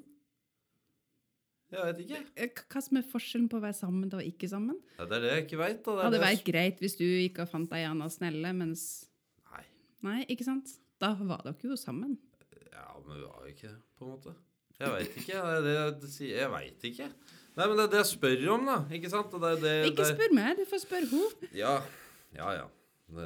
Jeg 1.70 1.86
vet 1.86 2.00
ikke. 2.02 2.20
Eh, 2.34 2.62
Hva 2.72 2.82
som 2.82 2.98
er 2.98 3.06
forskjellen 3.06 3.48
på 3.50 3.60
å 3.60 3.62
være 3.62 3.78
sammen 3.78 4.10
og 4.10 4.24
ikke 4.26 4.48
sammen? 4.50 4.78
Ja, 4.98 5.06
det 5.06 5.18
er 5.18 5.24
det 5.24 5.32
jeg 5.32 5.44
ikke 5.46 5.60
veit. 5.60 5.82
Det 5.86 6.04
hadde 6.04 6.22
vært 6.22 6.44
greit 6.48 6.82
hvis 6.82 6.96
du 6.98 7.06
ikke 7.06 7.46
fant 7.50 7.70
deg 7.70 7.86
Anna 7.86 8.08
Snelle, 8.10 8.50
mens 8.56 8.86
Nei. 9.52 9.64
Nei, 10.06 10.18
ikke 10.34 10.46
sant? 10.48 10.72
Da 11.00 11.12
var 11.14 11.44
dere 11.46 11.70
jo 11.70 11.78
sammen. 11.78 12.18
Ja, 12.72 12.88
men 13.06 13.20
vi 13.20 13.22
var 13.22 13.44
jo 13.46 13.52
ikke 13.54 13.68
det, 13.68 13.78
på 13.98 14.08
en 14.08 14.16
måte. 14.16 14.34
Jeg 14.80 14.92
veit 14.96 15.16
ikke. 15.20 15.36
Det 15.36 15.76
er 15.76 15.94
det 16.00 16.26
jeg 16.26 16.50
veit 16.56 16.90
ikke. 16.90 17.08
Nei, 17.58 17.64
men 17.66 17.76
det 17.76 17.84
er 17.84 17.94
det 17.94 18.00
jeg 18.00 18.10
spør 18.14 18.44
om, 18.56 18.68
da. 18.70 18.76
Ikke 18.96 19.10
sant? 19.12 19.32
Det 19.42 19.54
det, 19.62 19.72
Ikke 19.90 20.10
spør 20.10 20.36
meg, 20.36 20.52
du 20.58 20.66
får 20.70 20.84
spørre 20.86 21.10
henne. 21.10 21.50
Ja, 21.54 21.78
ja. 22.36 22.52
ja. 22.58 22.68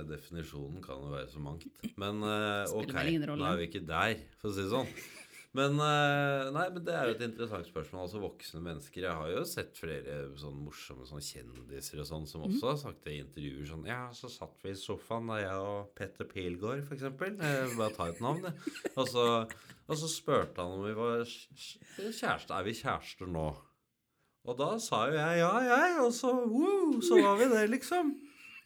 Definisjonen 0.09 0.81
kan 0.85 1.03
jo 1.05 1.13
være 1.13 1.29
så 1.29 1.43
mangt. 1.45 1.67
Men 2.01 2.23
uh, 2.25 2.65
ok, 2.73 2.95
nå 3.29 3.45
er 3.45 3.59
vi 3.61 3.69
ikke 3.69 3.85
der, 3.85 4.17
for 4.41 4.51
å 4.51 4.57
si 4.57 4.65
det 4.65 4.73
sånn. 4.73 4.89
Men, 5.55 5.77
eh, 5.79 6.49
nei, 6.51 6.65
men 6.75 6.83
det 6.83 6.95
er 6.99 7.07
jo 7.07 7.13
et 7.15 7.21
interessant 7.29 7.67
spørsmål. 7.69 8.01
Altså 8.09 8.19
voksne 8.19 8.59
mennesker. 8.65 9.05
Jeg 9.05 9.15
har 9.15 9.29
jo 9.31 9.45
sett 9.47 9.77
flere 9.79 10.17
sånn 10.41 10.57
morsomme 10.65 11.07
sånn 11.07 11.23
kjendiser 11.23 12.01
og 12.03 12.09
sånn 12.09 12.27
som 12.27 12.43
Mhm. 12.43 12.57
også 12.57 12.71
har 12.73 12.77
sagt 12.81 13.05
det 13.05 13.13
i 13.15 13.21
intervjuer 13.23 13.69
sånn 13.71 13.87
Ja, 13.87 14.09
så 14.11 14.29
satt 14.29 14.57
vi 14.65 14.71
i 14.71 14.75
sofaen 14.75 15.29
da 15.29 15.37
jeg 15.39 15.55
og 15.55 15.95
Petter 15.95 16.25
Pilgaard, 16.25 16.83
for 16.89 16.97
eksempel. 16.97 17.39
Eh, 17.41 17.77
bare 17.79 17.95
ta 17.95 18.09
et 18.11 18.19
navn, 18.21 18.43
det. 18.43 18.53
Og 18.99 19.07
så, 19.07 19.47
og 19.89 19.97
så 19.97 20.09
spurte 20.11 20.57
han 20.59 20.73
om 20.81 20.85
vi 20.85 20.93
var 20.95 21.23
kj- 21.23 21.79
kjærester. 22.11 22.59
Er 22.59 22.65
vi 22.65 22.73
kjærester 22.73 23.27
nå? 23.31 23.57
Og 24.47 24.59
da 24.59 24.77
sa 24.79 25.07
jo 25.07 25.15
jeg 25.15 25.39
ja, 25.39 25.53
jeg, 25.61 25.99
og 26.05 26.13
så 26.13 26.35
wow, 26.35 27.01
så 27.01 27.23
var 27.23 27.39
vi 27.39 27.47
det, 27.49 27.71
liksom. 27.71 28.11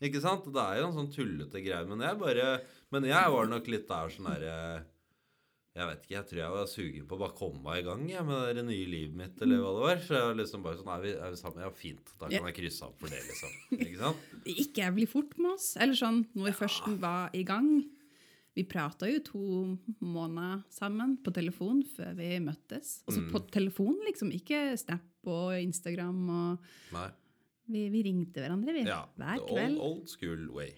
Ikke 0.00 0.20
sant? 0.22 0.44
Det 0.44 0.56
er 0.62 0.80
jo 0.80 0.88
en 0.88 0.94
sånn 0.94 1.12
tullete 1.12 1.60
greie. 1.62 1.84
Men 1.86 2.00
jeg 2.00 2.18
bare 2.18 2.60
Men 2.90 3.02
jeg 3.04 3.30
var 3.30 3.46
nok 3.46 3.66
litt 3.68 3.86
der 3.88 4.08
sånn 4.08 4.24
derre 4.32 4.84
Jeg 5.76 5.86
vet 5.86 6.00
ikke, 6.02 6.14
jeg 6.16 6.26
tror 6.26 6.38
jeg 6.40 6.50
var 6.54 6.66
sugen 6.72 7.04
på 7.06 7.14
å 7.14 7.20
bare 7.20 7.34
komme 7.38 7.60
meg 7.62 7.82
i 7.82 7.84
gang 7.86 8.00
jeg, 8.10 8.24
med 8.26 8.56
det 8.58 8.64
nye 8.66 8.86
livet 8.90 9.14
mitt, 9.14 9.42
eller 9.44 9.60
hva 9.62 9.68
det 9.76 9.82
var. 9.84 10.00
Så 10.02 10.16
jeg 10.16 10.24
var 10.26 10.38
liksom 10.40 10.64
bare 10.64 10.78
sånn 10.80 10.88
Er 10.96 11.02
vi, 11.04 11.12
er 11.14 11.30
vi 11.30 11.38
sammen? 11.38 11.62
Ja, 11.62 11.70
fint. 11.70 12.10
Da 12.18 12.30
kan 12.32 12.48
jeg 12.48 12.56
krysse 12.56 12.88
av 12.88 12.96
for 12.98 13.12
det, 13.12 13.20
liksom. 13.28 13.52
Ikke 13.78 14.00
sant? 14.00 14.32
ikke 14.64 14.82
jeg 14.82 14.96
blir 14.96 15.10
fort 15.12 15.36
med 15.38 15.52
oss. 15.52 15.68
Eller 15.78 15.94
sånn, 16.00 16.24
når 16.34 16.48
vi 16.50 16.56
først 16.64 16.90
var 17.04 17.30
i 17.38 17.44
gang. 17.46 17.70
Vi 18.58 18.64
prata 18.66 19.06
jo 19.06 19.20
to 19.22 19.42
måneder 20.02 20.64
sammen 20.74 21.14
på 21.22 21.30
telefon 21.36 21.84
før 21.94 22.16
vi 22.18 22.32
møttes. 22.42 22.96
Altså 23.06 23.20
Mm. 23.22 23.30
på 23.36 23.44
telefon, 23.54 23.94
liksom. 24.08 24.32
Ikke 24.34 24.64
Snap 24.80 25.30
og 25.30 25.52
Instagram 25.62 26.24
og 26.26 26.68
Nei. 26.96 27.06
Vi, 27.68 27.84
vi 27.92 28.02
ringte 28.08 28.40
hverandre, 28.42 28.72
vi. 28.74 28.82
Ja. 28.88 29.04
Hver 29.20 29.44
kveld. 29.46 29.76
Old, 29.78 30.00
old 30.00 30.08
school 30.10 30.48
way. 30.56 30.72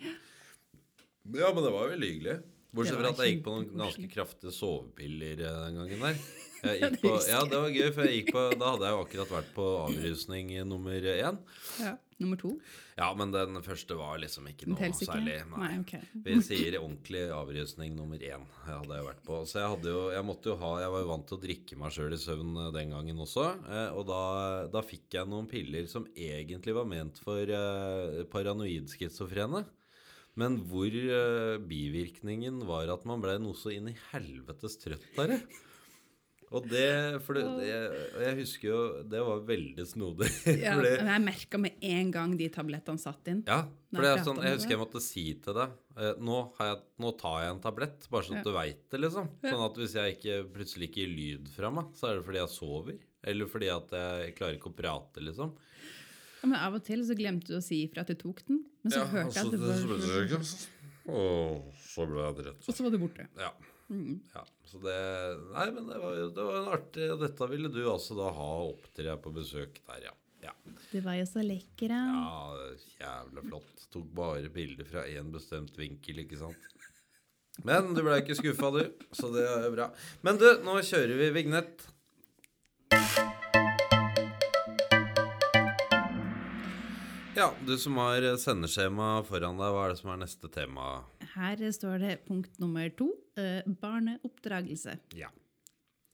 Ja, 1.31 1.53
men 1.55 1.62
det 1.64 1.72
var 1.72 1.88
veldig 1.92 2.09
hyggelig. 2.11 2.37
Bortsett 2.72 3.00
fra 3.00 3.11
at 3.11 3.22
jeg 3.24 3.35
gikk 3.37 3.44
på 3.48 3.56
noen 3.56 3.72
ganske 3.80 4.11
kraftige 4.12 4.52
sovepiller 4.54 5.40
eh, 5.46 5.59
den 5.66 5.80
gangen 5.83 6.06
der. 6.06 6.22
På, 6.61 7.14
ja, 7.24 7.38
det 7.48 7.56
var 7.56 7.70
gøy, 7.72 7.87
for 7.96 8.04
jeg 8.04 8.18
gikk 8.18 8.35
på, 8.37 8.40
da 8.61 8.74
hadde 8.74 8.85
jeg 8.85 8.92
jo 8.92 9.04
akkurat 9.06 9.30
vært 9.33 9.46
på 9.56 9.64
avrusning 9.87 10.50
nummer 10.68 11.06
én. 11.09 11.38
Ja. 11.80 11.94
Nummer 12.20 12.37
to. 12.37 12.50
Ja, 12.98 13.06
men 13.16 13.30
den 13.33 13.56
første 13.64 13.96
var 13.96 14.18
liksom 14.20 14.44
ikke 14.50 14.68
noe 14.68 14.90
særlig. 14.92 15.38
Nei, 15.54 15.70
ok. 15.80 15.94
Vi 16.26 16.37
sier 16.44 16.76
ordentlig 16.83 17.22
avrusning 17.33 17.96
nummer 17.96 18.20
én. 18.20 18.44
Jeg 18.44 18.74
hadde 18.76 18.98
jeg 18.98 19.06
vært 19.09 19.22
på. 19.24 19.38
Så 19.48 19.62
jeg 19.62 19.88
jo 19.88 20.02
Jeg 20.12 20.26
måtte 20.28 20.52
jo 20.52 20.59
ha 20.61 20.74
Jeg 20.83 20.92
var 20.92 21.00
jo 21.00 21.09
vant 21.14 21.26
til 21.30 21.38
å 21.38 21.42
drikke 21.46 21.80
meg 21.80 21.96
sjøl 21.96 22.12
i 22.12 22.20
søvn 22.20 22.52
eh, 22.66 22.70
den 22.76 22.92
gangen 22.92 23.24
også. 23.24 23.46
eh, 23.64 23.88
Og 23.96 24.04
da, 24.12 24.20
da 24.76 24.85
fikk 24.85 25.16
jeg 25.16 25.33
noen 25.33 25.48
piller 25.48 25.88
som 25.88 26.04
egentlig 26.12 26.76
var 26.76 26.85
ment 26.92 27.24
for 27.24 27.56
paranoid 28.37 28.92
schizofrene. 28.92 29.64
Men 30.38 30.61
hvor 30.71 30.87
eh, 30.95 31.57
bivirkningen 31.59 32.62
var 32.69 32.93
at 32.95 33.03
man 33.09 33.23
ble 33.23 33.38
noe 33.43 33.57
så 33.59 33.73
inn 33.75 33.90
i 33.90 33.97
helvetes 34.12 34.79
trøtt 34.83 35.19
av 35.19 35.33
det. 35.33 35.40
Og 36.51 36.64
det, 36.66 37.21
for 37.23 37.38
det, 37.38 37.45
det 37.61 37.66
Jeg 38.25 38.37
husker 38.40 38.66
jo 38.66 38.79
Det 39.07 39.21
var 39.23 39.43
veldig 39.47 39.85
snodig. 39.87 40.27
Ja, 40.64 40.73
men 40.81 41.07
jeg 41.12 41.23
merka 41.23 41.61
med 41.62 41.77
en 41.87 42.11
gang 42.14 42.33
de 42.38 42.49
tablettene 42.51 42.99
satt 42.99 43.31
inn. 43.31 43.45
ja, 43.47 43.61
for 43.95 44.07
er 44.09 44.25
sånn, 44.27 44.40
jeg 44.43 44.57
husker 44.57 44.75
jeg 44.75 44.81
måtte 44.83 45.03
si 45.05 45.25
til 45.45 45.55
deg 45.61 45.77
eh, 45.95 46.19
nå, 46.19 46.40
har 46.59 46.73
jeg, 46.73 46.81
nå 47.05 47.12
tar 47.21 47.45
jeg 47.45 47.55
en 47.55 47.62
tablett, 47.62 48.09
bare 48.11 48.27
så 48.27 48.35
Ja. 48.35 48.43
du 48.47 48.51
veit 48.57 48.83
det, 48.90 48.99
liksom. 49.05 49.31
Sånn 49.47 49.62
at 49.69 49.79
hvis 49.79 49.95
jeg 50.01 50.16
ikke 50.19 50.40
plutselig 50.57 50.90
ikke 50.90 51.05
gir 51.05 51.14
lyd 51.14 51.55
fra 51.55 51.71
meg, 51.75 51.95
så 51.95 52.11
er 52.11 52.19
det 52.19 52.27
fordi 52.27 52.43
jeg 52.43 52.55
sover. 52.57 52.99
Eller 53.31 53.51
fordi 53.53 53.71
at 53.71 53.95
jeg 54.01 54.35
klarer 54.38 54.59
ikke 54.59 54.73
å 54.73 54.79
prate, 54.83 55.23
liksom. 55.23 55.55
Ja, 56.40 56.48
men 56.48 56.57
av 56.57 56.76
og 56.79 56.85
til 56.87 57.03
så 57.05 57.16
glemte 57.18 57.53
du 57.53 57.59
å 57.59 57.64
si 57.64 57.83
ifra 57.85 58.05
at 58.05 58.12
du 58.12 58.16
tok 58.18 58.40
den, 58.48 58.62
men 58.83 58.94
så 58.94 59.05
hørte 59.11 59.37
jeg 59.37 59.46
at 59.46 59.53
det 59.53 59.61
var 59.61 60.38
Og 61.11 61.74
så 61.85 62.07
ble 62.09 62.24
jeg 62.24 62.38
drept. 62.40 62.64
Og 62.68 62.76
så 62.76 62.87
var 62.87 62.94
du 62.94 62.98
borte. 63.03 63.26
Ja. 63.40 63.50
Mm. 63.90 64.20
ja. 64.35 64.44
Så 64.70 64.79
det 64.85 64.96
Nei, 65.50 65.66
men 65.74 65.88
det 65.90 65.98
var 65.98 66.18
det 66.31 66.44
var 66.46 66.59
en 66.61 66.72
artig 66.76 67.09
dette 67.18 67.48
ville 67.50 67.70
du 67.74 67.81
altså 67.90 68.14
da 68.14 68.29
ha 68.37 68.50
opptre 68.68 69.16
på 69.18 69.33
besøk 69.35 69.81
der, 69.88 70.05
ja. 70.11 70.16
Ja, 70.40 70.55
Du 70.92 71.00
var 71.05 71.18
jo 71.18 71.26
så 71.29 71.42
lekker, 71.44 71.92
da. 71.92 71.98
ja 72.09 72.68
jævla 73.03 73.42
flott. 73.44 73.83
Tok 73.92 74.07
bare 74.16 74.48
bilder 74.53 74.87
fra 74.88 75.03
én 75.11 75.29
bestemt 75.35 75.76
vinkel, 75.76 76.22
ikke 76.22 76.38
sant. 76.40 76.70
Men 77.66 77.90
du 77.92 78.00
ble 78.07 78.20
ikke 78.22 78.38
skuffa, 78.38 78.70
du. 78.72 78.85
Så 79.12 79.29
det 79.35 79.44
er 79.44 79.66
bra. 79.74 79.90
Men 80.24 80.38
du, 80.40 80.46
nå 80.64 80.79
kjører 80.87 81.18
vi 81.18 81.29
vignett. 81.35 81.85
Ja, 87.37 87.55
du 87.66 87.77
som 87.79 87.95
har 88.01 88.25
sendeskjema 88.43 89.21
foran 89.23 89.59
deg, 89.61 89.71
hva 89.71 89.85
er 89.87 89.93
det 89.93 90.01
som 90.01 90.11
er 90.11 90.19
neste 90.25 90.49
tema? 90.51 90.87
Her 91.37 91.61
står 91.73 92.03
det 92.03 92.16
punkt 92.27 92.59
nummer 92.59 92.90
to. 92.99 93.12
eh, 93.38 93.62
barneoppdragelse. 93.64 94.97
Ja. 95.14 95.31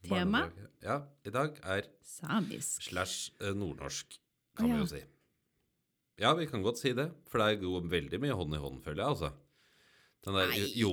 Tema? 0.04 0.44
Ja, 0.84 1.00
i 1.24 1.32
dag 1.32 1.56
er 1.64 1.88
Samisk. 2.04 2.82
slash 2.90 3.32
eh, 3.40 3.56
nordnorsk, 3.56 4.18
kan 4.58 4.68
ja. 4.68 4.74
vi 4.74 4.84
jo 4.84 4.90
si. 4.92 5.02
Ja, 6.20 6.34
vi 6.36 6.46
kan 6.46 6.62
godt 6.62 6.78
si 6.78 6.92
det, 6.92 7.08
for 7.26 7.40
det 7.40 7.62
går 7.64 7.88
veldig 7.90 8.20
mye 8.20 8.36
hånd 8.36 8.54
i 8.54 8.60
hånd, 8.60 8.84
føler 8.84 9.02
jeg, 9.02 9.16
altså. 9.16 9.32
Den 10.26 10.36
der, 10.36 10.54
jo, 10.76 10.92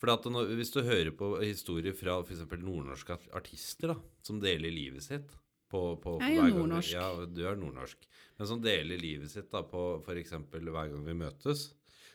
for 0.00 0.12
at 0.12 0.24
når, 0.28 0.52
hvis 0.58 0.72
du 0.74 0.82
hører 0.82 1.12
på 1.16 1.32
historier 1.40 1.96
fra 1.96 2.20
f.eks. 2.20 2.44
nordnorske 2.60 3.16
artister 3.32 3.94
da, 3.94 3.98
som 4.22 4.40
deler 4.42 4.74
livet 4.74 5.04
sitt 5.06 5.32
på, 5.72 5.80
på, 6.04 6.18
Jeg 6.20 6.36
er 6.38 6.50
jo 6.52 6.60
nordnorsk. 6.60 6.92
Ja, 6.94 7.08
du 7.26 7.42
er 7.48 7.56
nordnorsk. 7.58 8.04
Men 8.38 8.48
som 8.52 8.60
deler 8.64 9.00
livet 9.00 9.32
sitt 9.32 9.50
da, 9.52 9.64
på 9.66 9.86
f.eks. 10.04 10.36
hver 10.52 10.92
gang 10.92 11.02
vi 11.08 11.16
møtes, 11.24 11.70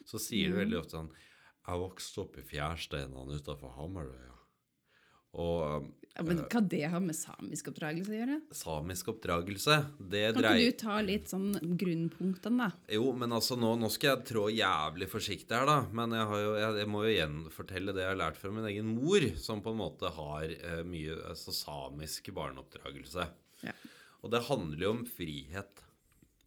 så 0.08 0.22
sier 0.22 0.50
Mm. 0.50 0.54
du 0.54 0.60
veldig 0.64 0.80
ofte 0.84 0.96
sånn 1.02 1.10
Jeg 1.68 1.80
vokste 1.82 2.22
opp 2.24 2.38
i 2.40 2.46
fjærsteinene 2.48 3.42
utafor 3.42 3.74
Hamarøya. 3.76 4.34
Og 5.38 5.84
Ja, 6.18 6.24
men 6.26 6.40
hva 6.50 6.62
det 6.66 6.80
har 6.90 7.02
med 7.04 7.14
samisk 7.14 7.68
oppdragelse 7.70 8.10
å 8.10 8.16
gjøre? 8.18 8.38
samisk 8.56 9.10
oppdragelse, 9.12 9.76
det 10.00 10.22
Kan 10.34 10.42
dreier 10.42 10.72
ikke 10.72 10.78
du 10.80 10.80
ta 10.82 10.96
litt 11.06 11.28
sånn 11.30 11.52
grunnpunktene, 11.78 12.58
da? 12.72 12.94
Jo, 12.96 13.12
men 13.14 13.36
altså 13.36 13.58
nå, 13.60 13.76
nå 13.78 13.90
skal 13.94 14.16
jeg 14.16 14.26
trå 14.32 14.48
jævlig 14.50 15.10
forsiktig 15.12 15.54
her, 15.54 15.68
da. 15.70 15.76
Men 15.92 16.16
jeg, 16.18 16.26
har 16.32 16.42
jo, 16.42 16.54
jeg, 16.64 16.78
jeg 16.82 16.90
må 16.90 17.04
jo 17.06 17.14
gjenfortelle 17.14 17.94
det 17.94 18.02
jeg 18.08 18.14
har 18.16 18.22
lært 18.24 18.40
fra 18.42 18.54
min 18.56 18.66
egen 18.72 18.96
mor, 18.96 19.28
som 19.44 19.62
på 19.62 19.76
en 19.76 19.82
måte 19.84 20.10
har 20.16 20.48
eh, 20.56 20.82
mye 20.88 21.20
altså, 21.36 21.54
samisk 21.54 22.32
barneoppdragelse. 22.34 23.28
Ja. 23.66 23.74
Og 24.24 24.34
det 24.34 24.46
handler 24.50 24.84
jo 24.84 24.94
om 24.96 25.06
frihet, 25.10 25.84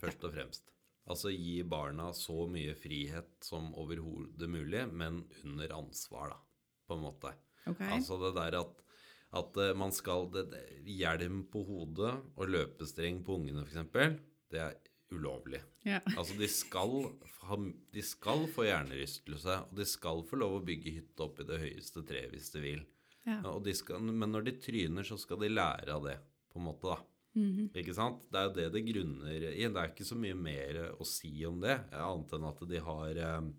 først 0.01 0.27
og 0.27 0.35
fremst. 0.35 0.71
Altså 1.11 1.33
gi 1.33 1.63
barna 1.67 2.11
så 2.15 2.45
mye 2.51 2.75
frihet 2.79 3.31
som 3.43 3.73
overhodet 3.79 4.51
mulig, 4.51 4.85
men 4.93 5.25
under 5.45 5.73
ansvar, 5.81 6.35
da, 6.35 6.39
på 6.87 6.97
en 6.97 7.07
måte. 7.07 7.33
Okay. 7.67 7.91
Altså 7.97 8.19
det 8.21 8.35
der 8.37 8.59
at, 8.61 8.85
at 9.41 9.59
eh, 9.63 9.75
man 9.79 9.95
skal 9.95 10.31
det, 10.35 10.47
det, 10.53 10.63
Hjelm 10.91 11.43
på 11.51 11.65
hodet 11.67 12.15
og 12.37 12.51
løpestreng 12.51 13.25
på 13.27 13.41
ungene, 13.41 13.67
f.eks., 13.67 14.21
det 14.51 14.63
er 14.63 14.79
ulovlig. 15.15 15.63
Ja. 15.87 16.01
Altså, 16.19 16.37
de 16.39 16.49
skal, 16.51 16.95
de 17.95 18.07
skal 18.07 18.47
få 18.55 18.69
hjernerystelse, 18.69 19.59
og 19.67 19.77
de 19.79 19.87
skal 19.89 20.25
få 20.29 20.39
lov 20.41 20.61
å 20.61 20.65
bygge 20.67 20.95
hytte 21.01 21.27
opp 21.27 21.43
i 21.43 21.49
det 21.49 21.61
høyeste 21.65 22.05
treet 22.07 22.35
hvis 22.35 22.51
de 22.55 22.65
vil. 22.65 22.83
ja. 23.27 23.41
Og 23.51 23.65
de 23.67 23.75
skal, 23.77 24.03
men 24.05 24.31
når 24.31 24.47
de 24.47 24.59
tryner, 24.63 25.07
så 25.07 25.19
skal 25.21 25.43
de 25.43 25.51
lære 25.53 25.97
av 25.97 26.07
det, 26.07 26.19
på 26.51 26.61
en 26.61 26.67
måte, 26.69 26.91
da. 26.91 26.99
Mhm. 27.39 27.71
Ikke 27.79 27.95
sant? 27.95 28.25
Det 28.31 28.39
er 28.41 28.47
jo 28.49 28.55
det 28.57 28.69
det 28.75 28.85
grunner 28.89 29.45
i. 29.53 29.63
Det 29.63 29.83
er 29.83 29.91
ikke 29.93 30.07
så 30.09 30.17
mye 30.19 30.35
mer 30.35 30.81
å 30.97 31.07
si 31.07 31.31
om 31.47 31.61
det, 31.63 31.77
annet 31.95 32.33
enn 32.37 32.49
at 32.49 32.65
de 32.71 32.87
har 32.87 33.21
eh, 33.27 33.51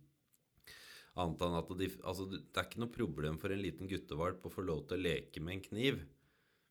Annet 1.20 1.42
enn 1.44 1.58
at 1.60 1.72
de 1.76 1.88
Altså, 2.08 2.26
det 2.32 2.56
er 2.56 2.68
ikke 2.70 2.80
noe 2.84 2.94
problem 2.94 3.40
for 3.40 3.52
en 3.52 3.60
liten 3.60 3.90
guttevalp 3.92 4.46
å 4.48 4.52
få 4.54 4.64
lov 4.64 4.86
til 4.88 5.00
å 5.00 5.06
leke 5.10 5.44
med 5.44 5.58
en 5.58 5.64
kniv, 5.66 5.98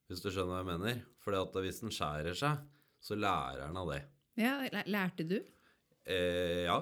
hvis 0.09 0.23
du 0.25 0.31
skjønner 0.31 0.55
hva 0.55 0.61
jeg 0.63 0.71
mener. 0.71 1.03
For 1.21 1.61
hvis 1.61 1.83
den 1.83 1.93
skjærer 1.93 2.37
seg, 2.39 2.63
så 3.01 3.17
lærer 3.17 3.67
han 3.67 3.77
av 3.81 3.93
det. 3.93 4.01
ja, 4.41 4.55
lærte 4.89 5.27
du? 5.29 5.37
Eh, 6.09 6.65
ja. 6.65 6.79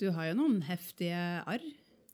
Du 0.00 0.08
har 0.12 0.30
jo 0.30 0.38
noen 0.40 0.62
heftige 0.68 1.20
arr. 1.48 1.64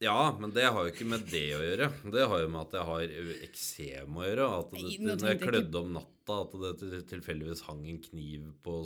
Ja, 0.02 0.36
men 0.40 0.50
det 0.50 0.64
har 0.66 0.82
jo 0.82 0.90
ikke 0.90 1.06
med 1.06 1.28
det 1.30 1.44
å 1.54 1.60
gjøre. 1.62 1.86
Det 2.10 2.24
har 2.26 2.40
jo 2.42 2.48
med 2.50 2.64
at 2.64 2.72
jeg 2.74 2.86
har 2.88 3.12
eksem 3.46 4.16
å 4.18 4.24
gjøre. 4.26 4.46
At 4.58 4.72
det, 4.74 4.94
når 4.98 5.28
jeg 5.30 5.40
klødde 5.44 5.82
om 5.82 5.92
natta, 5.94 6.38
at 6.42 6.56
det 6.82 7.02
tilfeldigvis 7.12 7.62
hang 7.68 7.84
en 7.86 8.00
kniv 8.02 8.48
på 8.66 8.80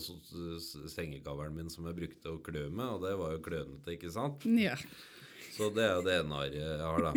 sengegavlen 0.93 1.57
min 1.57 1.73
som 1.73 1.89
jeg 1.89 1.97
brukte 2.03 2.35
å 2.35 2.43
klø 2.45 2.67
med, 2.69 2.99
og 2.99 3.07
det 3.07 3.15
var 3.17 3.33
jo 3.33 3.45
klønete, 3.47 3.95
ikke 3.97 4.13
sant? 4.13 4.45
Ja. 4.61 4.77
Så 5.57 5.71
det 5.73 5.87
er 5.87 5.95
jo 5.97 6.05
det 6.05 6.19
ene 6.21 6.43
arret 6.43 6.59
jeg 6.61 6.85
har, 6.85 7.09
da. 7.09 7.15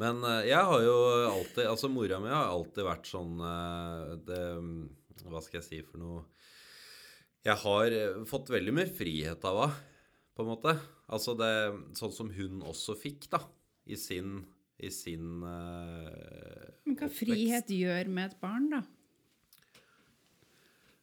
Men 0.00 0.24
eh, 0.24 0.48
jeg 0.48 0.68
har 0.70 0.82
jo 0.84 0.96
alltid 1.28 1.66
Altså, 1.68 1.90
mora 1.92 2.20
mi 2.22 2.30
har 2.32 2.48
alltid 2.48 2.86
vært 2.86 3.08
sånn 3.10 3.40
eh, 3.44 4.12
det, 4.24 4.40
Hva 5.26 5.42
skal 5.44 5.60
jeg 5.60 5.66
si 5.66 5.80
for 5.84 6.00
noe 6.00 6.22
Jeg 7.44 7.58
har 7.60 7.96
fått 8.28 8.52
veldig 8.52 8.74
mye 8.76 8.88
frihet 8.96 9.44
av 9.48 9.60
henne, 9.60 9.89
på 10.40 10.46
en 10.46 10.54
måte. 10.54 10.74
Altså 11.12 11.36
det 11.36 11.52
Sånn 11.98 12.16
som 12.16 12.32
hun 12.32 12.64
også 12.64 12.96
fikk, 12.96 13.28
da, 13.32 13.44
i 13.84 13.98
sin 14.00 14.40
i 14.80 14.88
sin 14.92 15.42
uh, 15.44 16.70
Men 16.86 16.96
hva 16.96 17.10
oppvekst. 17.10 17.18
frihet 17.20 17.74
gjør 17.74 18.08
med 18.08 18.30
et 18.30 18.40
barn, 18.40 18.70
da? 18.72 18.80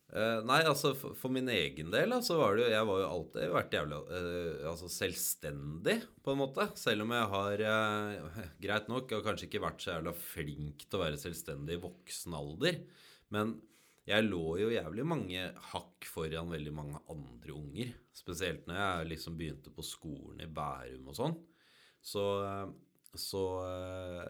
Uh, 0.08 0.39
nei, 0.47 0.62
altså 0.63 0.93
for, 0.95 1.17
for 1.19 1.34
min 1.36 1.50
egen 1.52 1.91
del 1.91 2.15
så 2.23 2.38
var 2.39 2.56
det 2.56 2.63
jo 2.63 2.69
Jeg 2.71 2.88
var 2.88 3.02
jo 3.02 3.08
alltid 3.10 3.50
vært 3.52 3.73
jævlig 3.76 3.97
uh, 4.08 4.69
altså 4.71 4.89
selvstendig, 4.91 5.97
på 6.23 6.34
en 6.34 6.41
måte. 6.41 6.69
Selv 6.80 7.06
om 7.06 7.13
jeg 7.13 7.32
har 7.36 7.65
uh, 7.67 8.43
Greit 8.63 8.88
nok, 8.89 9.12
jeg 9.12 9.19
har 9.19 9.28
kanskje 9.28 9.50
ikke 9.52 9.65
vært 9.67 9.84
så 9.84 9.93
jævla 9.93 10.15
flink 10.17 10.88
til 10.88 11.00
å 11.00 11.04
være 11.04 11.21
selvstendig 11.21 11.78
i 11.78 11.84
voksen 11.84 12.38
alder. 12.39 12.80
Men 13.36 13.58
jeg 14.08 14.24
lå 14.24 14.43
jo 14.62 14.72
jævlig 14.72 15.04
mange 15.08 15.43
hakk 15.74 16.08
foran 16.08 16.52
veldig 16.54 16.74
mange 16.76 17.00
andre 17.12 17.56
unger. 17.56 17.93
Spesielt 18.15 18.67
når 18.70 18.80
jeg 18.80 19.10
liksom 19.12 19.38
begynte 19.39 19.74
på 19.76 19.84
skolen 19.84 20.39
i 20.43 20.48
Bærum 20.48 21.10
og 21.12 21.17
sånn. 21.17 21.36
Så, 22.08 22.24
så 23.20 23.43
eh, 23.65 24.24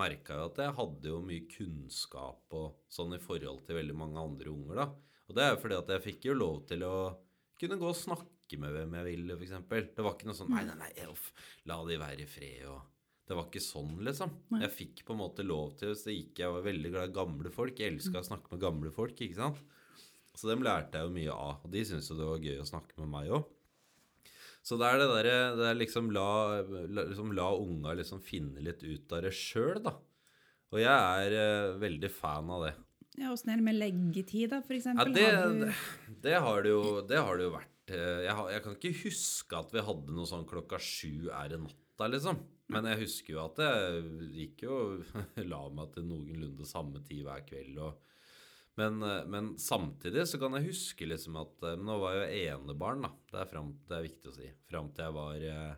merka 0.00 0.38
jeg 0.38 0.50
at 0.52 0.60
jeg 0.64 0.76
hadde 0.78 1.12
jo 1.12 1.20
mye 1.26 1.46
kunnskap 1.52 2.56
og 2.56 2.80
sånn 2.88 3.16
i 3.16 3.22
forhold 3.22 3.64
til 3.66 3.76
veldig 3.80 3.96
mange 3.98 4.22
andre 4.22 4.54
unger, 4.54 4.84
da. 4.84 4.88
Og 5.28 5.36
det 5.36 5.44
er 5.44 5.52
jo 5.52 5.60
fordi 5.62 5.78
at 5.78 5.92
jeg 5.94 6.06
fikk 6.06 6.30
jo 6.30 6.38
lov 6.38 6.62
til 6.70 6.86
å 6.86 6.94
kunne 7.60 7.78
gå 7.78 7.90
og 7.90 7.98
snakke 7.98 8.58
med 8.58 8.72
hvem 8.74 8.96
jeg 8.98 9.08
ville, 9.10 9.36
f.eks. 9.36 9.52
Det 9.68 10.06
var 10.06 10.16
ikke 10.16 10.30
noe 10.30 10.38
sånn 10.38 10.50
Nei, 10.54 10.64
nei, 10.66 10.78
nei, 10.80 10.90
elf, 11.04 11.28
la 11.68 11.76
de 11.86 12.00
være 12.00 12.24
i 12.24 12.30
fred 12.30 12.64
og 12.72 12.80
Det 13.30 13.36
var 13.38 13.46
ikke 13.46 13.62
sånn, 13.62 13.92
liksom. 14.02 14.32
Nei. 14.50 14.64
Jeg 14.64 14.72
fikk 14.74 15.04
på 15.06 15.14
en 15.14 15.20
måte 15.22 15.44
lov 15.46 15.76
til 15.78 15.92
Så 15.94 16.10
gikk 16.10 16.40
jeg 16.42 16.50
var 16.50 16.64
veldig 16.66 16.90
glad 16.90 17.12
i 17.12 17.14
gamle 17.14 17.52
folk. 17.54 17.78
Jeg 17.78 17.92
elska 17.94 18.18
å 18.18 18.26
snakke 18.26 18.50
med 18.56 18.62
gamle 18.64 18.90
folk, 18.94 19.14
ikke 19.22 19.38
sant. 19.38 19.60
Så 20.34 20.48
dem 20.50 20.64
lærte 20.66 20.98
jeg 20.98 21.06
jo 21.06 21.14
mye 21.14 21.36
av. 21.36 21.60
Og 21.62 21.70
de 21.70 21.84
syntes 21.86 22.10
jo 22.10 22.16
det 22.18 22.26
var 22.26 22.42
gøy 22.42 22.58
å 22.62 22.66
snakke 22.66 22.98
med 22.98 23.10
meg 23.12 23.30
òg. 23.38 23.46
Så 24.66 24.76
det 24.80 24.88
er 24.90 24.98
det 25.00 25.06
derre 25.08 25.36
Det 25.56 25.66
er 25.70 25.78
liksom 25.78 26.10
la, 26.12 26.26
liksom 27.06 27.30
la 27.38 27.46
unga 27.56 27.94
liksom 27.96 28.20
finne 28.20 28.60
litt 28.66 28.82
ut 28.84 29.14
av 29.16 29.22
det 29.24 29.32
sjøl, 29.36 29.78
da. 29.86 29.94
Og 30.70 30.78
jeg 30.82 31.24
er 31.24 31.34
eh, 31.40 31.78
veldig 31.80 32.10
fan 32.14 32.50
av 32.54 32.66
det. 32.66 32.74
Ja, 33.18 33.32
Åssen 33.34 33.50
er 33.54 33.58
det 33.58 33.66
med 33.66 33.78
leggetid, 33.78 34.50
da, 34.52 34.60
for 34.62 34.74
Ja, 34.74 34.80
eksempel? 34.82 35.14
det, 35.16 35.24
Har 35.34 35.48
du- 35.48 35.64
det, 35.64 35.74
det, 36.26 36.34
har 36.44 36.62
det, 36.62 36.70
jo, 36.70 37.00
det 37.06 37.18
har 37.18 37.36
det 37.40 37.46
jo 37.48 37.54
vært. 37.56 37.72
Eh, 37.90 38.20
Jeg, 38.26 38.34
har, 38.38 38.50
jeg 38.54 38.62
kan 38.66 38.76
ikke 38.76 38.92
huske 39.04 39.58
at 39.58 39.72
vi 39.74 39.80
hadde 39.88 40.14
noe 40.14 40.26
sånn 40.30 40.46
klokka 40.46 40.78
sju 40.78 41.30
er 41.30 41.48
det 41.54 41.58
natta, 41.64 42.06
liksom. 42.12 42.38
Men 42.70 42.86
jeg 42.90 43.02
husker 43.02 43.34
jo 43.34 43.42
at 43.42 43.60
jeg 43.64 44.30
gikk 44.36 44.64
jo 44.66 44.76
la 45.52 45.60
meg 45.74 45.92
til 45.94 46.06
noenlunde 46.06 46.68
samme 46.68 47.02
tid 47.06 47.24
hver 47.26 47.44
kveld. 47.48 47.80
Og, 47.82 48.18
men, 48.80 49.00
eh, 49.06 49.24
men 49.30 49.52
samtidig 49.60 50.26
så 50.30 50.40
kan 50.42 50.56
jeg 50.58 50.70
huske 50.70 51.08
liksom 51.08 51.38
at 51.40 51.66
eh, 51.66 51.78
Nå 51.80 51.98
var 52.02 52.18
jeg 52.18 52.44
jo 52.44 52.58
enebarn, 52.60 53.06
da. 53.06 53.12
Det 53.32 53.40
er, 53.42 53.50
frem, 53.50 53.72
det 53.88 53.96
er 53.98 54.06
viktig 54.06 54.30
å 54.30 54.36
si. 54.36 54.50
Fram 54.70 54.92
til 54.94 55.08
jeg 55.08 55.16
var 55.18 55.48
eh, 55.54 55.72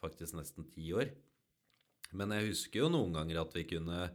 faktisk 0.00 0.38
nesten 0.40 0.68
ti 0.72 0.88
år. 0.96 1.12
Men 2.14 2.32
jeg 2.36 2.52
husker 2.52 2.84
jo 2.84 2.92
noen 2.92 3.14
ganger 3.16 3.42
at 3.42 3.54
vi 3.56 3.66
kunne 3.74 4.06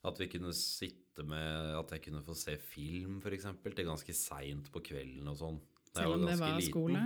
at 0.00 0.16
vi 0.16 0.30
kunne 0.32 0.52
sitte 0.56 1.24
med 1.28 1.74
At 1.76 1.90
jeg 1.92 2.06
kunne 2.06 2.22
få 2.24 2.32
se 2.38 2.54
film, 2.56 3.18
f.eks., 3.20 3.48
til 3.60 3.84
ganske 3.84 4.14
seint 4.16 4.70
på 4.72 4.80
kvelden 4.86 5.28
og 5.28 5.36
sånn. 5.36 5.58
Selv 5.90 6.16
om 6.16 6.24
det 6.24 6.38
var 6.40 6.54
liten. 6.56 6.70
skole? 6.70 7.02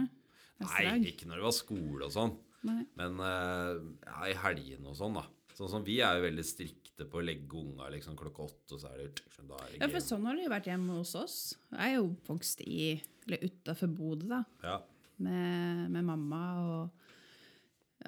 Nei, 0.62 0.82
ikke 1.10 1.26
når 1.26 1.40
det 1.40 1.46
var 1.48 1.56
skole 1.56 2.06
og 2.06 2.12
sånn. 2.14 2.36
Nei. 2.64 2.84
Men 2.96 3.18
eh, 3.20 3.82
ja, 4.08 4.20
i 4.30 4.36
helgene 4.40 4.88
og 4.88 4.96
sånn, 4.98 5.14
da. 5.20 5.26
Sånn 5.54 5.70
som 5.70 5.84
Vi 5.86 6.00
er 6.02 6.16
jo 6.18 6.24
veldig 6.24 6.44
strikte 6.48 7.04
på 7.10 7.20
å 7.20 7.24
legge 7.24 7.58
unga 7.60 7.86
liksom 7.92 8.16
klokka 8.18 8.46
åtte, 8.48 8.74
og 8.74 8.80
så 8.82 8.88
er 8.90 9.04
det, 9.04 9.22
da 9.46 9.58
er 9.60 9.70
det 9.74 9.80
Ja, 9.82 9.88
for 9.92 10.02
sånn 10.02 10.24
har 10.26 10.34
det 10.38 10.46
jo 10.46 10.50
vært 10.54 10.66
hjemme 10.70 10.96
hos 10.98 11.12
oss. 11.20 11.36
Jeg 11.70 11.92
er 11.92 11.94
jo 12.00 12.08
vokst 12.26 12.60
i, 12.66 12.94
eller 13.26 13.44
utafor 13.46 13.92
Bodø, 13.94 14.26
da. 14.32 14.40
Ja. 14.64 14.78
Med, 15.22 15.90
med 15.94 16.04
mamma 16.08 16.40
og 16.64 17.04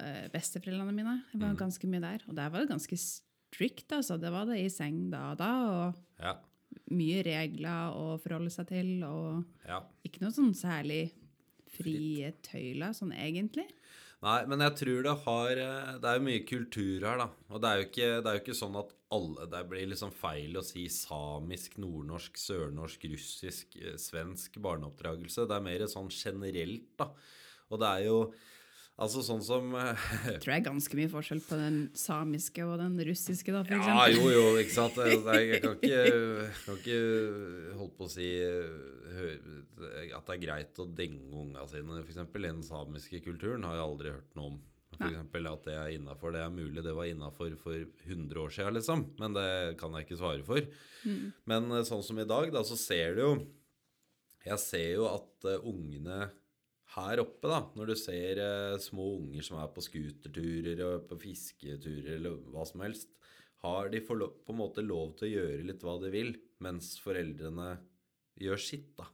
øh, 0.01 0.25
besteforeldrene 0.33 0.95
mine. 0.95 1.15
Jeg 1.31 1.39
Mm. 1.39 1.45
var 1.47 1.55
ganske 1.61 1.87
mye 1.87 2.01
der. 2.03 2.25
Og 2.27 2.35
der 2.35 2.49
var 2.49 2.59
det 2.65 2.69
ganske 2.73 2.97
strict, 2.99 3.91
altså. 3.95 4.17
Det 4.19 4.31
var 4.31 4.45
det 4.45 4.59
i 4.65 4.69
seng 4.69 5.09
da 5.11 5.31
og 5.31 5.37
da. 5.37 5.51
Og 5.69 5.95
Ja. 6.19 6.33
mye 6.91 7.23
regler 7.23 7.93
å 7.95 8.17
forholde 8.19 8.51
seg 8.51 8.67
til. 8.67 9.03
Og 9.03 9.45
ja. 9.67 9.81
ikke 10.03 10.21
noe 10.21 10.31
sånn 10.35 10.53
særlig 10.53 11.11
frie 11.77 12.31
tøyler, 12.43 12.91
sånn 12.95 13.13
egentlig. 13.15 13.67
Nei, 14.25 14.39
men 14.49 14.63
jeg 14.65 14.73
tror 14.79 15.03
det 15.05 15.13
har 15.27 15.59
eh, 15.61 15.89
Det 16.01 16.09
er 16.09 16.17
jo 16.17 16.25
mye 16.25 16.43
kultur 16.49 17.03
her, 17.05 17.19
da. 17.21 17.27
Og 17.53 17.61
det 17.61 17.69
er 17.69 17.79
jo 17.81 17.85
ikke, 17.85 18.07
er 18.17 18.37
jo 18.37 18.41
ikke 18.41 18.55
sånn 18.57 18.77
at 18.79 18.93
alle 19.13 19.45
Det 19.51 19.61
blir 19.69 19.89
liksom 19.91 20.13
feil 20.17 20.57
å 20.57 20.63
si 20.65 20.87
samisk, 20.91 21.77
nordnorsk, 21.83 22.39
sørnorsk, 22.41 23.05
russisk, 23.13 23.77
eh, 23.77 23.95
svensk 24.01 24.57
barneoppdragelse. 24.63 25.45
Det 25.47 25.57
er 25.59 25.67
mer 25.69 25.85
sånn 25.91 26.09
generelt, 26.13 26.89
da. 26.99 27.11
Og 27.69 27.81
det 27.83 27.91
er 27.93 28.07
jo 28.07 28.17
Altså 28.97 29.21
sånn 29.21 29.43
som 29.45 29.75
eh, 29.77 30.05
Jeg 30.33 30.39
tror 30.41 30.51
det 30.51 30.55
er 30.55 30.63
ganske 30.65 30.97
mye 30.97 31.09
forskjell 31.11 31.41
på 31.45 31.57
den 31.59 31.75
samiske 31.97 32.63
og 32.65 32.79
den 32.81 32.95
russiske, 33.05 33.53
da, 33.53 33.61
for 33.67 33.77
Ja, 33.77 34.07
jo, 34.09 34.23
jo, 34.33 34.45
ikke 34.57 34.73
sant. 34.73 34.97
Jeg 34.97 35.61
kan 35.61 35.75
ikke, 35.77 35.99
kan 36.65 36.79
ikke 36.79 37.01
holdt 37.77 37.97
på 37.99 38.07
å 38.07 38.13
si 38.15 38.31
at 39.17 40.25
det 40.25 40.33
er 40.33 40.41
greit 40.41 40.81
å 40.81 40.87
denge 40.97 41.29
unga 41.29 41.67
sine, 41.69 42.01
f.eks. 42.01 42.23
Den 42.33 42.65
samiske 42.65 43.21
kulturen 43.25 43.67
har 43.67 43.77
jeg 43.77 43.85
aldri 43.85 44.15
hørt 44.15 44.35
noe 44.39 44.55
om. 44.55 44.57
For 44.97 45.11
eksempel 45.11 45.49
at 45.51 45.67
det 45.67 45.75
er 45.77 45.93
innafor. 45.93 46.33
Det 46.33 46.41
er 46.41 46.53
mulig 46.53 46.83
det 46.85 46.95
var 46.95 47.09
innafor 47.09 47.53
for 47.61 47.75
100 47.77 48.41
år 48.41 48.53
siden, 48.55 48.77
liksom. 48.79 49.05
Men 49.21 49.35
det 49.35 49.49
kan 49.81 49.93
jeg 49.93 50.07
ikke 50.07 50.19
svare 50.19 50.45
for. 50.47 50.63
Men 51.49 51.69
eh, 51.69 51.85
sånn 51.87 52.03
som 52.05 52.17
i 52.17 52.27
dag, 52.27 52.49
da, 52.55 52.63
så 52.65 52.77
ser 52.79 53.17
du 53.17 53.23
jo 53.23 53.31
Jeg 54.47 54.59
ser 54.63 54.89
jo 54.95 55.07
at 55.11 55.47
eh, 55.51 55.63
ungene 55.67 56.29
her 56.97 57.21
oppe, 57.21 57.49
da, 57.51 57.59
når 57.77 57.91
du 57.91 57.95
ser 57.99 58.41
eh, 58.41 58.77
små 58.81 59.11
unger 59.19 59.45
som 59.45 59.59
er 59.61 59.69
på 59.73 59.83
scooterturer 59.85 60.81
og 60.87 61.05
på 61.11 61.19
fisketurer 61.27 62.15
eller 62.17 62.39
hva 62.53 62.65
som 62.67 62.81
helst, 62.85 63.13
har 63.65 63.89
de 63.93 64.01
på 64.05 64.17
en 64.17 64.57
måte 64.59 64.83
lov 64.85 65.15
til 65.17 65.27
å 65.27 65.31
gjøre 65.35 65.63
litt 65.65 65.85
hva 65.85 65.95
de 66.01 66.11
vil, 66.13 66.35
mens 66.63 66.95
foreldrene 67.01 67.71
gjør 68.37 68.61
sitt, 68.61 68.91
da. 68.97 69.07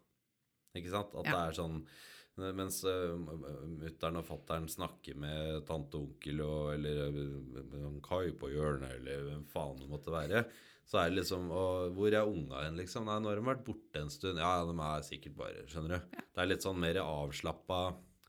Ikke 0.75 0.91
sant? 0.91 1.13
At 1.15 1.27
Ja. 1.27 1.31
det 1.31 1.43
er 1.43 1.61
sånn 1.61 1.85
Mens 2.33 2.79
uh, 2.81 3.13
mutter'n 3.13 4.15
og 4.17 4.23
fatter'n 4.25 4.63
snakker 4.65 5.13
med 5.21 5.67
tante 5.67 5.99
og 5.99 6.07
onkel 6.07 6.39
og, 6.41 6.71
eller 6.73 7.13
uh, 7.13 7.99
Kai 8.01 8.31
på 8.33 8.49
hjørnet, 8.49 8.95
eller 8.97 9.27
hvem 9.27 9.43
faen 9.51 9.77
det 9.77 9.89
måtte 9.91 10.09
være, 10.09 10.41
så 10.89 10.99
er 10.99 11.11
det 11.11 11.21
liksom 11.21 11.47
og, 11.53 11.93
Hvor 11.97 12.13
er 12.13 12.27
unga 12.27 12.65
hen, 12.65 12.79
liksom? 12.81 13.07
Nei, 13.07 13.19
nå 13.21 13.31
har 13.31 13.39
de 13.39 13.45
vært 13.47 13.63
borte 13.67 14.01
en 14.01 14.11
stund. 14.13 14.41
Ja, 14.41 14.63
de 14.67 14.73
er 14.75 15.05
sikkert 15.07 15.37
bare 15.39 15.63
Skjønner 15.69 15.95
du? 15.95 16.17
Det 16.19 16.43
er 16.43 16.49
litt 16.49 16.65
sånn 16.65 16.81
mer 16.81 16.99
avslappa 17.03 17.79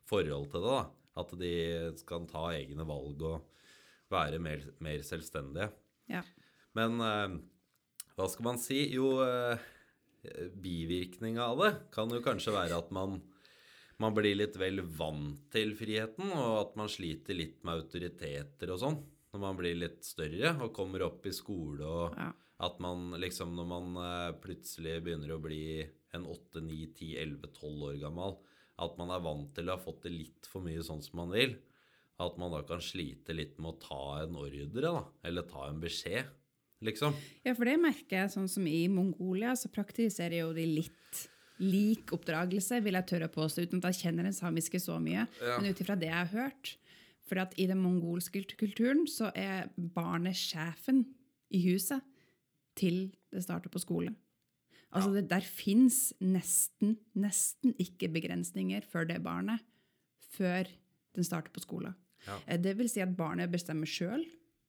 forhold 0.09 0.51
til 0.53 0.65
det, 0.65 0.77
da. 0.77 0.85
At 1.23 1.35
de 1.41 1.53
skal 2.01 2.29
ta 2.31 2.47
egne 2.55 2.87
valg 2.89 3.23
og 3.27 3.51
være 4.13 4.41
mer, 4.43 4.65
mer 4.85 5.03
selvstendige. 5.07 5.71
Ja. 6.11 6.23
Men 6.77 6.99
eh, 7.03 7.37
hva 8.15 8.27
skal 8.31 8.49
man 8.49 8.61
si? 8.63 8.81
Jo, 8.95 9.17
eh, 9.25 9.71
bivirkninga 10.55 11.47
av 11.47 11.63
det 11.63 11.73
kan 11.95 12.13
jo 12.13 12.23
kanskje 12.25 12.55
være 12.55 12.79
at 12.81 12.93
man, 12.95 13.19
man 14.03 14.15
blir 14.17 14.37
litt 14.39 14.57
vel 14.61 14.83
vant 14.99 15.43
til 15.55 15.75
friheten, 15.79 16.31
og 16.33 16.61
at 16.61 16.79
man 16.81 16.91
sliter 16.93 17.37
litt 17.37 17.61
med 17.67 17.85
autoriteter 17.85 18.73
og 18.75 18.81
sånn 18.83 19.03
når 19.35 19.43
man 19.43 19.59
blir 19.59 19.75
litt 19.75 20.07
større 20.07 20.53
og 20.63 20.73
kommer 20.77 21.03
opp 21.09 21.27
i 21.27 21.35
skole 21.35 21.83
og 21.83 22.19
Ja. 22.19 22.31
At 22.65 22.81
man 22.83 23.13
liksom 23.21 23.55
når 23.57 23.69
man 23.69 24.01
eh, 24.01 24.33
plutselig 24.43 24.99
begynner 25.05 25.35
å 25.35 25.43
bli 25.43 25.65
en 26.15 26.27
8, 26.31 26.63
9, 26.63 26.89
10, 26.95 27.15
11, 27.23 27.53
12 27.59 27.87
år 27.91 28.01
gammel, 28.03 28.37
at 28.85 28.97
man 28.99 29.13
er 29.15 29.23
vant 29.23 29.51
til 29.55 29.69
å 29.69 29.77
ha 29.77 29.83
fått 29.83 30.07
det 30.07 30.15
litt 30.15 30.49
for 30.51 30.65
mye 30.65 30.83
sånn 30.87 31.03
som 31.05 31.21
man 31.23 31.35
vil. 31.35 31.57
At 32.23 32.39
man 32.39 32.53
da 32.55 32.63
kan 32.67 32.83
slite 32.83 33.35
litt 33.35 33.59
med 33.59 33.75
å 33.75 33.83
ta 33.83 34.03
en 34.23 34.39
ordre, 34.39 34.67
da. 34.83 35.03
Eller 35.27 35.47
ta 35.51 35.67
en 35.67 35.81
beskjed, 35.83 36.31
liksom. 36.87 37.17
Ja, 37.47 37.55
for 37.55 37.67
det 37.67 37.77
merker 37.83 38.23
jeg, 38.23 38.33
sånn 38.35 38.51
som 38.51 38.67
i 38.71 38.87
Mongolia, 38.91 39.55
så 39.59 39.71
praktiserer 39.75 40.41
jo 40.45 40.53
de 40.55 40.67
litt 40.71 41.25
lik 41.63 42.11
oppdragelse, 42.15 42.81
vil 42.83 42.99
jeg 42.99 43.09
tørre 43.11 43.31
å 43.31 43.35
påstå, 43.35 43.67
uten 43.67 43.83
at 43.83 43.93
jeg 43.93 44.09
kjenner 44.09 44.27
den 44.27 44.35
samiske 44.35 44.81
så 44.83 44.99
mye. 45.03 45.27
Ja. 45.39 45.59
Men 45.59 45.71
ut 45.71 45.83
ifra 45.83 45.99
det 45.99 46.11
jeg 46.11 46.19
har 46.19 46.33
hørt. 46.35 46.75
For 47.25 47.41
at 47.41 47.55
i 47.59 47.67
den 47.71 47.81
mongolske 47.81 48.43
kulturen 48.59 49.07
så 49.09 49.31
er 49.39 49.71
barnet 49.75 50.37
sjefen 50.37 51.07
i 51.55 51.63
huset 51.71 52.03
til 52.79 53.13
det 53.33 53.43
starter 53.45 53.73
på 53.73 53.83
skole. 53.83 54.15
Altså 54.95 55.11
det, 55.17 55.29
Der 55.31 55.43
fins 55.43 56.13
nesten, 56.23 56.97
nesten 57.19 57.75
ikke 57.83 58.09
begrensninger 58.15 58.85
for 58.87 59.05
det 59.09 59.21
barnet 59.25 59.63
før 60.35 60.69
den 61.15 61.27
starter 61.27 61.51
på 61.55 61.63
skole. 61.65 61.95
Ja. 62.27 62.39
Eh, 62.47 62.59
Det 62.59 62.77
vil 62.79 62.89
si 62.89 63.01
at 63.01 63.17
barnet 63.17 63.51
bestemmer 63.51 63.87
sjøl 63.91 64.25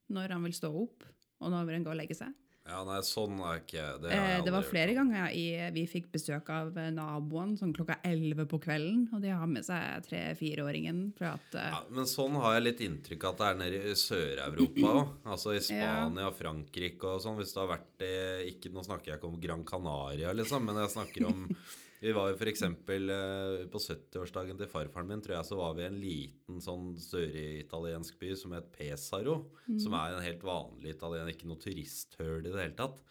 når 0.09 0.33
han 0.33 0.43
vil 0.43 0.53
stå 0.53 0.69
opp, 0.69 1.03
og 1.41 1.51
når 1.51 1.71
han 1.73 1.83
går 1.85 1.95
og 1.95 1.97
legge 1.97 2.17
seg. 2.17 2.33
Ja, 2.65 2.79
nei, 2.81 2.97
sånn 3.05 3.35
er 3.45 3.59
ikke 3.59 3.83
Det, 4.01 4.09
Eh, 4.15 4.39
det 4.41 4.51
var 4.53 4.65
flere 4.65 4.95
ganger 4.97 5.29
i, 5.37 5.43
vi 5.75 5.83
fikk 5.85 6.07
besøk 6.15 6.49
av 6.49 6.77
eh, 6.81 6.89
naboen 6.93 7.53
sånn 7.59 7.75
klokka 7.77 7.99
11 8.01 8.47
på 8.49 8.57
kvelden, 8.63 9.03
og 9.13 9.21
de 9.21 9.29
har 9.29 9.45
med 9.49 9.67
seg 9.67 10.01
tre-fireåringen 10.07 11.03
for 11.17 11.35
at 11.35 11.57
eh, 11.61 11.69
Ja, 11.75 11.83
men 11.93 12.09
sånn 12.09 12.39
har 12.41 12.57
jeg 12.57 12.65
litt 12.65 12.81
inntrykk 12.87 13.27
av 13.27 13.35
at 13.35 13.43
det 13.43 13.49
er 13.51 13.61
nede 13.61 13.93
i 13.93 13.95
Sør-Europa 14.01 14.95
òg. 14.95 15.13
Altså 15.35 15.53
i 15.53 15.61
Spania, 15.61 16.31
Frankrike 16.33 17.09
og 17.11 17.21
sånn. 17.21 17.37
Hvis 17.37 17.53
du 17.53 17.61
har 17.61 17.69
vært 17.75 18.05
i 18.05 18.13
ikke, 18.49 18.73
Nå 18.73 18.81
snakker 18.85 19.13
jeg 19.13 19.19
ikke 19.19 19.29
om 19.29 19.41
Gran 19.41 19.65
Canaria, 19.67 20.33
liksom, 20.33 20.65
men 20.65 20.81
jeg 20.81 20.93
snakker 20.95 21.29
om 21.29 21.45
Vi 22.05 22.11
var 22.13 22.29
jo 22.29 22.35
f.eks. 22.37 22.61
Eh, 22.61 23.63
på 23.73 23.79
70-årsdagen 23.81 24.59
til 24.59 24.69
farfaren 24.69 25.07
min, 25.09 25.23
tror 25.25 25.39
jeg, 25.39 25.47
så 25.47 25.55
var 25.57 25.71
vi 25.73 25.81
i 25.81 25.87
en 25.87 25.97
liten 25.97 26.59
sånn 26.61 26.91
søritaliensk 27.01 28.19
by 28.21 28.33
som 28.37 28.53
het 28.53 28.67
Pesaro. 28.75 29.39
Som 29.81 29.95
er 29.97 30.13
en 30.13 30.25
helt 30.25 30.43
vanlig 30.45 30.93
italien, 30.93 31.31
ikke 31.31 31.49
noe 31.49 31.61
turisthull 31.63 32.43
i 32.43 32.51
det 32.51 32.61
hele 32.61 32.77
tatt. 32.77 33.01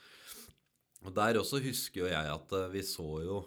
Og 1.05 1.11
der 1.17 1.41
også 1.41 1.59
husker 1.65 2.05
jo 2.05 2.13
jeg 2.13 2.31
at 2.37 2.55
eh, 2.55 2.71
vi 2.71 2.85
så 2.87 3.09
jo 3.25 3.43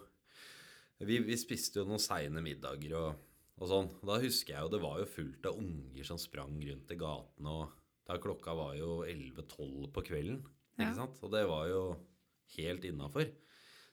vi, 1.07 1.21
vi 1.23 1.37
spiste 1.39 1.79
jo 1.79 1.87
noen 1.87 2.01
seine 2.01 2.41
middager 2.43 2.97
og, 2.99 3.25
og 3.61 3.71
sånn. 3.71 3.89
Da 4.09 4.19
husker 4.19 4.55
jeg 4.55 4.65
jo 4.65 4.73
det 4.73 4.83
var 4.83 4.99
jo 4.99 5.09
fullt 5.13 5.47
av 5.47 5.59
unger 5.61 6.09
som 6.09 6.19
sprang 6.19 6.57
rundt 6.59 6.91
i 6.91 6.99
gatene, 6.99 7.53
og 7.53 8.09
da 8.09 8.17
klokka 8.19 8.55
var 8.57 8.75
jo 8.75 9.03
11-12 9.05 9.91
på 9.95 10.03
kvelden. 10.09 10.41
Ja. 10.75 10.89
Ikke 10.89 10.97
sant? 10.99 11.21
Og 11.23 11.31
det 11.31 11.47
var 11.47 11.69
jo 11.71 11.83
helt 12.57 12.87
innafor. 12.89 13.31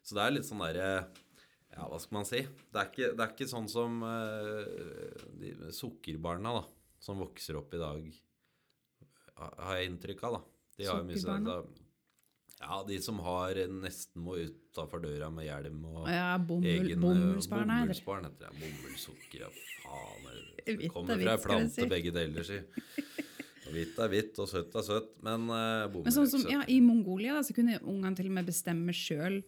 Så 0.05 0.19
det 0.19 0.25
er 0.25 0.35
litt 0.35 0.49
sånn 0.49 0.61
derre 0.65 0.89
Ja, 1.75 1.89
hva 1.91 1.99
skal 1.99 2.15
man 2.21 2.27
si? 2.29 2.41
Det 2.71 2.79
er 2.81 2.91
ikke, 2.91 3.09
det 3.19 3.25
er 3.25 3.33
ikke 3.35 3.49
sånn 3.51 3.69
som 3.71 3.97
uh, 4.07 5.25
de 5.41 5.55
sukkerbarna, 5.75 6.53
da, 6.61 6.65
som 7.03 7.19
vokser 7.19 7.59
opp 7.59 7.75
i 7.75 7.81
dag, 7.83 8.05
har 9.35 9.81
jeg 9.81 9.91
inntrykk 9.91 10.23
av, 10.29 10.37
da. 10.39 10.45
De 10.79 10.87
har 10.91 11.01
sånn- 11.03 11.17
Sukkerbarna? 11.19 11.81
Ja, 12.65 12.77
de 12.87 12.97
som 13.03 13.19
har 13.21 13.59
nesten 13.69 14.23
må 14.25 14.37
utafor 14.39 15.03
døra 15.03 15.27
med 15.35 15.45
hjelm 15.49 15.83
og 15.91 16.07
Ja, 16.09 16.39
bomull, 16.39 16.71
egen 16.87 17.01
bomullsbarn 17.03 17.69
er 17.75 17.91
det. 17.91 17.99
bomullsbarn 17.99 18.25
heter 18.29 18.47
det. 18.47 18.61
Bomullsukker, 18.63 19.41
ja 19.43 19.51
faen. 19.83 20.31
det- 20.65 20.91
Kommer 20.95 21.19
er 21.19 21.37
fra 21.43 21.59
ei 21.59 21.59
plante, 21.67 21.75
si. 21.75 21.89
begge 21.91 22.13
deler, 22.15 22.43
si. 22.47 22.61
Hvitt 23.75 23.99
er 23.99 24.09
hvitt, 24.09 24.39
og 24.39 24.49
søtt 24.49 24.75
er 24.79 24.83
søtt, 24.87 25.11
men 25.27 25.49
uh, 25.51 25.89
bomull 25.91 26.05
Men 26.07 26.13
sånn 26.15 26.31
som, 26.31 26.41
ikke 26.41 26.53
søtt. 26.53 26.53
ja, 26.53 26.65
I 26.69 26.81
Mongolia 26.81 27.35
da, 27.35 27.43
så 27.43 27.53
kunne 27.59 27.81
ungene 27.83 28.15
til 28.17 28.27
og 28.31 28.33
med 28.39 28.47
bestemme 28.47 28.95
sjøl 28.95 29.43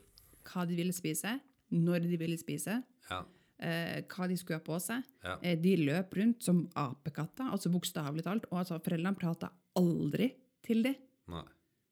hva 0.51 0.67
de 0.67 0.75
ville 0.77 0.93
spise, 0.93 1.39
når 1.73 2.07
de 2.07 2.17
ville 2.21 2.39
spise, 2.39 2.83
Ja, 3.11 3.25
eh, 3.59 4.03
hva 4.07 4.29
de 4.29 4.37
skulle 4.37 4.59
ha 4.61 4.65
på 4.65 4.79
seg. 4.83 5.03
Ja. 5.25 5.39
Eh, 5.43 5.57
de 5.59 5.77
løp 5.77 6.15
rundt 6.19 6.43
som 6.43 6.65
apekatter, 6.77 7.51
altså 7.51 7.71
bokstavelig 7.73 8.25
talt. 8.27 8.47
Og 8.53 8.59
altså, 8.63 8.79
foreldrene 8.83 9.17
prata 9.19 9.51
aldri 9.77 10.31
til 10.63 10.83
dem, 10.83 10.97
nei. 11.29 11.45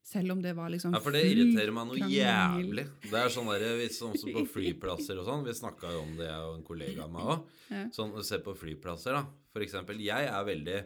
selv 0.04 0.32
om 0.32 0.42
det 0.42 0.54
var 0.56 0.70
liksom 0.70 0.92
Ja, 0.92 1.00
for 1.00 1.12
det 1.12 1.24
irriterer 1.24 1.72
meg 1.72 1.86
noe 1.86 1.96
krangel. 1.96 2.16
jævlig. 2.18 2.86
Det 3.10 3.20
er 3.20 3.28
sånn 3.28 3.46
der, 3.52 3.76
vi 3.78 3.88
sånn 3.88 4.16
som 4.18 4.32
på 4.32 4.44
flyplasser 4.54 5.18
og 5.18 5.26
sånn. 5.26 5.44
Vi 5.46 5.52
snakka 5.54 5.92
jo 5.92 6.02
om 6.02 6.16
det, 6.16 6.26
jeg 6.26 6.48
og 6.48 6.58
en 6.58 6.66
kollega 6.66 7.04
av 7.04 7.12
meg 7.14 7.22
òg. 7.22 7.46
Ja. 7.70 7.86
Sånn, 7.90 8.12
se 8.24 8.38
på 8.38 8.54
flyplasser, 8.56 9.12
da. 9.16 9.24
For 9.54 9.60
eksempel, 9.64 9.98
jeg 10.02 10.28
er 10.28 10.44
veldig 10.44 10.84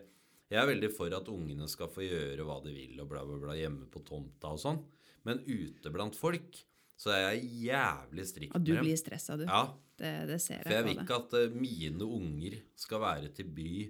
jeg 0.48 0.56
er 0.62 0.66
veldig 0.70 0.88
for 0.96 1.12
at 1.12 1.26
ungene 1.28 1.66
skal 1.68 1.90
få 1.92 2.00
gjøre 2.06 2.44
hva 2.48 2.62
de 2.64 2.72
vil 2.72 2.98
og 3.02 3.08
bla, 3.10 3.20
bla, 3.26 3.36
bla 3.36 3.52
hjemme 3.58 3.84
på 3.92 4.00
tomta 4.00 4.48
og 4.54 4.58
sånn. 4.62 4.78
Men 5.24 5.42
ute 5.44 5.90
blant 5.92 6.16
folk 6.16 6.56
så 6.98 7.12
er 7.14 7.20
jeg 7.32 7.44
jævlig 7.68 8.24
strikt 8.26 8.54
Ja, 8.56 8.58
du 8.58 8.72
med 8.72 8.80
dem. 8.80 8.84
blir 8.88 8.98
stressa, 8.98 9.36
du. 9.38 9.44
Ja, 9.46 9.62
Det, 9.98 10.10
det 10.30 10.40
ser 10.42 10.62
for 10.62 10.70
jeg 10.74 10.78
jeg 10.78 10.84
vil 10.88 11.00
ikke 11.04 11.16
at 11.22 11.32
eh, 11.38 11.54
mine 11.54 12.06
unger 12.06 12.58
skal 12.78 13.00
være 13.02 13.30
til 13.34 13.46
bry, 13.54 13.86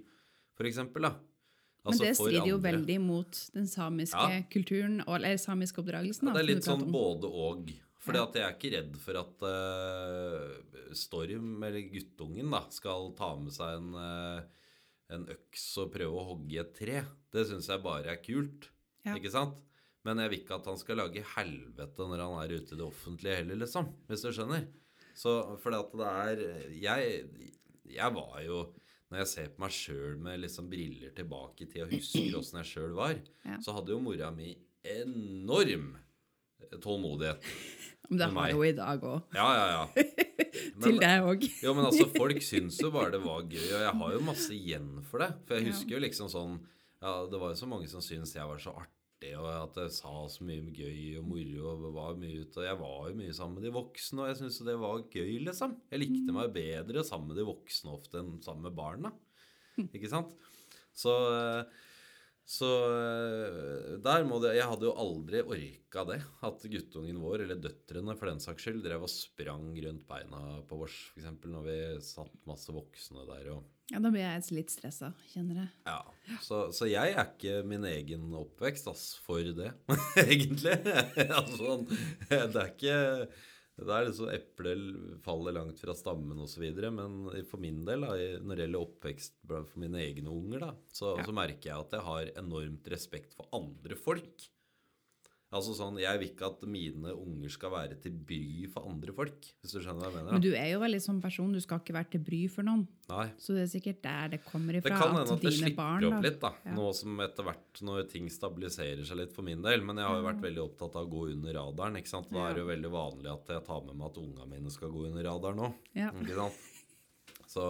for 0.57 0.69
eksempel, 0.69 1.01
da. 1.09 1.11
Men 1.79 1.93
Altså, 1.93 2.03
det 2.03 2.15
strider 2.17 2.47
jo 2.49 2.57
veldig 2.61 2.97
mot 3.01 3.37
den 3.55 3.67
samiske 3.71 4.25
Ja. 4.29 4.41
kulturen, 4.51 4.99
eller 5.07 5.37
samiske 5.41 5.79
oppdragelsen. 5.81 6.27
Ja, 6.27 6.33
det 6.35 6.41
er 6.43 6.49
litt 6.53 6.65
sånn 6.67 6.83
både 6.91 7.29
og. 7.29 7.69
Fordi 7.99 8.17
Ja. 8.19 8.25
jeg 8.33 8.43
er 8.43 8.53
ikke 8.57 8.71
redd 8.77 8.97
for 8.97 9.17
at 9.19 9.41
uh, 9.47 10.93
Storm, 10.95 11.63
eller 11.63 11.81
guttungen, 11.91 12.49
da, 12.51 12.61
skal 12.73 13.11
ta 13.17 13.35
med 13.39 13.53
seg 13.53 13.77
en, 13.77 13.89
uh, 13.95 14.41
en 15.13 15.25
øks 15.33 15.65
og 15.83 15.91
prøve 15.93 16.19
å 16.19 16.27
hogge 16.33 16.53
i 16.57 16.59
et 16.61 16.73
tre. 16.77 17.01
Det 17.31 17.45
syns 17.49 17.67
jeg 17.71 17.83
bare 17.83 18.13
er 18.13 18.21
kult. 18.23 18.69
Ja. 19.05 19.15
Ikke 19.15 19.31
sant? 19.31 19.55
Men 20.07 20.21
jeg 20.23 20.31
vil 20.31 20.39
ikke 20.43 20.55
at 20.61 20.67
han 20.71 20.77
skal 20.79 20.99
lage 21.01 21.23
helvete 21.35 22.05
når 22.07 22.21
han 22.23 22.35
er 22.43 22.53
ute 22.55 22.75
i 22.75 22.79
det 22.79 22.85
offentlige 22.85 23.35
heller, 23.41 23.57
liksom. 23.65 23.89
Hvis 24.07 24.23
du 24.23 24.29
skjønner. 24.31 24.67
Så 25.19 25.33
fordi 25.59 25.79
at 25.81 25.95
det 25.99 26.09
er 26.09 26.43
Jeg, 26.79 27.23
jeg 27.91 28.13
var 28.15 28.37
jo 28.45 28.59
Når 29.11 29.17
jeg 29.23 29.27
ser 29.27 29.47
på 29.51 29.63
meg 29.65 29.73
sjøl 29.75 30.13
med 30.21 30.39
liksom 30.45 30.69
briller 30.71 31.11
tilbake 31.17 31.65
i 31.65 31.67
tid 31.73 31.83
og 31.87 31.91
husker 31.95 32.37
åssen 32.39 32.61
jeg 32.61 32.69
sjøl 32.71 32.93
var, 32.95 33.17
Ja. 33.49 33.57
så 33.65 33.73
hadde 33.75 33.91
jo 33.95 33.99
mora 34.05 34.29
mi 34.31 34.53
enorm 34.85 35.95
tålmodighet. 36.81 37.43
Men 38.09 38.17
det 38.19 38.27
Med 38.27 38.33
meg. 38.35 38.43
har 38.43 38.53
hun 38.57 38.65
i 38.67 38.71
dag 38.77 39.03
òg. 39.05 39.35
Ja, 39.35 39.47
ja, 39.57 39.65
ja. 39.73 40.03
Til 40.83 40.97
deg 41.01 41.25
òg. 41.29 41.43
Jo, 41.63 41.73
men 41.77 41.85
altså, 41.85 42.07
folk 42.21 42.39
syns 42.41 42.79
jo 42.81 42.89
bare 42.93 43.11
det 43.13 43.19
var 43.21 43.43
gøy, 43.45 43.65
og 43.69 43.83
jeg 43.83 43.93
har 44.01 44.13
jo 44.15 44.21
masse 44.25 44.53
igjen 44.55 44.87
for 45.05 45.21
det. 45.21 45.29
For 45.45 45.59
jeg 45.59 45.69
husker 45.69 45.93
jo 45.97 46.01
liksom 46.05 46.31
sånn 46.31 46.55
Ja, 47.03 47.11
det 47.29 47.37
var 47.39 47.53
jo 47.53 47.59
så 47.59 47.67
mange 47.69 47.87
som 47.91 48.01
syntes 48.03 48.33
jeg 48.35 48.47
var 48.49 48.57
så 48.59 48.73
artig, 48.81 48.98
og 49.19 49.47
at 49.51 49.77
jeg 49.81 49.91
sa 49.97 50.11
så 50.31 50.45
mye 50.47 50.71
gøy 50.71 51.17
og 51.19 51.25
moro 51.27 51.73
og 51.73 51.87
var 51.95 52.19
mye 52.19 52.45
ute. 52.45 52.61
Og 52.61 52.67
jeg 52.67 52.77
var 52.79 53.09
jo 53.09 53.17
mye 53.19 53.33
sammen 53.35 53.59
med 53.59 53.67
de 53.67 53.73
voksne, 53.75 54.23
og 54.23 54.29
jeg 54.31 54.39
syntes 54.39 54.61
det 54.67 54.77
var 54.79 55.03
gøy, 55.11 55.33
liksom. 55.43 55.75
Jeg 55.91 56.03
likte 56.05 56.35
meg 56.35 56.53
bedre 56.55 57.03
sammen 57.07 57.33
med 57.33 57.41
de 57.41 57.47
voksne 57.49 57.91
ofte 57.97 58.21
enn 58.21 58.37
sammen 58.45 58.69
med 58.69 58.77
barna. 58.77 59.11
Ikke 59.95 60.11
sant? 60.11 60.31
Så 60.95 61.15
eh, 61.35 61.83
så 62.49 62.67
eh, 62.89 63.97
der 64.01 64.23
må 64.25 64.39
det 64.41 64.55
Jeg 64.57 64.65
hadde 64.71 64.87
jo 64.87 64.95
aldri 64.97 65.41
orka 65.43 66.05
det. 66.09 66.17
At 66.45 66.63
guttungen 66.71 67.19
vår, 67.21 67.43
eller 67.45 67.59
døtrene 67.61 68.15
for 68.17 68.31
den 68.31 68.41
saks 68.41 68.65
skyld, 68.65 68.79
drev 68.85 69.05
og 69.05 69.11
sprang 69.13 69.67
rundt 69.85 70.07
beina 70.09 70.41
på 70.65 70.79
vårs, 70.79 70.97
f.eks. 71.13 71.29
når 71.45 71.67
vi 71.67 71.75
satt 72.07 72.39
masse 72.49 72.73
voksne 72.73 73.27
der 73.29 73.51
og 73.53 73.67
Ja, 73.89 74.01
da 74.01 74.09
blir 74.13 74.21
jeg 74.21 74.57
litt 74.57 74.73
stressa, 74.73 75.11
kjenner 75.29 75.63
jeg. 75.63 75.69
Ja. 75.89 76.01
Så, 76.45 76.63
så 76.77 76.89
jeg 76.89 77.13
er 77.13 77.31
ikke 77.31 77.61
min 77.69 77.85
egen 77.89 78.33
oppvekst, 78.37 78.89
ass, 78.89 79.05
for 79.25 79.41
det, 79.41 79.71
egentlig. 80.25 80.75
altså, 81.39 81.79
det 82.29 82.41
er 82.49 82.73
ikke 82.73 82.99
det 83.85 83.95
er 83.95 84.05
liksom 84.09 84.29
eplet 84.33 85.21
faller 85.25 85.55
langt 85.55 85.79
fra 85.81 85.93
stammen 85.97 86.39
osv. 86.43 86.65
Men 86.91 87.19
for 87.49 87.61
min 87.63 87.83
del, 87.87 88.01
da, 88.05 88.13
når 88.43 88.55
det 88.59 88.65
gjelder 88.65 88.85
oppvekst 88.85 89.35
for 89.47 89.79
mine 89.81 90.01
egne 90.03 90.31
unger, 90.33 90.59
da, 90.67 90.71
så, 90.91 91.15
Ja. 91.19 91.25
så 91.27 91.35
merker 91.35 91.69
jeg 91.71 91.79
at 91.87 91.91
jeg 91.97 92.05
har 92.07 92.31
enormt 92.43 92.87
respekt 92.91 93.35
for 93.37 93.47
andre 93.55 93.95
folk. 93.95 94.47
Altså 95.49 95.73
sånn, 95.73 95.95
Jeg 95.97 96.19
vil 96.21 96.27
ikke 96.29 96.45
at 96.45 96.61
mine 96.69 97.09
unger 97.17 97.49
skal 97.49 97.71
være 97.73 97.95
til 98.03 98.11
bry 98.13 98.67
for 98.69 98.85
andre 98.85 99.11
folk, 99.17 99.47
hvis 99.63 99.71
du 99.73 99.79
skjønner 99.81 100.05
hva 100.05 100.11
jeg 100.11 100.17
mener. 100.19 100.35
Men 100.35 100.43
du 100.43 100.51
er 100.53 100.67
jo 100.75 100.79
veldig 100.83 100.99
sånn 101.01 101.21
person, 101.23 101.51
du 101.55 101.59
skal 101.63 101.79
ikke 101.81 101.95
være 101.95 102.09
til 102.13 102.21
bry 102.27 102.41
for 102.53 102.67
noen. 102.67 102.83
Nei. 103.09 103.25
Så 103.41 103.55
det 103.57 103.63
er 103.63 103.71
sikkert 103.71 104.03
der 104.03 104.27
det 104.35 104.39
kommer 104.45 104.77
ifra. 104.77 104.91
Det 104.91 104.99
kan 105.01 105.15
hende 105.15 105.23
at 105.25 105.31
at 105.33 105.41
det 105.47 105.53
slipper 105.57 105.75
barn 105.81 106.05
opp 106.05 106.11
da- 106.13 106.21
litt, 106.27 106.39
da. 106.43 106.51
Ja. 106.67 106.75
Nå 106.77 106.85
som 106.93 107.17
etter 107.25 107.47
hvert 107.49 107.81
når 107.81 108.05
ting 108.11 108.29
stabiliserer 108.29 109.03
seg 109.09 109.17
litt 109.23 109.33
for 109.33 109.41
min 109.49 109.61
del. 109.65 109.81
Men 109.81 109.97
jeg 109.97 110.05
har 110.05 110.21
jo 110.21 110.27
vært 110.29 110.45
veldig 110.45 110.63
opptatt 110.67 110.95
av 111.01 111.07
å 111.07 111.11
gå 111.15 111.31
under 111.33 111.53
radaren. 111.57 111.97
ikke 111.97 112.13
sant? 112.13 112.29
Da 112.29 112.45
er 112.45 112.53
det 112.53 112.61
jo 112.61 112.69
veldig 112.69 112.91
vanlig 112.93 113.33
at 113.33 113.47
jeg 113.55 113.65
tar 113.65 113.81
med 113.89 113.95
meg 113.97 114.05
at 114.11 114.21
unga 114.21 114.45
mine 114.45 114.69
skal 114.69 114.89
gå 114.93 115.07
under 115.09 115.23
radaren 115.31 115.57
nå. 115.57 115.73
Ja. 115.97 116.11
Ikke 116.11 116.35
sant? 116.37 116.53
Så, 117.49 117.65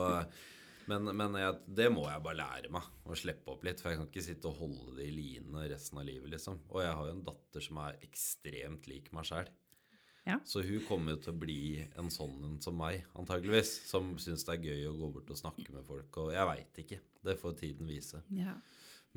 men 0.90 1.12
men 1.16 1.38
jeg, 1.40 1.56
det 1.80 1.88
må 1.94 2.04
jeg 2.10 2.24
bare 2.26 2.40
lære 2.40 2.74
meg. 2.74 2.86
Å 3.06 3.18
slippe 3.18 3.54
opp 3.54 3.64
litt. 3.68 3.82
For 3.82 3.92
jeg 3.92 4.02
kan 4.02 4.10
ikke 4.10 4.26
sitte 4.26 4.50
og 4.50 4.60
holde 4.64 4.98
det 5.00 5.08
i 5.08 5.16
line 5.16 5.66
resten 5.72 6.02
av 6.02 6.08
livet, 6.08 6.30
liksom. 6.34 6.60
Og 6.74 6.84
jeg 6.84 6.94
har 7.00 7.10
jo 7.10 7.16
en 7.16 7.26
datter 7.30 7.66
som 7.66 7.82
er 7.86 8.00
ekstremt 8.06 8.90
lik 8.92 9.12
meg 9.16 9.28
sjæl. 9.30 9.52
Ja. 10.28 10.38
Så 10.46 10.62
hun 10.62 10.84
kommer 10.86 11.16
jo 11.16 11.22
til 11.24 11.34
å 11.34 11.42
bli 11.42 11.62
en 11.98 12.12
sånn 12.14 12.36
en 12.46 12.58
som 12.62 12.76
meg, 12.78 13.06
antageligvis. 13.18 13.72
Som 13.90 14.12
syns 14.22 14.46
det 14.46 14.58
er 14.58 14.68
gøy 14.70 14.90
å 14.90 14.98
gå 15.00 15.12
bort 15.16 15.32
og 15.34 15.40
snakke 15.40 15.70
med 15.74 15.86
folk. 15.88 16.22
Og 16.24 16.34
jeg 16.36 16.50
veit 16.52 16.82
ikke. 16.84 17.02
Det 17.30 17.38
får 17.40 17.56
tiden 17.64 17.90
vise. 17.90 18.22
Ja. 18.36 18.56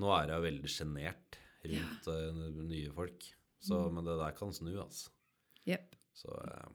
Nå 0.00 0.12
er 0.16 0.32
jeg 0.32 0.46
veldig 0.46 0.72
sjenert 0.72 1.40
rundt 1.68 2.08
ja. 2.08 2.52
nye 2.62 2.92
folk. 2.94 3.26
Så, 3.62 3.78
Men 3.94 4.06
det 4.08 4.16
der 4.18 4.34
kan 4.34 4.54
snu, 4.54 4.72
altså. 4.82 5.12
Yep. 5.68 5.92
Så, 6.18 6.32
eh, 6.34 6.70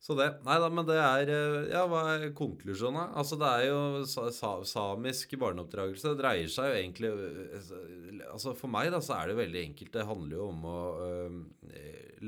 så 0.00 0.14
det. 0.14 0.28
Nei 0.46 0.56
da, 0.62 0.68
men 0.70 0.86
det 0.86 0.96
er 1.02 1.30
eh, 1.34 1.64
Ja, 1.72 1.80
hva 1.90 2.04
er 2.14 2.28
konklusjonen? 2.38 3.00
da? 3.00 3.18
Altså, 3.18 3.34
det 3.40 3.48
er 3.50 3.64
jo 3.66 3.78
sa, 4.06 4.28
sa, 4.30 4.52
Samisk 4.62 5.34
barneoppdragelse 5.42 6.12
det 6.12 6.20
dreier 6.20 6.52
seg 6.54 6.70
jo 6.70 6.76
egentlig 6.78 7.10
eh, 7.10 8.22
Altså, 8.28 8.54
for 8.58 8.70
meg, 8.70 8.92
da, 8.94 9.00
så 9.02 9.16
er 9.18 9.32
det 9.32 9.38
veldig 9.40 9.60
enkelt. 9.64 9.92
Det 9.96 10.06
handler 10.06 10.36
jo 10.38 10.46
om 10.52 10.64
å 10.70 10.78
øh, 11.02 11.36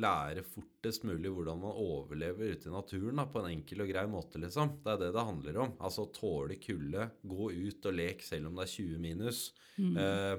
lære 0.00 0.42
fortest 0.46 1.06
mulig 1.06 1.30
hvordan 1.34 1.62
man 1.62 1.78
overlever 1.86 2.54
ute 2.56 2.70
i 2.70 2.74
naturen 2.74 3.22
da, 3.22 3.28
på 3.30 3.42
en 3.42 3.50
enkel 3.52 3.84
og 3.84 3.90
grei 3.94 4.04
måte, 4.10 4.42
liksom. 4.42 4.76
Det 4.84 4.94
er 4.96 5.02
det 5.04 5.12
det 5.14 5.26
handler 5.30 5.62
om. 5.66 5.74
Altså 5.86 6.08
tåle 6.14 6.58
kulde, 6.62 7.08
gå 7.22 7.50
ut 7.54 7.90
og 7.90 7.98
lek 8.02 8.22
selv 8.26 8.50
om 8.50 8.58
det 8.58 8.66
er 8.66 8.74
20 8.74 9.02
minus. 9.06 9.42
Eh, 9.78 10.36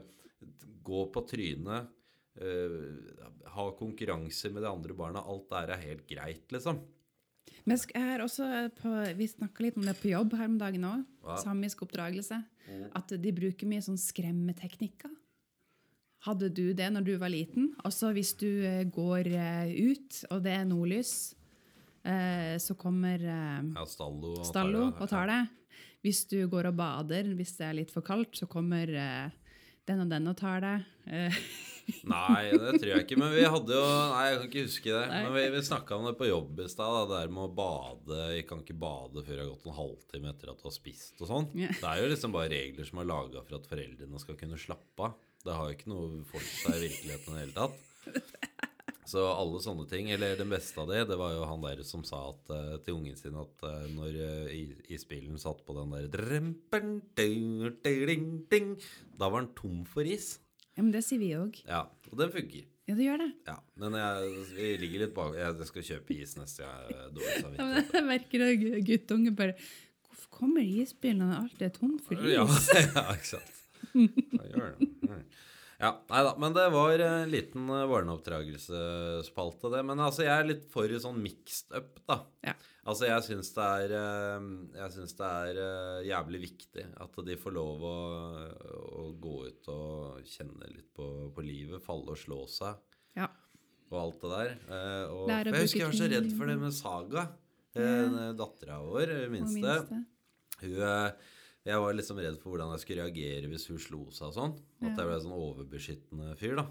gå 0.83 1.03
på 1.15 1.23
trynet. 1.31 1.91
eh, 2.41 2.79
ha 3.55 3.65
konkurranser 3.75 4.51
med 4.55 4.63
de 4.63 4.69
andre 4.71 4.95
barna. 4.95 5.23
Alt 5.27 5.49
det 5.51 5.59
her 5.63 5.73
er 5.75 5.87
helt 5.89 6.07
greit, 6.09 6.47
liksom. 6.55 6.79
Men 7.65 7.77
jeg 7.77 8.01
har 8.01 8.23
også 8.23 8.47
på, 8.77 8.91
Vi 9.17 9.27
snakka 9.29 9.63
litt 9.63 9.77
om 9.77 9.85
det 9.85 9.93
på 9.99 10.09
jobb 10.11 10.33
her 10.37 10.49
om 10.49 10.57
dagen 10.61 10.87
òg. 10.87 11.03
Ja. 11.25 11.37
Samisk 11.43 11.83
oppdragelse. 11.85 12.41
At 12.97 13.11
de 13.21 13.33
bruker 13.35 13.69
mye 13.69 13.83
sånn 13.83 13.99
skremmeteknikker. 13.99 15.11
Hadde 16.25 16.51
du 16.53 16.67
det 16.77 16.87
når 16.93 17.05
du 17.05 17.15
var 17.21 17.31
liten? 17.33 17.71
Også 17.87 18.11
hvis 18.13 18.35
du 18.37 18.47
eh, 18.67 18.83
går 18.85 19.29
eh, 19.33 19.71
ut, 19.89 20.19
og 20.29 20.43
det 20.45 20.53
er 20.53 20.67
nordlys, 20.69 21.13
eh, 22.05 22.59
så 22.61 22.75
kommer 22.77 23.23
Ja, 23.25 23.85
Stallo 23.89 24.35
og 24.37 24.45
Stallo 24.45 24.83
tar 24.91 25.01
og 25.01 25.09
tar 25.09 25.31
deg. 25.31 25.79
Hvis 26.05 26.23
du 26.29 26.37
går 26.49 26.69
og 26.69 26.77
bader, 26.77 27.31
hvis 27.37 27.55
det 27.57 27.65
er 27.65 27.77
litt 27.79 27.93
for 27.93 28.05
kaldt, 28.05 28.37
så 28.37 28.47
kommer 28.49 28.89
den 28.89 30.01
og 30.01 30.13
den 30.13 30.29
og 30.29 30.37
tar 30.37 30.61
deg. 30.61 30.85
Eh, 31.91 32.09
Nei, 32.11 32.43
det 32.51 32.73
tror 32.77 32.91
jeg 32.91 33.05
ikke. 33.05 33.17
Men 33.21 33.33
vi 33.35 33.45
hadde 33.55 33.75
jo 33.77 33.83
Nei, 34.11 34.23
jeg 34.27 34.37
kan 34.37 34.47
ikke 34.49 34.65
huske 34.67 34.93
det. 34.95 35.03
Nei. 35.11 35.23
Men 35.25 35.35
vi, 35.37 35.45
vi 35.55 35.63
snakka 35.67 35.97
om 35.97 36.07
det 36.09 36.15
på 36.19 36.29
jobb 36.29 36.63
i 36.63 36.69
stad. 36.71 36.97
Det 37.11 37.19
der 37.19 37.33
med 37.35 37.47
å 37.47 37.53
bade. 37.61 38.21
Jeg 38.37 38.47
kan 38.49 38.63
ikke 38.63 38.77
bade 38.81 39.25
før 39.25 39.33
det 39.33 39.43
har 39.43 39.51
gått 39.51 39.67
en 39.69 39.79
halvtime 39.79 40.33
etter 40.33 40.53
at 40.53 40.61
du 40.61 40.69
har 40.69 40.77
spist 40.77 41.21
og 41.21 41.31
sånn. 41.31 41.51
Ja. 41.59 41.73
Det 41.75 41.91
er 41.91 42.03
jo 42.03 42.13
liksom 42.13 42.35
bare 42.35 42.53
regler 42.53 42.87
som 42.87 43.03
er 43.03 43.11
laga 43.11 43.43
for 43.45 43.59
at 43.59 43.69
foreldrene 43.69 44.23
skal 44.23 44.39
kunne 44.39 44.61
slappe 44.61 45.09
av. 45.09 45.19
Det 45.41 45.57
har 45.57 45.69
jo 45.69 45.77
ikke 45.77 45.89
noe 45.89 46.25
for 46.29 46.43
seg 46.45 46.77
i 46.77 46.87
virkeligheten 46.87 47.33
i 47.33 47.37
det 47.37 47.45
hele 47.45 47.57
tatt. 47.57 48.51
Så 49.11 49.23
alle 49.27 49.59
sånne 49.59 49.83
ting, 49.89 50.11
eller 50.13 50.37
det 50.39 50.45
beste 50.47 50.79
av 50.79 50.91
det, 50.91 51.01
det 51.09 51.17
var 51.19 51.33
jo 51.33 51.47
han 51.49 51.63
der 51.65 51.81
som 51.87 52.03
sa 52.07 52.21
at, 52.29 52.51
eh, 52.53 52.77
til 52.85 52.99
ungen 52.99 53.17
sin 53.19 53.35
at 53.39 53.65
eh, 53.67 53.89
når 53.91 54.19
uh, 54.21 54.59
isbilen 54.93 55.41
satt 55.41 55.65
på 55.67 55.75
den 55.75 55.91
der 55.95 56.07
Da 59.19 59.27
var 59.27 59.41
han 59.41 59.51
tom 59.57 59.83
for 59.89 60.07
is. 60.07 60.37
Ja, 60.77 60.81
men 60.83 60.91
det 60.93 61.01
sier 61.05 61.19
vi 61.21 61.31
òg. 61.37 61.57
Ja, 61.67 61.83
og 62.11 62.17
den 62.19 62.31
funker. 62.33 62.65
Ja, 62.89 62.95
det 62.97 63.05
gjør 63.05 63.21
det. 63.21 63.29
Ja, 63.47 63.55
men 63.79 63.95
jeg, 63.99 64.31
jeg 64.57 64.79
ligger 64.81 65.03
litt 65.05 65.13
bak 65.15 65.35
Jeg 65.37 65.67
skal 65.69 65.85
kjøpe 65.85 66.15
is 66.17 66.33
neste 66.39 66.63
jeg 66.65 66.71
har 66.71 67.11
dårlig 67.13 67.35
samvittighet. 67.45 67.93
jeg 67.95 68.07
merker 68.09 68.43
det, 68.43 68.81
guttungen 68.89 69.37
bare 69.37 69.55
Hvorfor 70.09 70.31
kommer 70.41 70.65
isbilene 70.65 71.37
alt 71.37 71.61
er 71.63 71.71
tom 71.75 71.93
for 72.03 72.17
is? 72.25 72.33
Ja, 72.33 72.43
ja, 72.47 73.05
ikke 73.15 73.29
sant. 73.35 73.61
Ja, 73.93 74.47
gjør 74.51 74.73
det. 74.79 74.89
Ja, 75.81 75.95
nei 76.11 76.19
da, 76.27 76.33
men 76.37 76.53
det 76.53 76.65
var 76.75 77.01
en 77.01 77.31
liten 77.33 77.69
eh, 77.73 77.85
barneoppdragelsesspalte, 77.89 79.71
det. 79.73 79.79
Men 79.87 80.03
altså, 80.03 80.21
jeg 80.27 80.35
er 80.35 80.49
litt 80.51 80.67
for 80.69 80.91
sånn 81.01 81.17
mixed 81.23 81.73
up, 81.73 81.95
da. 82.09 82.19
Ja. 82.45 82.53
Altså, 82.81 83.05
jeg 83.05 83.21
syns 83.27 83.51
det 83.53 83.65
er 83.83 83.91
eh, 83.93 84.45
Jeg 84.73 84.93
syns 84.95 85.11
det 85.19 85.27
er 85.27 85.57
eh, 85.61 86.07
jævlig 86.09 86.39
viktig 86.47 86.85
at 87.03 87.19
de 87.27 87.35
får 87.37 87.53
lov 87.53 87.83
å, 87.85 87.97
å 88.97 89.03
gå 89.21 89.35
ut 89.51 89.69
og 89.73 90.23
kjenne 90.25 90.69
litt 90.71 90.87
på, 90.97 91.05
på 91.35 91.45
livet, 91.45 91.83
falle 91.85 92.15
og 92.15 92.17
slå 92.17 92.41
seg. 92.49 92.79
Ja. 93.19 93.27
og 93.91 93.97
alt 93.99 94.23
det 94.23 94.31
der. 94.31 94.55
Eh, 94.71 95.13
og, 95.13 95.29
jeg 95.29 95.53
husker 95.59 95.83
jeg 95.83 95.91
var 95.91 95.99
så 95.99 96.09
redd 96.15 96.31
for 96.39 96.49
det 96.49 96.57
med 96.63 96.73
Saga. 96.73 97.27
Ja. 97.77 98.31
Dattera 98.35 98.81
vår, 98.83 99.13
minste. 99.31 99.61
minste. 99.61 100.01
Hun, 100.61 101.21
jeg 101.61 101.83
var 101.85 101.93
liksom 101.95 102.17
redd 102.19 102.41
for 102.41 102.51
hvordan 102.51 102.73
jeg 102.73 102.81
skulle 102.81 103.05
reagere 103.05 103.47
hvis 103.51 103.67
hun 103.69 103.79
slo 103.79 104.01
seg 104.09 104.31
og 104.31 104.35
sånn. 104.39 104.57
At 104.81 104.97
jeg 104.97 105.05
ble 105.05 105.19
sånn 105.21 105.37
overbeskyttende 105.37 106.33
fyr, 106.41 106.57
da. 106.57 106.65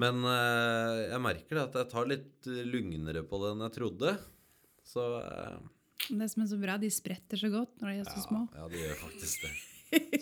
Men 0.00 0.24
jeg 0.24 1.22
merker 1.22 1.58
det 1.58 1.62
at 1.68 1.78
jeg 1.82 1.90
tar 1.92 2.10
litt 2.10 2.50
lugnere 2.72 3.24
på 3.26 3.40
det 3.42 3.52
enn 3.52 3.64
jeg 3.66 3.76
trodde. 3.76 4.16
Så 4.88 5.02
eh, 5.20 5.58
Det 6.08 6.28
som 6.32 6.44
er 6.44 6.48
så 6.52 6.58
bra, 6.60 6.78
de 6.80 6.88
spretter 6.92 7.40
så 7.40 7.50
godt 7.52 7.76
når 7.82 7.90
de 7.92 7.98
er 8.04 8.08
så 8.08 8.22
små. 8.24 8.46
ja, 8.56 8.68
de 8.72 8.80
gjør 8.84 8.96
faktisk 9.02 9.44
det. 9.44 9.52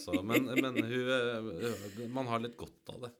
Så, 0.02 0.16
men 0.22 0.46
men 0.46 0.76
hun, 0.78 1.08
eh, 1.10 2.02
man 2.14 2.28
har 2.30 2.42
litt 2.44 2.56
godt 2.58 2.92
av 2.94 3.06
det. 3.06 3.12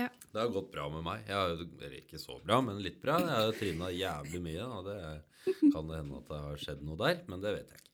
Ja. 0.00 0.08
Det 0.32 0.40
har 0.40 0.48
gått 0.50 0.72
bra 0.74 0.88
med 0.90 1.04
meg. 1.06 1.26
Jeg 1.28 1.58
eller 1.68 1.92
ikke 2.00 2.18
så 2.18 2.38
bra, 2.42 2.56
men 2.66 2.80
litt 2.82 2.96
bra. 3.02 3.18
Jeg 3.22 3.30
har 3.30 3.44
jo 3.46 3.52
tryna 3.60 3.90
jævlig 3.94 4.40
mye. 4.42 4.64
Og 4.78 4.88
det 4.88 4.96
kan 5.70 5.86
det 5.90 6.00
hende 6.00 6.18
at 6.18 6.30
det 6.32 6.40
har 6.48 6.62
skjedd 6.64 6.82
noe 6.88 6.98
der, 6.98 7.20
men 7.30 7.44
det 7.44 7.52
vet 7.54 7.70
jeg 7.74 7.82
ikke. 7.84 7.92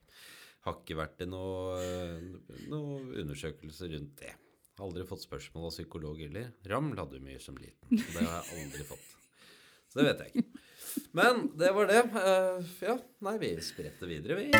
Har 0.64 0.78
ikke 0.78 0.96
vært 0.96 1.20
i 1.24 1.28
noen 1.28 2.30
noe 2.72 2.96
undersøkelser 3.20 3.92
rundt 3.96 4.16
det. 4.22 4.32
Aldri 4.80 5.04
fått 5.04 5.26
spørsmål 5.26 5.66
av 5.68 5.74
psykolog 5.74 6.22
heller. 6.24 6.54
Raml 6.72 6.96
hadde 6.96 7.18
jo 7.18 7.26
mye 7.26 7.40
som 7.42 7.58
liten. 7.60 7.90
Det 8.00 8.16
har 8.16 8.38
jeg 8.38 8.62
aldri 8.64 8.86
fått. 8.88 9.08
Så 9.92 10.00
det 10.00 10.06
vet 10.08 10.22
jeg 10.24 10.40
ikke. 10.40 10.64
Men 11.16 11.46
det 11.58 11.72
var 11.76 11.90
det. 11.90 12.02
Uh, 12.14 12.72
Ja, 12.84 12.96
nei, 13.26 13.36
vi 13.42 13.54
spretter 13.64 14.10
videre, 14.10 14.40
vi. 14.40 14.50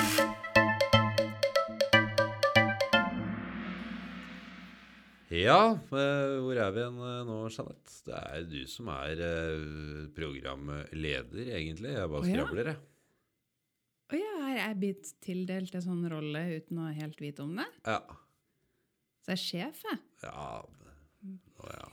Ja, 5.30 5.76
eh, 5.78 6.32
hvor 6.42 6.58
er 6.58 6.72
vi 6.74 6.80
igjen 6.82 6.96
eh, 7.06 7.20
nå, 7.28 7.36
Jeanette? 7.54 7.92
Det 8.08 8.16
er 8.18 8.46
du 8.50 8.58
som 8.66 8.88
er 8.90 9.20
programleder, 10.16 11.52
egentlig. 11.54 11.92
Jeg 11.94 12.10
bare 12.10 12.26
skravler, 12.26 12.72
jeg. 12.72 12.80
Å 14.10 14.18
ja, 14.18 14.32
er 14.48 14.56
jeg 14.58 14.78
blitt 14.80 15.12
tildelt 15.22 15.76
en 15.78 15.84
sånn 15.84 16.02
rolle 16.10 16.42
uten 16.56 16.80
å 16.82 16.88
helt 16.96 17.20
vite 17.22 17.44
om 17.44 17.52
det? 17.60 17.68
Ja. 17.86 18.00
Så 19.22 19.30
jeg 19.30 19.38
er 19.38 19.42
sjef, 19.44 19.84
jeg. 19.86 20.00
Ja, 20.24 20.48
Å 21.60 21.70
ja. 21.76 21.86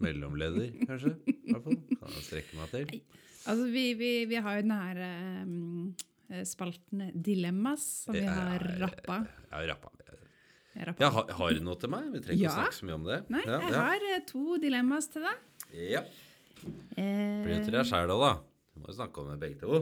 Mellomleder, 0.00 0.70
kanskje? 0.86 1.12
I 1.26 1.36
hvert 1.50 1.64
fall. 1.66 1.78
Kan 2.00 2.16
jeg 2.16 2.24
strekke 2.30 2.60
meg 2.62 2.72
til? 2.72 3.00
Altså, 3.46 3.66
vi, 3.70 3.84
vi, 3.98 4.10
vi 4.30 4.38
har 4.42 4.56
jo 4.58 4.64
den 4.66 4.74
her 4.74 4.98
um, 5.46 5.94
spalten 6.48 7.04
Dilemmas, 7.22 7.84
som 8.06 8.16
vi 8.16 8.24
har 8.26 8.62
rappa. 8.80 9.20
Ja, 9.52 9.60
rappa. 9.70 9.92
rappa. 10.88 10.98
Ja, 11.04 11.10
har, 11.14 11.30
har 11.38 11.54
du 11.54 11.60
noe 11.64 11.78
til 11.80 11.92
meg? 11.92 12.08
Vi 12.14 12.20
trenger 12.24 12.40
ikke 12.40 12.48
Ja. 12.48 12.56
snakke 12.58 12.78
så 12.80 12.88
mye 12.88 12.96
om 12.98 13.04
det. 13.06 13.20
Nei, 13.32 13.44
ja, 13.46 13.60
jeg 13.62 13.76
har 13.78 14.08
eh, 14.12 14.24
to 14.28 14.56
dilemmas 14.62 15.06
til 15.14 15.24
deg. 15.28 15.44
Ja. 15.94 16.02
Eh, 16.98 17.44
Blir 17.46 17.54
det 17.54 17.62
til 17.68 17.76
deg 17.78 17.86
sjæl 17.88 18.10
òg, 18.16 18.24
da? 18.26 18.32
Du 18.74 18.82
må 18.82 18.90
jo 18.90 18.96
snakke 18.98 19.22
om 19.22 19.30
det 19.30 19.38
begge 19.44 19.60
to. 19.62 19.80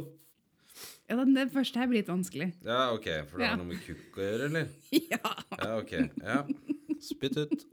ja, 1.09 1.17
den, 1.19 1.33
den 1.35 1.51
første 1.55 1.81
her 1.81 1.89
blir 1.91 2.03
litt 2.03 2.13
vanskelig. 2.13 2.51
Ja, 2.67 2.93
ok, 2.95 3.09
For 3.31 3.41
det 3.43 3.49
har 3.49 3.59
noe 3.59 3.71
med 3.73 3.81
kukk 3.87 4.21
å 4.21 4.29
gjøre, 4.29 4.51
eller? 4.53 4.69
ja. 5.15 5.35
Ja, 5.65 5.73
ok. 5.81 5.97
Ja. 6.21 6.39
Spytt 7.03 7.41
ut. 7.43 7.65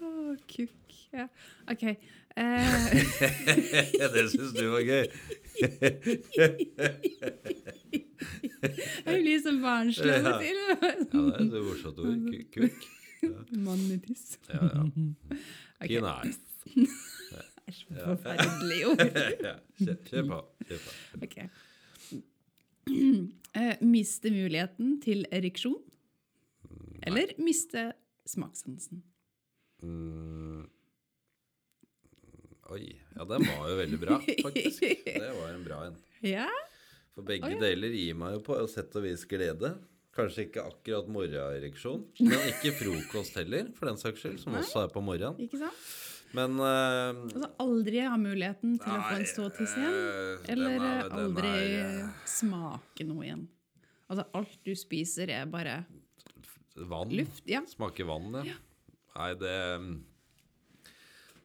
Å, 0.00 0.34
kukk. 0.50 0.96
Ja. 1.14 1.28
OK. 1.70 1.84
Eh, 2.36 2.94
det 4.14 4.24
syns 4.32 4.52
du 4.56 4.64
var 4.72 4.80
gøy. 4.82 5.06
jeg 9.04 9.16
blir 9.22 9.38
så 9.44 9.52
barnslig 9.62 10.14
av 10.16 10.24
og 10.32 10.36
til. 10.42 10.56
Ja, 10.64 10.74
det 10.80 10.86
er 11.14 11.18
et 11.44 11.54
morsomt 11.68 11.98
ord. 12.02 12.16
Ku- 12.26 12.48
Kukk. 12.56 12.80
Mann 13.64 13.84
i 13.94 13.96
tiss. 14.04 14.24
Ja, 14.50 14.58
ja. 14.66 14.82
Kinai. 15.88 16.26
Æsj, 17.64 17.80
for 17.88 17.96
forferdelig 18.18 18.80
ord. 18.90 19.00
Ja, 19.40 19.54
kjør, 19.80 20.24
på. 20.28 20.38
Kjør 20.68 20.80
på. 20.84 20.90
Ok. 21.28 21.36
Eh, 23.54 23.76
miste 23.86 24.32
muligheten 24.34 24.96
til 24.98 25.20
ereksjon. 25.32 25.76
Eller 27.06 27.30
miste 27.38 27.92
smakssansen. 28.26 28.98
Mm. 29.86 30.64
Oi. 32.72 32.94
Ja, 33.16 33.24
den 33.28 33.44
var 33.44 33.66
jo 33.68 33.74
veldig 33.76 33.98
bra, 34.00 34.16
faktisk. 34.42 34.86
Det 35.04 35.32
var 35.36 35.50
en 35.52 35.64
bra 35.66 35.82
en. 35.90 35.96
Ja? 36.24 36.46
For 37.14 37.22
begge 37.28 37.50
Oi. 37.52 37.58
deler 37.60 37.92
gir 37.92 38.14
meg 38.16 38.38
jo 38.38 38.40
på 38.46 38.56
sett 38.72 38.94
og 38.96 39.04
vis 39.04 39.26
glede. 39.28 39.74
Kanskje 40.16 40.46
ikke 40.46 40.62
akkurat 40.70 41.08
morgenereksjon, 41.10 42.04
men 42.22 42.44
ikke 42.52 42.70
frokost 42.78 43.34
heller, 43.36 43.68
for 43.76 43.90
den 43.90 43.98
saks 44.00 44.22
skyld, 44.22 44.38
som 44.40 44.54
også 44.56 44.84
er 44.86 44.92
på 44.94 45.02
morgenen. 45.04 45.36
Ikke 45.42 45.58
sant? 45.60 45.84
Men 46.34 46.56
uh, 46.58 47.20
Altså 47.28 47.50
aldri 47.62 48.00
ha 48.02 48.14
muligheten 48.18 48.78
til 48.82 48.90
å 48.90 49.00
få 49.04 49.18
en 49.18 49.20
Nei, 49.22 49.28
ståtiss 49.30 49.74
igjen. 49.78 49.98
den 50.46 50.54
Eller 50.54 50.86
er- 50.88 51.12
aldri 51.20 51.50
er, 51.52 51.84
eh, 52.06 52.24
smake 52.30 53.06
noe 53.06 53.26
igjen. 53.28 53.44
Altså 54.10 54.24
alt 54.40 54.56
du 54.66 54.72
spiser 54.78 55.30
er 55.34 55.46
bare 55.50 55.76
vann. 56.90 57.12
luft. 57.14 57.44
Ja. 57.46 57.60
Smaker 57.70 58.08
vann, 58.08 58.32
ja. 58.48 58.56
Nei, 59.14 59.28
det 59.38 59.54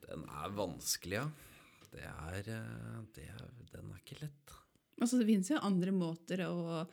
Den 0.09 0.25
er 0.25 0.55
vanskelig, 0.57 1.19
ja. 1.21 1.27
Det 1.89 2.03
er, 2.05 2.39
eh, 2.53 2.97
det 3.15 3.27
er 3.29 3.45
Den 3.73 3.93
er 3.93 4.01
ikke 4.03 4.19
lett. 4.23 4.55
Altså 4.99 5.17
det 5.21 5.29
finnes 5.29 5.49
jo 5.49 5.59
andre 5.63 5.93
måter 5.95 6.41
å, 6.49 6.83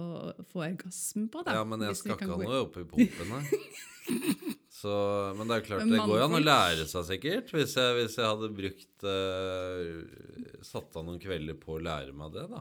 å 0.00 0.04
få 0.50 0.62
orgasme 0.64 1.26
på, 1.30 1.42
da. 1.44 1.58
Ja, 1.58 1.64
men 1.68 1.82
jeg 1.84 1.98
skal 2.00 2.14
ikke 2.16 2.30
ha 2.30 2.38
noe 2.40 2.62
oppi 2.64 2.86
pumpen 2.88 3.34
nei. 3.34 3.42
Så, 4.74 4.92
men 5.38 5.48
det 5.48 5.54
er 5.54 5.60
jo 5.62 5.66
klart, 5.68 5.84
det 5.88 6.00
går 6.02 6.18
jo 6.18 6.24
an 6.26 6.36
å 6.36 6.40
lære 6.42 6.84
seg 6.90 7.04
sikkert. 7.08 7.52
Hvis 7.54 7.72
jeg, 7.78 7.92
hvis 7.96 8.16
jeg 8.20 8.26
hadde 8.28 8.50
brukt 8.52 9.06
uh, 9.06 10.58
Satt 10.66 10.98
av 10.98 11.06
noen 11.06 11.20
kvelder 11.22 11.56
på 11.60 11.78
å 11.78 11.82
lære 11.84 12.12
meg 12.16 12.34
det, 12.34 12.42
da. 12.50 12.60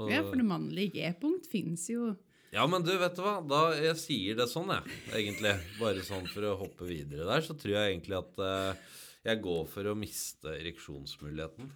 Og- 0.00 0.10
Ja, 0.10 0.22
for 0.24 0.40
det 0.40 0.46
mannlige 0.48 0.96
G-punkt 0.96 1.46
finnes 1.52 1.84
jo 1.92 2.14
Ja, 2.54 2.64
men 2.66 2.82
du, 2.82 2.90
vet 2.98 3.14
du 3.14 3.22
hva? 3.22 3.36
Da 3.46 3.60
jeg 3.78 3.94
sier 4.00 4.40
det 4.40 4.48
sånn, 4.50 4.72
jeg, 4.74 4.96
egentlig. 5.20 5.54
Bare 5.78 6.02
sånn 6.06 6.26
for 6.32 6.48
å 6.50 6.56
hoppe 6.64 6.88
videre 6.88 7.28
der, 7.28 7.44
så 7.46 7.54
tror 7.58 7.76
jeg 7.76 7.92
egentlig 7.94 8.18
at 8.18 8.42
eh, 8.42 8.82
jeg 9.22 9.42
går 9.42 9.64
for 9.70 9.86
å 9.86 9.94
miste 9.98 10.52
ereksjonsmuligheten. 10.56 11.70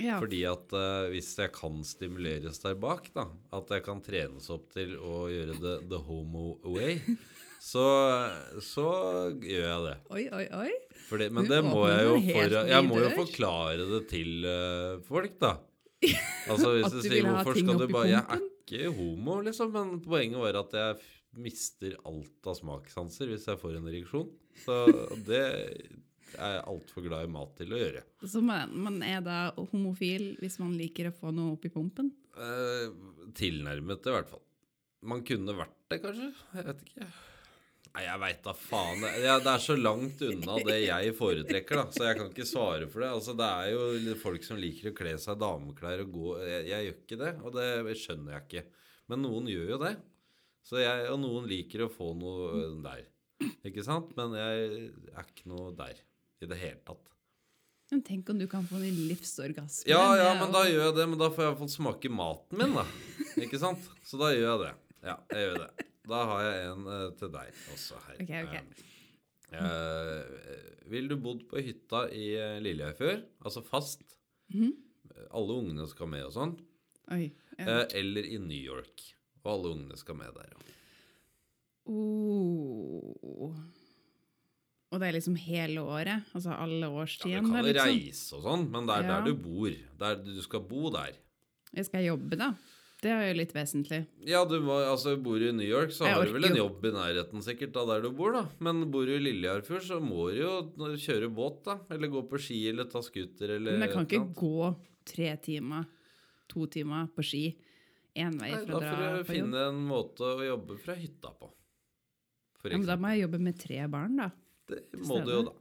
ja, 0.00 0.18
Fordi 0.20 0.42
at 0.48 0.72
uh, 0.76 1.08
hvis 1.12 1.34
jeg 1.38 1.52
kan 1.56 1.80
stimuleres 1.84 2.60
der 2.62 2.76
bak, 2.80 3.10
da, 3.16 3.26
at 3.56 3.72
jeg 3.72 3.84
kan 3.84 4.02
trenes 4.04 4.48
opp 4.52 4.70
til 4.74 4.96
å 4.96 5.26
gjøre 5.32 5.58
det 5.60 5.76
the 5.92 6.00
homo 6.08 6.56
way, 6.64 6.98
så, 7.70 7.86
så 8.64 8.88
gjør 9.36 9.66
jeg 9.68 9.84
det. 9.86 9.96
Oi, 10.16 10.24
oi, 10.40 10.46
oi. 10.64 10.72
Fordi, 11.06 11.30
men 11.30 11.46
Du 11.46 11.52
det 11.54 11.62
må 11.66 11.84
jeg 11.90 12.08
jo 12.08 12.16
for, 12.32 12.58
Jeg 12.72 12.88
må 12.88 13.00
jo 13.04 13.12
forklare 13.20 13.88
det 13.92 14.02
til 14.12 14.48
uh, 14.48 15.02
folk, 15.06 15.38
da. 15.42 15.56
Altså 16.52 16.76
hvis 16.76 16.92
du 16.92 16.98
du 17.00 17.06
sier 17.08 17.24
hvorfor 17.26 17.56
skal 17.56 17.78
du 17.80 17.86
bare 17.88 18.08
Jeg 18.10 18.22
er 18.22 18.42
ikke 18.42 18.90
homo, 18.94 19.40
liksom. 19.46 19.70
Men 19.74 20.00
poenget 20.04 20.42
var 20.42 20.58
at 20.60 20.74
jeg 20.76 20.98
mister 21.36 21.94
alt 22.08 22.48
av 22.48 22.56
smakssanser 22.56 23.28
hvis 23.30 23.46
jeg 23.50 23.60
får 23.60 23.78
en 23.78 23.88
ereksjon. 23.90 24.28
Så 24.64 24.76
det 25.26 25.44
er 26.34 26.64
altfor 26.66 27.04
glad 27.06 27.26
i 27.26 27.30
mat 27.32 27.54
til 27.58 27.72
å 27.74 27.78
gjøre. 27.80 28.02
Så 28.26 28.42
man, 28.44 28.72
man 28.74 28.98
er 29.06 29.22
da 29.24 29.38
homofil 29.72 30.34
hvis 30.40 30.58
man 30.62 30.74
liker 30.78 31.10
å 31.10 31.14
få 31.16 31.32
noe 31.34 31.54
opp 31.54 31.64
i 31.68 31.72
pumpen? 31.72 32.10
Eh, 32.36 32.90
tilnærmet, 33.36 34.02
i 34.04 34.16
hvert 34.16 34.32
fall. 34.34 34.42
Man 35.06 35.22
kunne 35.26 35.54
vært 35.56 35.76
det, 35.92 36.00
kanskje? 36.02 36.32
Jeg 36.56 36.66
vet 36.66 36.84
ikke. 36.86 37.08
Nei, 37.96 38.02
jeg 38.04 38.20
veit 38.20 38.40
da 38.44 38.52
faen. 38.52 39.04
Det, 39.06 39.10
ja, 39.24 39.36
det 39.40 39.52
er 39.54 39.62
så 39.64 39.76
langt 39.78 40.20
unna 40.26 40.56
det 40.66 40.80
jeg 40.82 41.14
foretrekker, 41.16 41.78
da. 41.80 41.84
Så 41.94 42.04
jeg 42.04 42.18
kan 42.18 42.28
ikke 42.28 42.48
svare 42.48 42.88
for 42.92 43.04
det. 43.04 43.12
Altså, 43.16 43.36
Det 43.38 43.46
er 43.46 43.70
jo 43.72 44.16
folk 44.20 44.44
som 44.44 44.60
liker 44.60 44.90
å 44.90 44.96
kle 44.98 45.14
seg 45.22 45.38
dameklær 45.40 46.02
og 46.04 46.12
gå 46.12 46.34
jeg, 46.42 46.66
jeg 46.72 46.88
gjør 46.88 46.98
ikke 46.98 47.20
det, 47.22 47.32
og 47.40 47.56
det 47.56 47.96
skjønner 48.02 48.36
jeg 48.36 48.44
ikke. 48.48 48.64
Men 49.12 49.24
noen 49.24 49.48
gjør 49.48 49.72
jo 49.76 49.80
det. 49.86 49.94
Så 50.66 50.82
jeg, 50.82 51.06
og 51.14 51.22
noen 51.22 51.46
liker 51.48 51.86
å 51.86 51.92
få 51.92 52.10
noe 52.18 52.66
der. 52.84 53.06
Ikke 53.68 53.84
sant? 53.86 54.12
Men 54.18 54.34
jeg 54.36 54.68
er 55.14 55.24
ikke 55.30 55.48
noe 55.52 55.72
der 55.78 56.02
i 56.42 56.48
det 56.50 56.58
hele 56.60 56.80
tatt. 56.86 57.12
Men 57.90 58.02
tenk 58.02 58.30
om 58.32 58.38
du 58.38 58.48
kan 58.50 58.64
få 58.66 58.80
en 58.82 59.02
livsorgasme. 59.06 59.86
Ja, 59.90 60.16
ja, 60.18 60.32
men 60.40 60.50
da 60.54 60.64
gjør 60.66 60.88
jeg 60.88 60.96
det. 60.96 61.04
Men 61.12 61.20
da 61.20 61.28
får 61.30 61.44
jeg 61.44 61.46
i 61.46 61.52
hvert 61.52 61.60
fall 61.62 61.74
smake 61.76 62.10
maten 62.10 62.58
min, 62.58 62.74
da. 62.74 62.82
Ikke 63.44 63.60
sant? 63.62 63.84
Så 64.06 64.18
da 64.18 64.32
gjør 64.34 64.48
jeg 64.48 64.62
det. 64.64 64.72
Ja, 65.06 65.14
jeg 65.30 65.46
gjør 65.46 65.60
det. 65.62 65.86
Da 66.10 66.22
har 66.30 66.42
jeg 66.46 66.66
en 66.72 66.88
uh, 66.90 67.06
til 67.18 67.30
deg 67.34 67.62
også 67.74 68.00
her. 68.08 68.18
Ok, 68.24 68.32
ok. 68.42 68.82
Eh, 69.54 69.62
eh, 69.62 70.62
vil 70.90 71.06
du 71.10 71.14
bodd 71.22 71.44
på 71.50 71.62
hytta 71.62 72.08
i 72.10 72.32
uh, 72.34 72.56
Lilleøy 72.62 72.94
før? 72.98 73.20
Altså 73.46 73.62
fast? 73.66 74.02
Mhm. 74.52 74.74
Alle 75.36 75.54
ungene 75.62 75.86
skal 75.88 76.10
med 76.10 76.26
og 76.26 76.34
sånn. 76.34 76.56
Oi. 77.14 77.30
Ja. 77.56 77.64
Eh, 77.64 77.84
eller 78.02 78.26
i 78.26 78.38
New 78.42 78.58
York. 78.58 79.04
Og 79.44 79.52
alle 79.52 79.72
ungene 79.76 79.98
skal 79.98 80.18
med 80.18 80.34
der 80.36 80.50
òg. 80.58 80.72
Oh. 81.86 83.54
Og 84.92 85.00
det 85.02 85.08
er 85.08 85.16
liksom 85.18 85.34
hele 85.42 85.82
året? 85.82 86.28
Altså 86.34 86.54
alle 86.54 86.86
Ja, 86.86 87.40
du 87.40 87.50
kan 87.50 87.64
liksom? 87.64 87.90
reise 87.90 88.36
og 88.38 88.42
sånn, 88.44 88.70
men 88.70 88.86
det 88.86 88.94
er 88.96 89.02
Ja. 89.02 89.20
der 89.20 89.24
du 89.26 89.34
bor. 89.34 89.70
Der, 89.98 90.14
du 90.22 90.40
skal 90.42 90.60
bo 90.60 90.90
der. 90.90 91.12
Jeg 91.74 91.84
skal 91.86 92.04
jobbe, 92.04 92.36
da. 92.38 92.54
Det 93.02 93.10
er 93.10 93.26
jo 93.28 93.34
litt 93.36 93.52
vesentlig. 93.52 94.06
Ja, 94.24 94.44
du 94.48 94.60
må, 94.64 94.78
altså 94.88 95.20
Bor 95.22 95.38
du 95.38 95.48
i 95.50 95.52
New 95.52 95.66
York, 95.66 95.90
så 95.90 96.06
Jeg 96.06 96.14
har 96.14 96.24
du 96.24 96.32
vel 96.32 96.44
en 96.48 96.56
jobb 96.56 96.84
i 96.88 96.92
nærheten 96.94 97.42
sikkert 97.44 97.76
av 97.76 97.88
der 97.88 98.00
du 98.06 98.10
bor, 98.10 98.32
da. 98.32 98.48
Men 98.58 98.90
bor 98.90 99.04
du 99.04 99.12
i 99.12 99.18
Lillejarfjord, 99.20 99.82
så 99.82 100.00
må 100.00 100.30
du 100.32 100.40
jo 100.40 100.96
kjøre 100.96 101.28
båt, 101.34 101.62
da. 101.64 101.78
Eller 101.90 102.08
gå 102.08 102.22
på 102.26 102.40
ski, 102.40 102.68
eller 102.70 102.84
ta 102.88 103.02
scooter, 103.02 103.50
eller 103.58 103.76
Men 103.76 103.84
jeg 103.88 103.92
kan 103.92 104.06
ikke 104.06 104.34
gå 104.34 104.76
tre 105.04 105.36
timer, 105.36 105.86
to 106.48 106.66
timer 106.66 107.08
på 107.14 107.22
ski 107.22 107.44
én 108.16 108.32
vei 108.40 108.50
Nei, 108.50 108.64
for 108.64 108.66
Da 108.66 108.76
å 108.76 108.80
dra 108.80 108.96
får 108.96 109.18
du 109.18 109.24
finne 109.34 109.68
en 109.68 109.86
måte 109.86 110.20
å 110.24 110.40
jobbe 110.46 110.78
fra 110.80 110.94
hytta 110.94 111.34
på. 111.38 111.52
Ja, 112.64 112.78
men 112.78 112.86
da 112.86 112.96
må 112.96 113.12
jeg 113.14 113.28
jobbe 113.28 113.38
med 113.40 113.58
tre 113.60 113.86
barn, 113.86 114.16
da. 114.16 114.30
Det 114.70 114.82
må 115.06 115.20
du 115.24 115.30
jo, 115.32 115.42
da. 115.46 115.54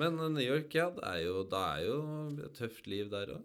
Men 0.00 0.16
eh, 0.18 0.30
New 0.36 0.44
York, 0.44 0.72
ja, 0.74 0.88
det 0.94 1.04
er 1.06 1.20
jo, 1.26 1.42
det 1.50 1.60
er 1.60 1.82
jo 1.86 1.98
et 2.46 2.56
tøft 2.58 2.88
liv 2.90 3.10
der 3.12 3.36
òg. 3.36 3.44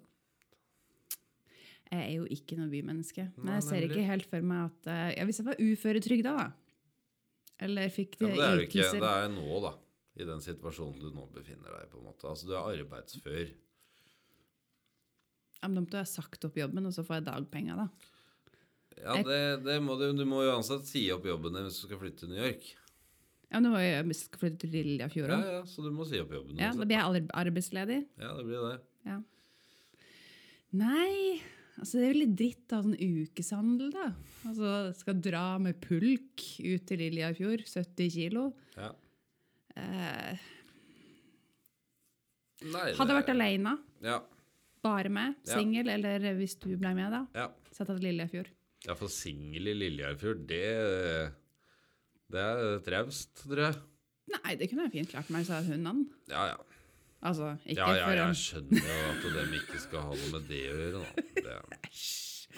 Jeg 1.90 2.06
er 2.06 2.12
jo 2.20 2.26
ikke 2.30 2.56
noe 2.60 2.70
bymenneske. 2.70 3.32
Men 3.42 3.56
jeg 3.58 3.66
ser 3.66 3.86
ikke 3.88 4.06
helt 4.06 4.28
for 4.30 4.46
meg 4.46 4.68
at 4.68 4.90
eh, 4.94 5.06
ja, 5.18 5.24
Hvis 5.26 5.40
jeg 5.42 5.48
var 5.48 5.62
uføretrygda, 5.62 6.34
da. 6.38 6.50
Eller 7.66 7.90
fikk 7.92 8.20
Ja, 8.22 8.28
det 8.30 8.44
er 8.46 8.60
jo 8.60 8.68
ikke. 8.68 8.86
Det 9.02 9.14
er 9.14 9.32
nå, 9.34 9.48
da. 9.66 9.74
I 10.20 10.28
den 10.28 10.44
situasjonen 10.44 11.00
du 11.00 11.10
nå 11.16 11.26
befinner 11.34 11.74
deg 11.76 11.90
på 11.92 12.00
en 12.00 12.08
måte. 12.10 12.28
Altså, 12.30 12.48
du 12.48 12.54
er 12.56 12.62
arbeidsfør. 12.76 13.50
ja, 15.60 15.68
men 15.68 15.76
Da 15.80 15.84
måtte 15.84 16.02
jeg 16.04 16.12
sagt 16.14 16.46
opp 16.48 16.58
jobben, 16.60 16.86
og 16.88 16.94
så 16.96 17.04
får 17.08 17.20
jeg 17.20 17.28
dagpenger, 17.30 17.82
da. 17.84 17.90
Ja, 19.00 19.16
det, 19.24 19.40
det 19.64 19.78
må 19.84 19.96
du, 20.00 20.10
du 20.16 20.26
må 20.28 20.42
uansett 20.44 20.84
si 20.88 21.06
opp 21.16 21.26
jobben 21.28 21.56
din 21.56 21.68
hvis 21.68 21.80
du 21.80 21.86
skal 21.88 22.02
flytte 22.02 22.26
til 22.26 22.34
New 22.34 22.42
York. 22.44 22.68
Ja, 23.50 23.58
men 23.60 23.64
nå 23.66 23.70
må 23.74 23.80
jeg 23.82 24.16
skal 24.16 24.40
flytte 24.44 24.60
til 24.70 24.72
Lillefjord 24.86 25.30
Ja, 25.34 25.38
òg. 25.40 25.46
ja, 25.54 25.62
så 25.66 25.82
du 25.84 25.90
må 25.92 26.06
si 26.06 26.20
opp 26.22 26.30
jobben 26.36 26.60
Ja, 26.62 26.72
da 26.72 26.86
blir 26.86 26.98
jeg 27.00 27.30
arbeidsledig. 27.34 28.06
Ja, 28.22 28.34
det 28.38 28.46
blir 28.46 28.68
det. 28.70 28.82
Ja. 29.10 29.22
Nei, 30.80 31.42
Altså, 31.80 31.96
det 31.96 32.10
er 32.10 32.12
jo 32.12 32.20
litt 32.26 32.34
dritt 32.36 32.74
av 32.76 32.84
sånn 32.84 32.98
ukeshandel, 33.00 33.92
da. 33.94 34.08
Altså, 34.50 34.72
skal 35.00 35.22
dra 35.24 35.44
med 35.64 35.78
pulk 35.80 36.44
ut 36.60 36.84
til 36.90 37.00
Lillefjord, 37.00 37.62
70 37.72 38.10
kilo. 38.12 38.42
Ja. 38.76 38.90
Eh, 39.80 40.42
Nei, 42.74 42.90
hadde 43.00 43.16
vært 43.16 43.32
alene, 43.32 43.78
Ja. 44.04 44.20
bare 44.84 45.08
med, 45.10 45.36
Ja. 45.48 45.56
singel, 45.56 45.88
eller 45.88 46.20
hvis 46.36 46.60
du 46.60 46.76
ble 46.76 46.94
med, 46.94 47.12
da. 47.12 47.28
ja. 47.34 47.48
Sett 47.72 47.88
til 47.88 47.96
Lillefjord. 48.02 48.48
Ja, 48.86 48.94
for 48.96 49.08
singel 49.08 49.68
i 49.70 49.74
Lillefjord, 49.74 50.46
det 50.48 51.34
Det 52.30 52.42
er 52.46 52.80
traust, 52.86 53.32
tror 53.44 53.64
jeg. 53.66 53.78
Nei, 54.30 54.56
det 54.60 54.68
kunne 54.70 54.86
jeg 54.86 54.94
fint 55.00 55.14
klart 55.16 55.30
meg, 55.34 55.46
sa 55.48 55.62
hundene. 55.66 56.06
Ja, 56.30 56.44
ja. 56.52 56.58
Altså, 57.26 57.50
ikke 57.66 57.82
Ja, 57.82 57.88
ja, 57.98 58.04
for 58.06 58.16
jeg 58.16 58.36
skjønner 58.40 58.86
jo 58.88 59.08
at 59.10 59.26
de 59.50 59.58
ikke 59.58 59.80
skal 59.84 60.06
ha 60.06 60.14
noe 60.16 60.30
med 60.36 60.46
det 60.48 60.60
å 60.72 60.78
gjøre, 60.78 61.02
da. 61.44 61.60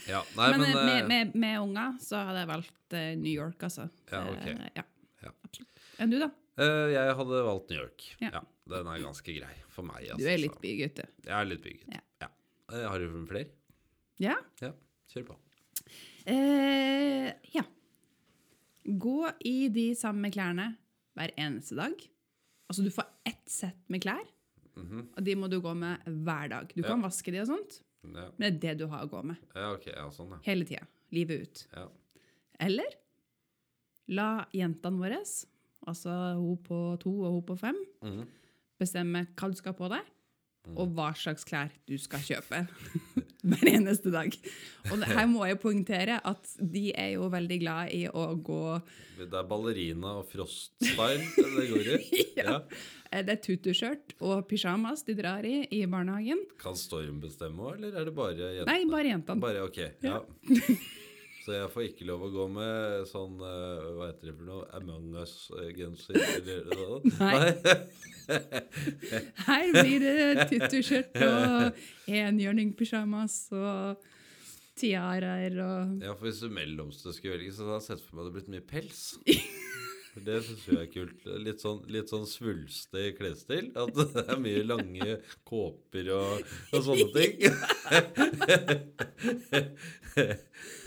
Ja, 0.07 0.19
nei, 0.37 0.45
Men, 0.53 0.61
men, 0.61 0.69
eh, 0.69 0.75
med, 0.85 0.97
eh, 1.01 1.07
med, 1.09 1.33
med 1.41 1.55
unger 1.61 1.95
så 2.01 2.19
hadde 2.27 2.39
jeg 2.43 2.49
valgt 2.49 2.93
eh, 2.97 3.09
New 3.19 3.31
York, 3.33 3.63
altså. 3.67 3.87
Ja, 4.11 4.21
ok. 4.31 4.45
ja, 4.77 4.83
Ja. 5.27 5.33
absolutt. 5.45 5.81
Enn 6.01 6.13
du, 6.13 6.17
da? 6.21 6.29
eh, 6.63 6.85
jeg 6.95 7.15
hadde 7.19 7.41
valgt 7.47 7.69
New 7.73 7.79
York. 7.81 8.05
Ja. 8.23 8.31
Ja. 8.37 8.41
Den 8.71 8.87
er 8.87 9.03
ganske 9.03 9.35
grei 9.35 9.51
for 9.73 9.83
meg. 9.87 10.05
Altså, 10.07 10.21
Du 10.23 10.29
er 10.31 10.39
litt 10.41 10.57
bygutt, 10.63 11.01
du. 11.01 11.27
Jeg 11.27 11.35
er 11.37 11.49
litt 11.49 11.63
bygget. 11.65 11.91
Ja. 11.97 12.01
Ja. 12.23 12.29
Eh, 12.71 12.85
Har 12.87 13.03
du 13.03 13.19
flere? 13.29 13.51
Ja. 14.21 14.37
Ja, 14.63 14.71
kjør 15.11 15.27
på. 15.33 15.37
Eh, 16.29 17.31
ja. 17.57 17.63
Gå 18.85 19.31
i 19.45 19.67
de 19.69 19.93
samme 19.95 20.31
klærne 20.33 20.75
hver 21.17 21.33
eneste 21.37 21.75
dag. 21.77 21.93
Altså, 22.69 22.83
du 22.83 22.89
får 22.89 23.05
ett 23.25 23.49
sett 23.51 23.77
med 23.89 24.01
klær, 24.01 24.23
Mhm. 24.77 25.09
og 25.17 25.23
de 25.23 25.35
må 25.35 25.49
du 25.49 25.59
gå 25.61 25.73
med 25.75 25.99
hver 26.05 26.47
dag. 26.49 26.67
Du 26.73 26.81
Ja. 26.81 26.87
kan 26.87 27.01
vaske 27.01 27.31
de 27.31 27.39
og 27.41 27.47
sånt, 27.47 27.81
ja. 28.03 28.29
men 28.37 28.39
det 28.39 28.53
er 28.53 28.59
det 28.75 28.77
du 28.79 28.87
har 28.87 29.05
å 29.05 29.09
gå 29.09 29.23
med. 29.23 29.35
ja, 29.55 29.73
ok. 29.73 29.85
Ja, 29.87 30.09
sånn, 30.09 30.29
ja. 30.31 30.37
Hele 30.43 30.65
tida. 30.65 30.87
Livet 31.11 31.41
ut. 31.41 31.67
ja. 31.75 31.87
Eller 32.59 32.85
la 34.07 34.45
jentene 34.53 34.97
våre, 34.97 35.19
altså 35.87 36.35
hun 36.35 36.57
på 36.57 36.99
to 36.99 37.09
og 37.23 37.31
hun 37.33 37.41
på 37.43 37.59
fem, 37.59 37.75
Mhm. 38.01 38.27
bestemme 38.79 39.27
hva 39.35 39.49
du 39.49 39.55
skal 39.55 39.73
ha 39.73 39.77
på 39.77 39.89
deg, 39.89 40.05
Mm. 40.67 40.77
og 40.77 40.95
hva 40.95 41.11
slags 41.15 41.43
klær 41.43 41.69
du 41.87 41.97
skal 41.97 42.19
kjøpe 42.19 42.67
hver 43.49 43.67
eneste 43.71 44.11
dag. 44.13 44.35
Og 44.91 45.05
her 45.07 45.27
må 45.33 45.45
jeg 45.49 45.59
poengtere 45.61 46.19
at 46.27 46.55
de 46.59 46.91
er 46.93 47.15
jo 47.15 47.29
veldig 47.33 47.59
glad 47.63 47.93
i 47.95 48.03
å 48.07 48.31
gå 48.37 48.63
Det 49.17 49.29
er 49.29 49.47
ballerina 49.49 50.17
og 50.21 50.29
froststyle 50.31 51.25
det 51.37 51.69
går 51.73 51.93
i. 51.97 52.01
Ja. 52.41 52.57
ja. 52.57 52.59
Det 53.11 53.33
er 53.33 53.39
tutuskjørt 53.43 54.13
og 54.23 54.45
pysjamas 54.47 55.03
de 55.03 55.17
drar 55.17 55.43
i 55.43 55.65
i 55.75 55.81
barnehagen. 55.89 56.45
Kan 56.61 56.77
Storm 56.79 57.19
bestemme 57.23 57.65
òg, 57.67 57.75
eller 57.75 57.97
er 57.99 58.07
det 58.07 58.13
bare 58.15 58.37
jentene? 58.39 58.71
Nei, 58.71 58.87
bare 58.87 59.11
jentene. 59.11 59.43
Bare, 59.43 59.65
ok, 59.67 59.81
ja. 60.05 60.21
Så 61.41 61.55
jeg 61.55 61.69
får 61.73 61.85
ikke 61.87 62.05
lov 62.05 62.27
å 62.27 62.29
gå 62.33 62.43
med 62.53 63.07
sånn 63.09 63.39
uh, 63.41 63.87
Hva 63.97 64.11
heter 64.11 64.29
det 64.29 64.35
for 64.37 64.45
noe? 64.45 64.65
Among 64.77 65.15
Us-genser? 65.23 66.19
Eller? 66.37 67.01
Nei. 67.17 67.49
Her 69.47 69.71
blir 69.73 70.05
det 70.05 70.45
tuttuskjørt 70.51 71.17
og 71.25 71.81
enhjørningpysjamas 72.11 73.39
og 73.57 74.05
tiaraer 74.77 75.57
og 75.65 76.05
Ja, 76.05 76.13
for 76.13 76.29
hvis 76.29 76.43
du 76.43 76.53
mellomste 76.53 77.13
skulle 77.15 77.39
velges, 77.39 77.57
så 77.57 77.65
hadde 77.65 77.79
jeg 77.79 77.87
sett 77.89 78.05
for 78.05 78.19
meg 78.19 78.29
det 78.29 78.35
blitt 78.37 78.53
mye 78.53 78.67
pels. 78.73 79.03
Det 80.11 80.41
syns 80.43 80.65
jeg 80.67 80.75
er 80.75 80.87
kult. 80.91 81.21
Litt 81.39 81.61
sånn, 81.63 81.77
litt 81.87 82.09
sånn 82.11 82.25
svulstig 82.27 83.13
klesstil. 83.15 83.69
At 83.79 83.95
det 83.95 84.25
er 84.25 84.41
mye 84.43 84.63
lange 84.67 85.13
kåper 85.47 86.09
og, 86.17 86.41
og 86.75 86.83
sånne 86.83 87.07
ting. 87.15 87.39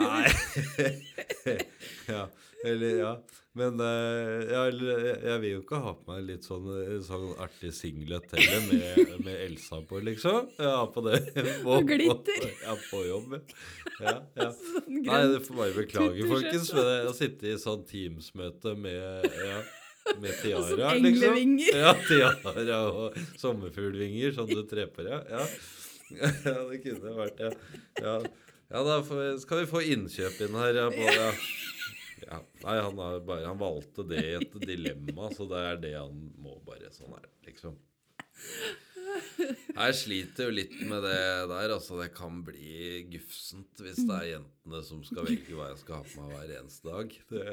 Nei 0.00 0.26
Ja, 2.08 2.28
eller 2.64 2.98
ja. 2.98 3.12
Men 3.56 3.80
eh, 3.80 4.42
ja, 4.52 4.62
jeg- 4.68 5.40
vil 5.40 5.50
jo 5.54 5.60
ikke 5.62 5.78
ha 5.80 5.92
på 5.96 6.12
meg 6.12 6.26
litt 6.28 6.44
sånn, 6.44 6.66
sånn 7.06 7.30
artig 7.40 7.70
singlet 7.72 8.28
heller, 8.36 8.66
med, 8.68 9.14
med 9.24 9.38
Elsa 9.46 9.78
på, 9.88 10.00
liksom. 10.04 10.50
Jeg 10.58 10.72
har 10.74 10.90
på 10.92 11.04
det 11.06 11.20
på, 11.64 11.70
Og 11.78 11.86
glitter. 11.88 12.42
På, 12.42 12.50
ja, 12.66 12.74
på 12.90 13.00
jobb. 13.08 13.38
Ja, 14.02 14.14
ja. 14.36 14.50
sånn 14.60 15.00
Nei, 15.06 15.22
det 15.32 15.40
får 15.46 15.56
bare 15.62 15.76
beklage, 15.78 16.28
folkens. 16.28 16.68
Men 16.76 17.08
å 17.08 17.16
sitte 17.16 17.48
i 17.48 17.56
sånn 17.62 17.86
Teams-møte 17.88 18.76
med, 18.76 19.24
ja, 19.40 19.62
med 20.20 20.36
tiara, 20.42 20.92
sånn 20.92 21.08
liksom. 21.08 21.56
Ja, 21.72 21.94
tiara 22.04 22.82
og 22.92 23.16
sommerfuglvinger 23.40 24.36
som 24.36 24.52
du 24.52 24.60
trer 24.68 24.92
på, 24.92 25.06
deg. 25.08 25.32
ja. 25.32 25.46
Ja, 26.06 26.52
det 26.70 26.76
kunne 26.84 27.16
vært, 27.16 27.40
ja. 27.42 27.48
Ja, 27.98 28.12
ja 28.72 28.82
da 28.86 28.98
skal 29.42 29.62
vi 29.62 29.70
få 29.70 29.82
innkjøp 29.94 30.40
inn 30.46 30.58
her. 30.58 30.80
Ja, 30.82 30.86
på, 30.92 31.06
ja. 31.06 31.30
Ja, 32.26 32.40
nei, 32.64 32.78
han, 32.80 32.96
har 32.98 33.20
bare, 33.26 33.44
han 33.46 33.60
valgte 33.60 34.06
det 34.08 34.22
i 34.24 34.32
et 34.38 34.54
dilemma, 34.62 35.28
så 35.36 35.46
det 35.50 35.60
er 35.62 35.78
det 35.82 35.92
han 35.98 36.16
må 36.40 36.56
bare 36.66 36.90
Sånn 36.94 37.12
er 37.14 37.26
det, 37.26 37.34
liksom. 37.50 37.76
Jeg 39.76 39.96
sliter 39.96 40.48
jo 40.48 40.54
litt 40.56 40.74
med 40.88 41.04
det 41.04 41.20
der. 41.50 41.74
Altså, 41.74 41.98
det 42.00 42.10
kan 42.16 42.40
bli 42.46 43.04
gufsent 43.12 43.82
hvis 43.84 44.00
det 44.08 44.16
er 44.16 44.30
jentene 44.36 44.82
som 44.86 45.02
skal 45.06 45.28
velge 45.28 45.56
hva 45.56 45.70
jeg 45.70 45.82
skal 45.82 46.00
ha 46.00 46.08
på 46.08 46.24
meg 46.24 46.34
hver 46.34 46.54
eneste 46.60 46.90
dag. 46.90 47.14
Det, 47.30 47.44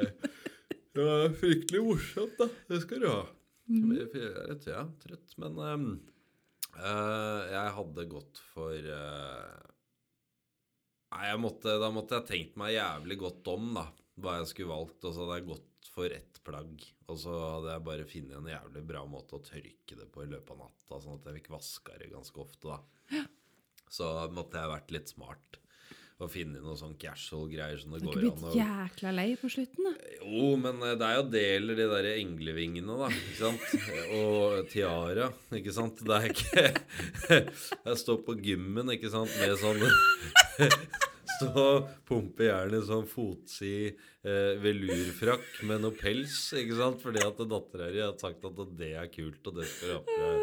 det 0.96 1.08
er 1.18 1.38
fryktelig 1.40 1.84
morsomt, 1.86 2.40
da. 2.40 2.50
Det 2.72 2.82
skal 2.86 3.04
du 3.04 3.10
ha. 3.12 3.22
Jeg 3.74 4.10
er 4.20 4.50
litt 4.52 4.68
ja, 4.68 4.84
trøtt, 5.04 5.38
men 5.40 5.62
eh, 6.78 7.44
jeg 7.54 7.76
hadde 7.78 8.10
gått 8.12 8.42
for 8.54 8.76
eh, 8.76 9.73
Nei, 11.14 11.28
jeg 11.30 11.42
måtte, 11.44 11.76
da 11.78 11.92
måtte 11.94 12.18
jeg 12.18 12.30
tenkt 12.32 12.56
meg 12.58 12.74
jævlig 12.74 13.20
godt 13.22 13.54
om, 13.54 13.70
da. 13.78 13.86
Hva 14.18 14.40
jeg 14.40 14.50
skulle 14.50 14.74
valgt. 14.74 15.06
Og 15.06 15.14
så 15.14 15.24
hadde 15.24 15.40
jeg 15.40 15.50
gått 15.52 15.90
for 15.94 16.16
ett 16.16 16.40
plagg. 16.48 16.86
Og 17.12 17.20
så 17.22 17.34
hadde 17.38 17.74
jeg 17.76 17.86
bare 17.86 18.08
funnet 18.10 18.38
en 18.40 18.50
jævlig 18.50 18.86
bra 18.90 19.04
måte 19.10 19.38
å 19.38 19.44
tørke 19.46 19.98
det 20.00 20.08
på 20.10 20.24
i 20.26 20.30
løpet 20.32 20.56
av 20.56 20.64
natta, 20.66 21.02
sånn 21.04 21.20
at 21.20 21.28
jeg 21.30 21.42
fikk 21.42 21.52
vaska 21.54 22.00
det 22.02 22.10
ganske 22.14 22.42
ofte, 22.42 22.74
da. 22.74 23.26
Så 23.94 24.10
måtte 24.34 24.58
jeg 24.58 24.74
vært 24.74 24.96
litt 24.96 25.14
smart 25.14 25.60
og 26.24 26.30
finne 26.32 26.62
noe 26.62 26.78
sånn 26.80 26.94
casual-greier 27.00 27.80
som 27.82 27.94
det 27.94 28.04
Du 28.04 28.08
har 28.08 28.20
ikke 28.22 28.36
blitt 28.38 28.58
jækla 28.58 29.12
lei 29.18 29.26
på 29.40 29.50
slutten, 29.52 29.88
da? 29.90 29.94
jo, 30.24 30.52
men 30.62 30.80
eh, 30.86 30.94
det 31.00 31.08
er 31.10 31.18
jo 31.18 31.26
deler 31.34 31.80
de 31.82 31.88
der 31.92 32.08
englevingene, 32.14 32.98
da. 33.02 33.10
Ikke 33.12 33.40
sant? 33.42 33.66
Og 34.20 34.70
tiara, 34.72 35.28
ikke 35.60 35.76
sant. 35.76 36.04
Det 36.06 36.20
er 36.20 36.30
ikke 36.32 36.66
Jeg 37.90 38.00
står 38.06 38.24
på 38.28 38.38
gymmen, 38.46 38.94
ikke 38.96 39.12
sant, 39.14 39.34
med 39.42 39.58
sånn 39.62 39.84
Stå 41.34 41.68
pumper 42.08 42.46
gjerne 42.46 42.80
sånn 42.86 43.06
fotsid 43.10 43.96
eh, 44.24 44.54
velurfrakk 44.62 45.62
med 45.68 45.82
noe 45.84 45.96
pels, 45.98 46.36
ikke 46.60 46.78
sant. 46.78 47.00
Fordi 47.04 47.24
at 47.26 47.40
dattera 47.50 47.90
di 47.94 48.02
har 48.04 48.14
sagt 48.22 48.44
at 48.48 48.60
det 48.78 48.92
er 49.00 49.08
kult, 49.14 49.40
og 49.50 49.58
det 49.60 49.68
skal 49.70 49.96
du 49.96 50.12
ha. 50.22 50.34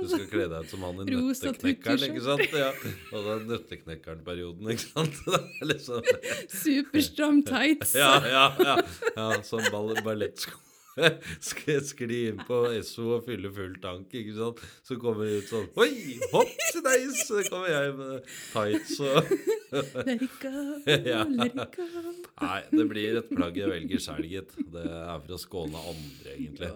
Du 0.00 0.08
skal 0.10 0.24
kle 0.32 0.48
deg 0.50 0.64
ut 0.64 0.72
som 0.72 0.86
han 0.86 1.02
i 1.04 1.06
Nøtteknekkeren, 1.10 2.06
ikke 2.08 2.24
sant. 2.24 2.56
Ja. 2.56 2.72
Og 3.12 3.20
det 3.26 3.36
er 3.36 3.44
Nøtteknekkeren-perioden, 3.52 4.72
ikke 4.74 4.88
sant. 4.88 5.22
Liksom 5.70 6.10
Superstram 6.50 7.44
tights. 7.46 7.94
ja, 7.98 8.16
ja, 8.26 8.48
ja. 8.58 8.80
ja 9.16 9.30
sånn 9.46 9.70
ball 9.70 9.94
ballettsko. 10.04 10.58
Skal 11.50 11.80
skli 11.86 12.24
inn 12.30 12.40
på 12.46 12.64
Esso 12.74 13.14
og 13.16 13.26
fylle 13.28 13.50
full 13.54 13.76
tank, 13.82 14.10
ikke 14.16 14.36
sant. 14.36 14.62
Så 14.86 14.98
kommer 15.00 15.28
det 15.28 15.44
ut 15.44 15.52
sånn 15.52 15.68
Oi, 15.80 16.18
hopp 16.34 16.54
til 16.72 16.84
deis! 16.86 17.24
Så 17.28 17.44
kommer 17.48 17.70
jeg 17.70 17.94
med 17.98 18.30
tights 18.50 18.98
og 19.04 19.34
Let 20.06 20.22
it 20.22 20.36
go, 20.42 20.52
let 20.86 21.54
it 21.54 21.76
go. 21.76 21.86
Nei, 22.40 22.60
det 22.72 22.86
blir 22.90 23.18
et 23.20 23.28
plagg 23.30 23.58
jeg 23.60 23.70
velger 23.70 24.02
selv 24.02 24.26
gitt. 24.26 24.56
Det 24.72 24.86
er 24.86 25.20
for 25.22 25.36
å 25.36 25.38
skåne 25.40 25.82
andre, 25.92 26.32
egentlig. 26.34 26.70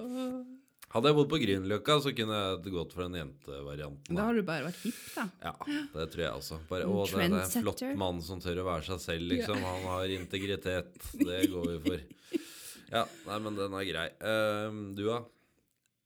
Hadde 0.95 1.11
jeg 1.11 1.17
bodd 1.19 1.31
på 1.33 1.39
Grünerløkka, 1.43 1.97
så 2.05 2.13
kunne 2.15 2.37
jeg 2.39 2.73
gått 2.77 2.93
for 2.95 3.03
den 3.09 3.19
jentevarianten. 3.19 4.15
Da 4.15 4.21
da. 4.21 4.27
har 4.29 4.37
du 4.39 4.45
bare 4.47 4.69
vært 4.69 4.83
hipp, 4.85 5.01
da. 5.17 5.25
Ja, 5.43 5.55
det 5.97 6.07
tror 6.13 6.23
jeg 6.23 6.39
også. 6.39 6.59
Bare, 6.69 6.87
å, 6.87 7.07
det, 7.11 7.25
er 7.25 7.35
en 7.41 7.55
flott 7.67 7.83
mann 7.99 8.21
som 8.23 8.43
tør 8.45 8.63
å 8.63 8.69
være 8.69 8.87
seg 8.93 9.03
selv, 9.03 9.27
liksom. 9.33 9.59
Han 9.59 9.89
har 9.91 10.15
integritet. 10.15 10.95
Det 11.19 11.41
går 11.51 11.73
vi 11.73 11.81
for. 11.89 12.05
Ja, 12.95 13.03
nei, 13.27 13.41
men 13.43 13.59
den 13.59 13.75
er 13.75 13.89
grei. 13.89 14.07
Uh, 14.23 14.79
du, 14.95 15.03
da? 15.09 15.19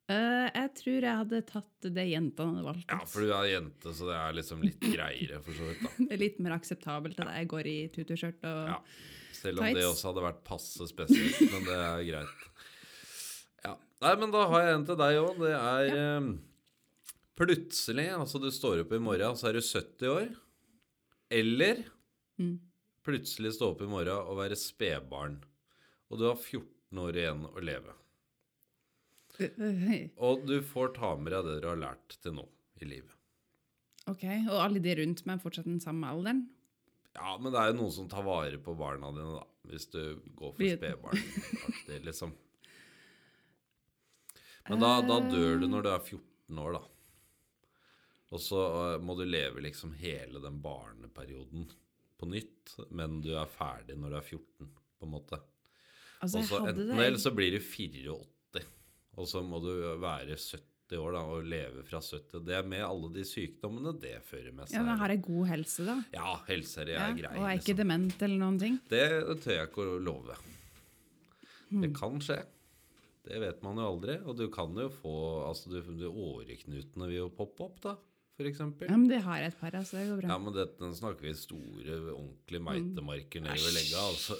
Eh, 0.09 0.46
jeg 0.54 0.70
tror 0.78 1.04
jeg 1.04 1.18
hadde 1.20 1.38
tatt 1.50 1.88
det 1.92 2.04
jenta 2.09 2.46
hadde 2.48 2.62
valgt. 2.64 2.88
Ja, 2.88 2.98
for 3.04 3.20
du 3.26 3.32
er 3.36 3.48
jente, 3.50 3.92
så 3.92 4.06
det 4.09 4.14
er 4.16 4.36
liksom 4.38 4.62
litt 4.64 4.80
greiere, 4.80 5.40
for 5.44 5.52
så 5.52 5.66
vidt, 5.68 5.82
da. 5.84 5.90
Det 6.09 6.14
er 6.16 6.22
litt 6.22 6.38
mer 6.40 6.54
akseptabelt 6.56 7.18
at 7.20 7.32
jeg 7.36 7.48
går 7.52 7.68
i 7.68 7.78
tutuskjørt 7.92 8.46
og 8.48 8.61
Ja. 8.72 8.78
Selv 9.38 9.61
om 9.62 9.68
det 9.76 9.84
også 9.86 10.09
hadde 10.09 10.22
vært 10.24 10.40
passe 10.48 10.86
spesielt, 10.90 11.42
men 11.52 11.66
det 11.68 11.74
er 11.78 12.00
greit. 12.09 12.46
Ja. 13.68 13.74
Nei, 14.02 14.14
men 14.18 14.32
da 14.34 14.46
har 14.50 14.64
jeg 14.64 14.78
en 14.78 14.86
til 14.88 14.96
deg 14.98 15.18
òg. 15.20 15.36
Det 15.44 15.52
er 15.54 15.90
ehm, 15.94 16.30
plutselig 17.38 18.09
Altså, 18.16 18.40
du 18.42 18.48
står 18.50 18.82
opp 18.82 18.96
i 18.96 19.02
morgen, 19.04 19.36
så 19.38 19.50
er 19.52 19.59
du 19.59 19.62
70 19.62 20.09
år. 20.14 20.32
Eller 21.30 21.84
Mm. 22.38 22.56
plutselig 23.04 23.52
stå 23.59 23.72
opp 23.72 23.80
i 23.82 23.90
morgen 23.90 24.14
og 24.30 24.36
være 24.40 24.56
spedbarn. 24.59 25.38
Og 26.11 26.18
du 26.20 26.24
har 26.28 26.36
14 26.38 26.98
år 27.04 27.16
igjen 27.18 27.44
å 27.50 27.62
leve. 27.62 27.94
Og 30.28 30.45
du 30.49 30.59
får 30.66 30.95
ta 30.99 31.14
med 31.18 31.32
deg 31.34 31.47
det 31.47 31.59
du 31.62 31.68
har 31.70 31.80
lært 31.80 32.18
til 32.22 32.34
nå 32.39 32.45
i 32.82 32.89
livet. 32.89 33.14
Ok, 34.09 34.24
Og 34.49 34.57
alle 34.57 34.80
de 34.82 34.95
rundt 35.03 35.24
meg 35.28 35.36
er 35.36 35.43
fortsatt 35.43 35.68
den 35.68 35.82
samme 35.84 36.09
alderen? 36.09 36.47
Ja, 37.18 37.34
men 37.41 37.53
det 37.53 37.61
er 37.61 37.72
jo 37.72 37.78
noen 37.80 37.95
som 37.95 38.09
tar 38.11 38.24
vare 38.26 38.61
på 38.62 38.74
barna 38.78 39.11
dine, 39.14 39.41
da. 39.41 39.47
Hvis 39.68 39.89
du 39.93 40.01
går 40.39 40.55
for 40.55 40.76
spedbarnaktig, 40.78 41.99
liksom. 42.07 42.32
Men 44.68 44.84
da, 44.84 44.93
da 45.05 45.18
dør 45.24 45.61
du 45.61 45.66
når 45.68 45.84
du 45.84 45.91
er 45.91 46.05
14 46.05 46.62
år, 46.62 46.78
da. 46.78 46.82
Og 48.28 48.43
så 48.45 48.62
eh, 48.93 48.97
må 49.01 49.16
du 49.16 49.24
leve 49.24 49.62
liksom 49.64 49.95
hele 50.01 50.41
den 50.45 50.59
barneperioden 50.64 51.68
på 52.18 52.28
nytt, 52.28 52.74
men 52.93 53.20
du 53.24 53.30
er 53.39 53.49
ferdig 53.51 53.97
når 53.97 54.12
du 54.12 54.18
er 54.18 54.26
14, 54.26 54.72
på 54.99 55.07
en 55.09 55.14
måte. 55.14 55.39
Altså, 56.18 56.43
Og 56.43 56.49
så 56.49 56.61
enten 56.64 56.93
det 56.93 57.07
eller 57.07 57.22
så 57.22 57.32
blir 57.34 57.55
du 57.55 57.61
84, 57.62 58.16
og 59.19 59.27
så 59.31 59.43
må 59.45 59.59
du 59.64 59.73
være 60.01 60.37
70 60.39 60.97
år 61.03 61.12
da, 61.19 61.21
og 61.29 61.45
leve 61.45 61.83
fra 61.85 61.99
70. 62.01 62.45
Det 62.49 62.55
er 62.57 62.64
med 62.71 62.81
alle 62.87 63.09
de 63.12 63.25
sykdommene 63.29 63.93
det 64.01 64.14
fører 64.25 64.53
med 64.57 64.64
seg. 64.71 64.79
Ja, 64.79 64.83
men 64.87 64.97
Har 65.03 65.12
jeg 65.12 65.21
god 65.27 65.45
helse, 65.51 65.85
da? 65.85 65.97
Ja, 66.14 66.37
helse 66.49 66.81
er 66.87 66.95
Ja, 66.95 67.09
grei. 67.19 67.35
og 67.37 67.45
er 67.45 67.59
ikke 67.59 67.75
liksom. 67.75 67.81
dement 67.83 68.23
eller 68.25 68.39
noen 68.45 68.59
ting? 68.62 68.79
Det 68.89 69.05
tør 69.45 69.57
jeg 69.59 69.69
ikke 69.69 69.85
å 69.85 69.99
love. 70.01 70.39
Hmm. 71.69 71.83
Det 71.85 71.91
kan 71.99 72.16
skje. 72.25 72.39
Det 73.29 73.37
vet 73.43 73.59
man 73.66 73.77
jo 73.77 73.85
aldri. 73.91 74.14
Og 74.25 74.33
du 74.39 74.47
kan 74.49 74.73
jo 74.81 74.89
få 75.03 75.14
altså 75.51 75.69
du, 75.75 75.83
du 76.01 76.07
åreknutene 76.09 77.05
vil 77.11 77.19
jo 77.27 77.29
poppe 77.37 77.66
opp, 77.66 77.77
da, 77.85 77.93
for 78.39 78.49
eksempel. 78.49 78.89
Ja, 78.89 78.97
men 78.97 79.09
det 79.11 79.21
har 79.27 79.45
et 79.45 79.59
par 79.61 79.77
altså. 79.77 79.99
det 80.01 80.09
går 80.09 80.23
bra. 80.23 80.29
Ja, 80.33 80.39
men 80.41 80.57
det, 80.57 80.64
nå 80.81 80.89
snakker 80.97 81.27
vi 81.29 81.35
store, 81.37 81.99
ordentlige 82.14 82.64
meitemarker 82.64 83.45
nedover 83.45 83.69
Æsj. 83.69 83.77
legga, 83.77 83.99
altså. 84.09 84.35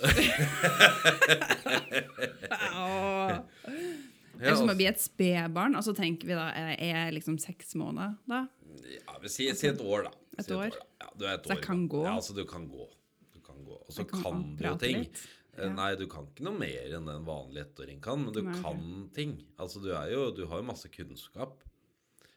Eller 4.39 4.55
så 4.55 4.65
må 4.65 4.73
altså, 4.73 4.79
vi 4.79 4.87
et 4.87 5.03
spedbarn, 5.03 5.75
og 5.79 5.85
så 5.87 5.95
tenker 5.97 6.31
vi 6.31 6.37
da 6.39 6.47
Er 6.55 6.79
jeg 6.79 7.17
liksom 7.17 7.39
seks 7.43 7.75
måneder 7.79 8.15
da? 8.31 8.45
ja, 8.89 9.17
vi 9.23 9.33
sier, 9.33 9.57
si 9.59 9.67
et 9.69 9.83
år, 9.83 10.07
da. 10.07 10.13
Et 10.39 10.47
si 10.47 10.55
år? 10.55 10.71
da. 10.75 10.87
Ja, 11.03 11.11
du 11.19 11.27
er 11.27 11.35
et 11.35 11.49
Så 11.49 11.57
jeg 11.57 11.65
kan 11.65 11.83
gå? 11.91 12.05
Ja, 12.07 12.15
altså 12.15 12.37
du 12.37 12.45
kan 12.49 12.69
gå. 12.71 12.87
Du 13.35 13.41
kan 13.45 13.59
gå. 13.67 13.79
Og 13.81 13.93
så 13.95 14.07
kan 14.07 14.23
kan, 14.23 14.45
du 14.57 14.65
jo 14.69 14.77
ting. 14.83 15.05
Eh, 15.05 15.29
Ja. 15.59 15.73
Nei, 15.75 15.89
du 15.99 16.05
kan 16.07 16.29
ikke 16.29 16.45
noe 16.47 16.55
mer 16.55 16.93
enn 16.95 17.09
en 17.11 17.25
vanlig 17.27 17.65
ettåring 17.65 17.99
kan, 18.01 18.21
men 18.23 18.31
du 18.31 18.45
Nei, 18.47 18.53
kan 18.63 19.09
ting. 19.17 19.33
Altså, 19.59 19.83
du 19.83 19.89
er 19.91 20.13
jo 20.13 20.29
Du 20.31 20.45
har 20.47 20.61
jo 20.61 20.69
masse 20.69 20.87
kunnskap. 20.87 21.65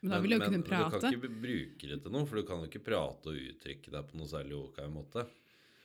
Men 0.02 0.10
da 0.10 0.18
vil 0.18 0.34
du 0.34 0.36
jo 0.40 0.48
kunne 0.48 0.62
du 0.66 0.90
kan 0.90 1.04
ikke 1.06 1.30
bruke 1.30 1.90
det 1.92 2.00
til 2.02 2.10
noe, 2.10 2.26
for 2.26 2.40
du 2.40 2.42
kan 2.48 2.64
jo 2.64 2.66
ikke 2.66 2.82
prate 2.82 3.30
og 3.30 3.38
uttrykke 3.38 3.92
deg 3.94 4.08
på 4.08 4.18
noe 4.18 4.26
særlig 4.26 4.56
ok 4.58 4.80
måte. 4.90 5.22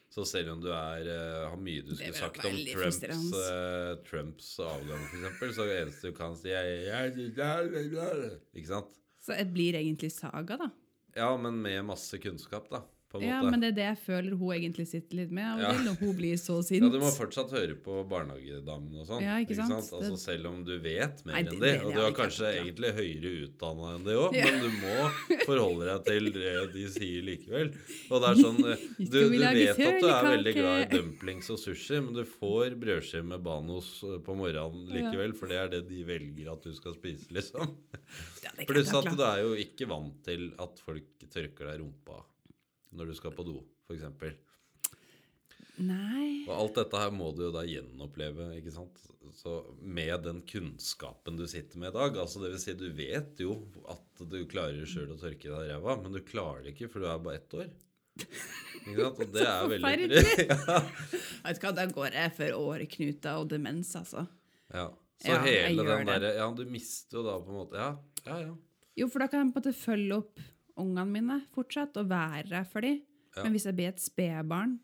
Så 0.09 0.23
selv 0.25 0.53
om 0.55 0.61
du 0.63 0.69
er, 0.71 1.07
uh, 1.07 1.49
har 1.51 1.57
mye 1.61 1.83
du 1.85 1.91
skulle 1.95 2.15
sagt 2.15 2.45
om 2.47 2.55
Trumps, 2.71 3.31
uh, 3.35 3.97
Trumps 4.07 4.51
avgang, 4.63 5.03
f.eks., 5.35 5.55
så 5.57 5.67
det 5.67 5.79
eneste 5.83 6.11
du 6.11 6.17
kan 6.17 6.37
si 6.39 6.53
er 6.55 7.11
Ikke 8.55 8.69
sant? 8.69 8.93
Så 9.21 9.35
det 9.35 9.49
blir 9.51 9.75
egentlig 9.75 10.13
Saga, 10.15 10.57
da. 10.63 10.69
Ja, 11.17 11.31
men 11.41 11.59
med 11.61 11.83
masse 11.89 12.19
kunnskap, 12.23 12.69
da. 12.71 12.85
Ja, 13.23 13.41
men 13.41 13.61
det 13.63 13.69
er 13.71 13.75
det 13.77 13.85
jeg 13.87 13.97
føler 14.03 14.35
hun 14.37 14.51
egentlig 14.53 14.85
sitter 14.89 15.15
litt 15.21 15.31
med 15.31 15.61
Ja. 15.63 15.71
når 15.71 15.95
hun 15.99 16.13
blir 16.17 16.35
så 16.37 16.57
sint. 16.67 16.83
Ja, 16.83 16.89
Du 16.91 16.99
må 16.99 17.07
fortsatt 17.15 17.49
høre 17.55 17.75
på 17.79 18.01
barnehagedamene 18.09 18.99
og 18.99 19.07
sånn. 19.07 19.21
Ja, 19.23 19.37
ikke 19.39 19.55
sant? 19.55 19.71
Altså, 19.73 20.17
selv 20.19 20.45
om 20.51 20.63
du 20.67 20.73
vet 20.83 21.23
mer 21.25 21.33
Nei, 21.37 21.43
det- 21.43 21.53
enn 21.53 21.59
det- 21.61 21.83
Og 21.85 21.93
du 21.93 21.99
har 22.01 22.11
kanskje 22.11 22.43
ikke 22.43 22.55
ja. 22.55 22.63
egentlig 22.63 22.91
høyere 22.99 23.31
utdanna 23.47 23.95
enn 23.95 24.03
det 24.03 24.15
òg, 24.19 24.35
Ja. 24.35 24.45
men 24.51 24.59
du 24.59 24.69
må 24.83 24.97
forholde 25.45 25.85
deg 25.87 26.05
til 26.05 26.31
det 26.35 26.73
de 26.73 26.85
sier 26.89 27.23
likevel. 27.23 27.71
Og 28.11 28.21
det 28.21 28.27
er 28.29 28.43
sånn 28.43 28.59
eh, 28.71 28.85
Du, 28.99 29.19
du 29.29 29.37
vet 29.39 29.79
at 29.79 29.99
du 30.01 30.07
er 30.11 30.29
veldig 30.37 30.53
glad 30.59 30.77
i 30.93 30.97
dumplings 30.97 31.49
og 31.49 31.59
sushi, 31.63 32.01
men 32.03 32.13
du 32.13 32.23
får 32.25 32.75
brødskive 32.79 33.23
med 33.25 33.41
Banos 33.43 34.03
eh, 34.03 34.17
på 34.19 34.35
morgenen 34.35 34.87
likevel, 34.91 35.33
for 35.33 35.47
det 35.47 35.57
er 35.63 35.67
det 35.69 35.87
de 35.89 36.03
velger 36.03 36.51
at 36.51 36.61
du 36.61 36.73
skal 36.75 36.93
spise, 36.93 37.31
liksom. 37.31 37.71
Ja, 38.43 38.51
det 38.51 38.67
kan 38.67 38.73
Pluss 38.75 38.93
at 38.93 39.05
du 39.15 39.23
er 39.23 39.41
jo 39.47 39.53
ikke 39.55 39.87
vant 39.87 40.23
til 40.27 40.51
at 40.59 40.79
folk 40.83 41.03
tørker 41.33 41.71
deg 41.71 41.79
rumpa 41.81 42.23
når 42.95 43.11
du 43.11 43.17
skal 43.17 43.33
på 43.35 43.45
do, 43.47 43.59
f.eks. 43.87 44.05
Nei. 45.77 46.45
Og 46.47 46.53
alt 46.55 46.79
dette 46.79 46.99
her 47.03 47.11
må 47.13 47.29
du 47.37 47.43
jo 47.47 47.51
da 47.53 47.61
gjenoppleve, 47.67 48.49
ikke 48.57 48.73
sant? 48.73 49.03
Så 49.37 49.59
med 49.83 50.23
den 50.25 50.39
kunnskapen 50.47 51.37
du 51.37 51.43
sitter 51.49 51.81
med 51.81 51.91
i 51.91 51.97
dag, 51.97 52.15
altså 52.23 52.41
det 52.41 52.53
vil 52.53 52.61
si 52.63 52.73
du 52.79 52.87
vet 52.97 53.41
jo 53.43 53.59
at 53.91 54.23
du 54.31 54.39
klarer 54.49 54.87
sjøl 54.89 55.11
å 55.13 55.19
tørke 55.19 55.51
deg 55.51 55.67
i 55.67 55.73
ræva, 55.75 55.97
men 56.01 56.15
du 56.15 56.21
klarer 56.25 56.63
det 56.65 56.73
ikke, 56.73 56.89
for 56.93 57.03
du 57.03 57.09
er 57.11 57.21
bare 57.21 57.41
ett 57.41 57.57
år. 57.59 57.67
Ikke 58.17 59.03
sant? 59.03 59.19
Og 59.21 59.35
det 59.35 59.43
er 59.51 59.73
veldig 59.75 60.23
ja. 60.47 60.79
Vet 61.43 61.59
du 61.59 61.67
hva, 61.67 61.73
da 61.77 61.85
går 61.91 62.17
jeg 62.17 62.33
for 62.39 62.57
åreknuter 62.63 63.43
og 63.43 63.51
demens, 63.53 63.93
altså. 63.99 64.25
ja. 64.73 64.87
Så 65.17 65.33
Ja, 65.33 65.39
hele 65.41 65.81
den 65.81 66.05
derre 66.05 66.29
Ja, 66.37 66.45
du 66.53 66.59
mister 66.69 67.17
jo 67.17 67.23
da 67.25 67.39
på 67.41 67.49
en 67.49 67.55
måte 67.57 67.77
Ja, 67.79 67.87
ja, 68.27 68.35
ja. 68.43 68.51
Jo, 69.01 69.07
for 69.09 69.23
da 69.23 69.25
kan 69.31 69.39
jeg 69.41 69.47
på 69.49 69.57
en 69.57 69.63
måte 69.63 69.71
følge 69.73 70.19
opp 70.21 70.43
ungene 70.81 71.05
mine 71.11 71.39
fortsatt, 71.55 71.97
og 72.01 72.09
være 72.11 72.63
for 72.71 72.81
dem. 72.85 73.01
Ja. 73.35 73.43
Men 73.43 73.53
hvis 73.57 73.65
jeg 73.69 73.75
blir 73.77 73.89
et 73.93 74.01
spedbarn, 74.01 74.79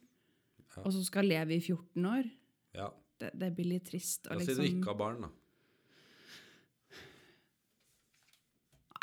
Ja. 0.74 0.82
og 0.88 0.91
så 0.94 1.04
skal 1.06 1.26
leve 1.30 1.54
i 1.56 1.62
14 1.62 2.06
år, 2.10 2.28
ja. 2.74 2.88
det, 3.22 3.32
det 3.38 3.52
blir 3.56 3.68
litt 3.76 3.86
trist. 3.91 4.26
La 4.30 4.39
sier 4.39 4.41
oss 4.41 4.46
si 4.50 4.54
du 4.58 4.62
liksom, 4.64 4.80
ikke 4.82 4.89
har 4.94 4.98
barn, 5.04 5.22
da. 5.28 5.30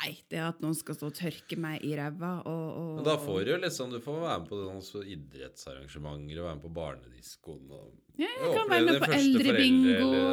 Nei, 0.00 0.14
det 0.32 0.38
at 0.40 0.62
noen 0.64 0.72
skal 0.78 0.96
stå 0.96 1.10
og 1.10 1.16
tørke 1.18 1.58
meg 1.60 1.82
i 1.84 1.90
ræva 1.98 2.30
og, 2.48 2.62
og 2.80 2.92
Men 3.00 3.04
da 3.04 3.16
får 3.20 3.42
du 3.44 3.50
jo 3.52 3.58
liksom 3.60 3.90
Du 3.92 3.98
får 4.00 4.16
være 4.22 4.38
med 4.40 4.46
på 4.48 4.60
sånne 4.80 5.02
idrettsarrangementer 5.12 6.38
og 6.40 6.46
være 6.46 6.56
med 6.56 6.64
på 6.64 6.70
barnediskoen 6.78 7.74
og 7.76 7.90
Ja, 8.16 8.30
jeg 8.30 8.46
jeg 8.46 8.54
kan 8.56 8.70
være 8.72 8.86
med 8.86 9.02
på 9.02 9.10
eldrebingo. 9.18 10.24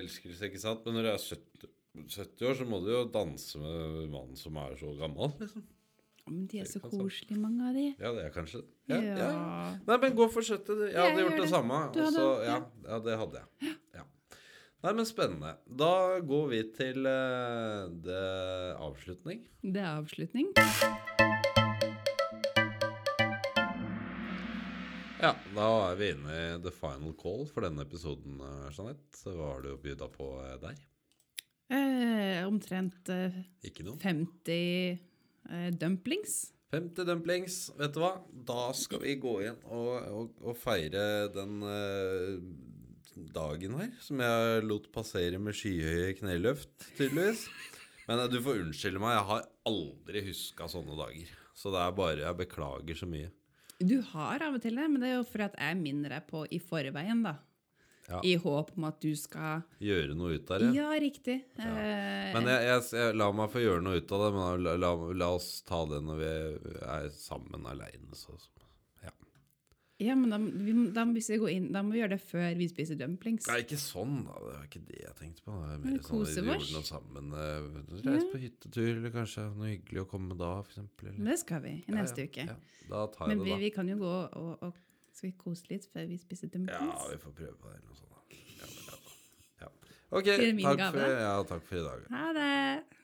Elskelse, 0.00 0.48
ikke 0.50 0.62
sant? 0.62 0.82
Men 0.86 0.98
når 0.98 1.06
du 1.06 1.10
er 1.12 1.22
70, 1.22 1.70
70 2.16 2.44
år, 2.50 2.58
så 2.58 2.66
må 2.66 2.80
du 2.84 2.90
jo 2.92 3.04
danse 3.14 3.58
med 3.62 4.10
mannen 4.12 4.36
som 4.38 4.58
er 4.62 4.74
så 4.78 4.90
gammel. 4.98 5.32
liksom. 5.40 5.64
Men 6.26 6.46
de 6.50 6.58
er 6.58 6.64
så 6.66 6.80
Det 6.82 6.90
koselige, 6.90 7.38
mange 7.38 7.68
av 7.68 7.74
de. 7.76 7.84
Ja, 8.02 8.10
det 8.16 8.24
er 8.26 8.32
kanskje 8.34 8.62
ja, 8.90 8.96
ja. 8.98 9.16
Ja. 9.20 9.78
Nei, 9.86 9.96
men 10.02 10.16
gå 10.18 10.26
for 10.32 10.42
70. 10.42 10.66
du. 10.66 10.84
Jeg 10.88 10.94
hadde 10.98 11.12
Jeg 11.20 11.22
gjort 11.26 11.36
det 11.36 11.42
det. 11.44 11.50
samme. 11.52 11.78
Du 11.94 12.00
hadde- 12.02 12.16
så- 12.18 12.44
ja, 12.44 12.56
ja. 12.88 12.98
det 13.06 13.18
hadde 13.18 13.42
jeg. 13.42 13.76
Ja. 13.94 14.02
Nei, 14.82 14.92
men 14.92 15.06
spennende. 15.06 15.56
Da 15.82 16.20
går 16.20 16.48
vi 16.50 16.62
til 16.76 17.06
uh, 17.06 17.86
det 18.02 18.76
avslutning. 18.78 19.46
Det 19.62 19.80
er 19.82 19.96
avslutning. 20.02 20.50
Ja, 25.22 25.32
da 25.56 25.68
er 25.90 25.96
vi 25.96 26.10
inne 26.12 26.34
i 26.36 26.58
the 26.62 26.70
final 26.70 27.14
call 27.16 27.46
for 27.48 27.64
denne 27.64 27.82
episoden, 27.86 28.36
eh, 28.44 28.66
Jeanette. 28.76 29.22
Hva 29.24 29.46
har 29.54 29.62
du 29.64 29.70
å 29.72 29.78
by 29.80 29.94
på 30.12 30.26
eh, 30.44 30.58
der? 30.60 30.76
Eh, 31.72 32.44
omtrent 32.46 33.08
eh, 33.10 33.32
Ikke 33.64 33.82
noe? 33.86 33.96
50 34.02 34.52
eh, 34.52 34.98
dumplings. 35.78 36.52
50 36.74 37.06
dumplings. 37.06 37.58
Vet 37.78 37.94
du 37.94 38.00
hva? 38.02 38.16
Da 38.48 38.70
skal 38.76 39.02
vi 39.04 39.14
gå 39.22 39.38
inn 39.46 39.58
og, 39.64 39.92
og, 40.10 40.40
og 40.42 40.58
feire 40.58 41.28
den 41.34 41.62
eh, 41.62 42.34
dagen 43.36 43.78
her, 43.80 43.94
som 44.02 44.20
jeg 44.20 44.66
lot 44.66 44.90
passere 44.94 45.40
med 45.40 45.56
skyhøye 45.56 46.12
kneløft, 46.18 46.72
tydeligvis. 46.98 47.46
Men 48.08 48.22
eh, 48.22 48.30
du 48.32 48.40
får 48.42 48.62
unnskylde 48.64 49.02
meg, 49.02 49.16
jeg 49.16 49.28
har 49.30 49.48
aldri 49.70 50.24
huska 50.28 50.70
sånne 50.70 50.98
dager. 50.98 51.34
Så 51.56 51.72
det 51.72 51.80
er 51.80 51.96
bare 51.96 52.24
Jeg 52.26 52.36
beklager 52.42 52.98
så 52.98 53.08
mye. 53.08 53.30
Du 53.76 53.98
har 54.12 54.42
av 54.44 54.56
og 54.56 54.62
til 54.64 54.76
det, 54.76 54.86
men 54.88 55.02
det 55.02 55.10
er 55.10 55.18
jo 55.18 55.28
fordi 55.28 55.46
at 55.50 55.56
jeg 55.60 55.78
minner 55.80 56.16
deg 56.16 56.28
på 56.28 56.44
i 56.52 56.60
forveien, 56.60 57.22
da. 57.24 57.38
Ja. 58.08 58.20
I 58.22 58.36
håp 58.38 58.68
om 58.76 58.84
at 58.86 59.00
du 59.02 59.10
skal 59.18 59.64
Gjøre 59.82 60.14
noe 60.14 60.36
ut 60.38 60.50
av 60.54 60.60
det. 60.62 60.68
Ja, 60.76 60.92
riktig. 61.02 61.40
Ja. 61.58 61.72
Men 62.36 62.46
jeg, 62.52 62.66
jeg, 62.68 62.84
jeg 63.00 63.16
la 63.18 63.30
meg 63.34 63.50
få 63.50 63.62
gjøre 63.64 63.82
noe 63.82 63.98
ut 63.98 64.12
av 64.14 64.22
det, 64.22 64.28
men 64.36 64.62
la, 64.62 64.76
la, 64.78 64.92
la 65.24 65.30
oss 65.34 65.48
ta 65.66 65.80
det 65.90 65.98
når 66.06 66.20
vi 66.22 66.28
er 66.86 67.08
sammen 67.18 67.66
aleine. 67.66 68.14
Ja. 69.02 69.10
ja, 70.06 70.14
men 70.14 70.30
da, 70.30 70.38
vi, 70.38 70.76
da, 70.94 71.04
må- 71.08 71.18
vi 71.18 71.40
går 71.42 71.50
inn, 71.56 71.66
da 71.74 71.82
må 71.82 71.96
vi 71.96 72.00
gjøre 72.04 72.14
det 72.14 72.20
før 72.28 72.46
vi 72.62 72.68
spiser 72.70 72.98
dumplings. 73.02 73.50
Nei, 73.50 73.58
ikke 73.66 73.80
sånn, 73.80 74.20
da. 74.28 74.38
Det 74.38 74.54
var 74.54 74.64
ikke 74.70 74.84
det 74.86 75.02
jeg 75.02 75.14
tenkte 75.24 75.42
på. 75.48 75.58
Det 75.66 75.76
Men 75.82 75.98
mer 75.98 76.06
sånn 76.06 76.22
at 76.22 76.32
vi 76.36 76.48
gjorde 76.52 76.72
noe 76.78 76.88
sammen. 76.92 77.36
eh, 77.42 77.68
Reise 78.06 78.30
på 78.32 78.42
hyttetur, 78.46 78.90
eller 79.00 79.16
kanskje 79.18 79.50
noe 79.56 79.72
hyggelig 79.74 80.04
å 80.06 80.08
komme 80.14 80.38
da, 80.38 80.52
eksempel. 80.62 81.10
Det 81.26 81.38
skal 81.42 81.66
vi 81.66 81.74
i 81.82 81.98
neste 81.98 82.30
uke. 82.30 82.46
Ja. 82.54 82.58
Da 82.86 83.06
tar 83.10 83.26
jeg 83.26 83.34
Men 83.34 83.46
det, 83.48 83.50
da. 83.56 83.62
vi 83.66 83.70
kan 83.74 83.88
jo 83.90 83.96
gå 84.06 84.14
og, 84.14 84.52
og 84.62 84.82
Skal 85.16 85.30
vi 85.30 85.36
kose 85.40 85.64
litt 85.70 85.86
før 85.88 86.10
vi 86.10 86.18
spiser 86.20 86.50
Ja, 86.68 86.82
vi 87.08 87.16
får 87.22 87.32
prøve 87.38 87.54
på 87.56 87.70
det, 87.72 87.78
eller 87.78 87.88
noe 87.88 87.96
sånt. 87.96 88.12
Ja, 88.60 88.68
ja. 88.68 88.96
Ja. 89.62 89.70
Ok, 90.12 90.28
takk 90.28 90.82
for, 90.92 91.14
ja, 91.24 91.32
takk 91.48 91.64
for 91.64 91.80
i 91.80 91.84
dag. 91.86 92.04
Ha 92.12 92.26
det! 92.36 92.95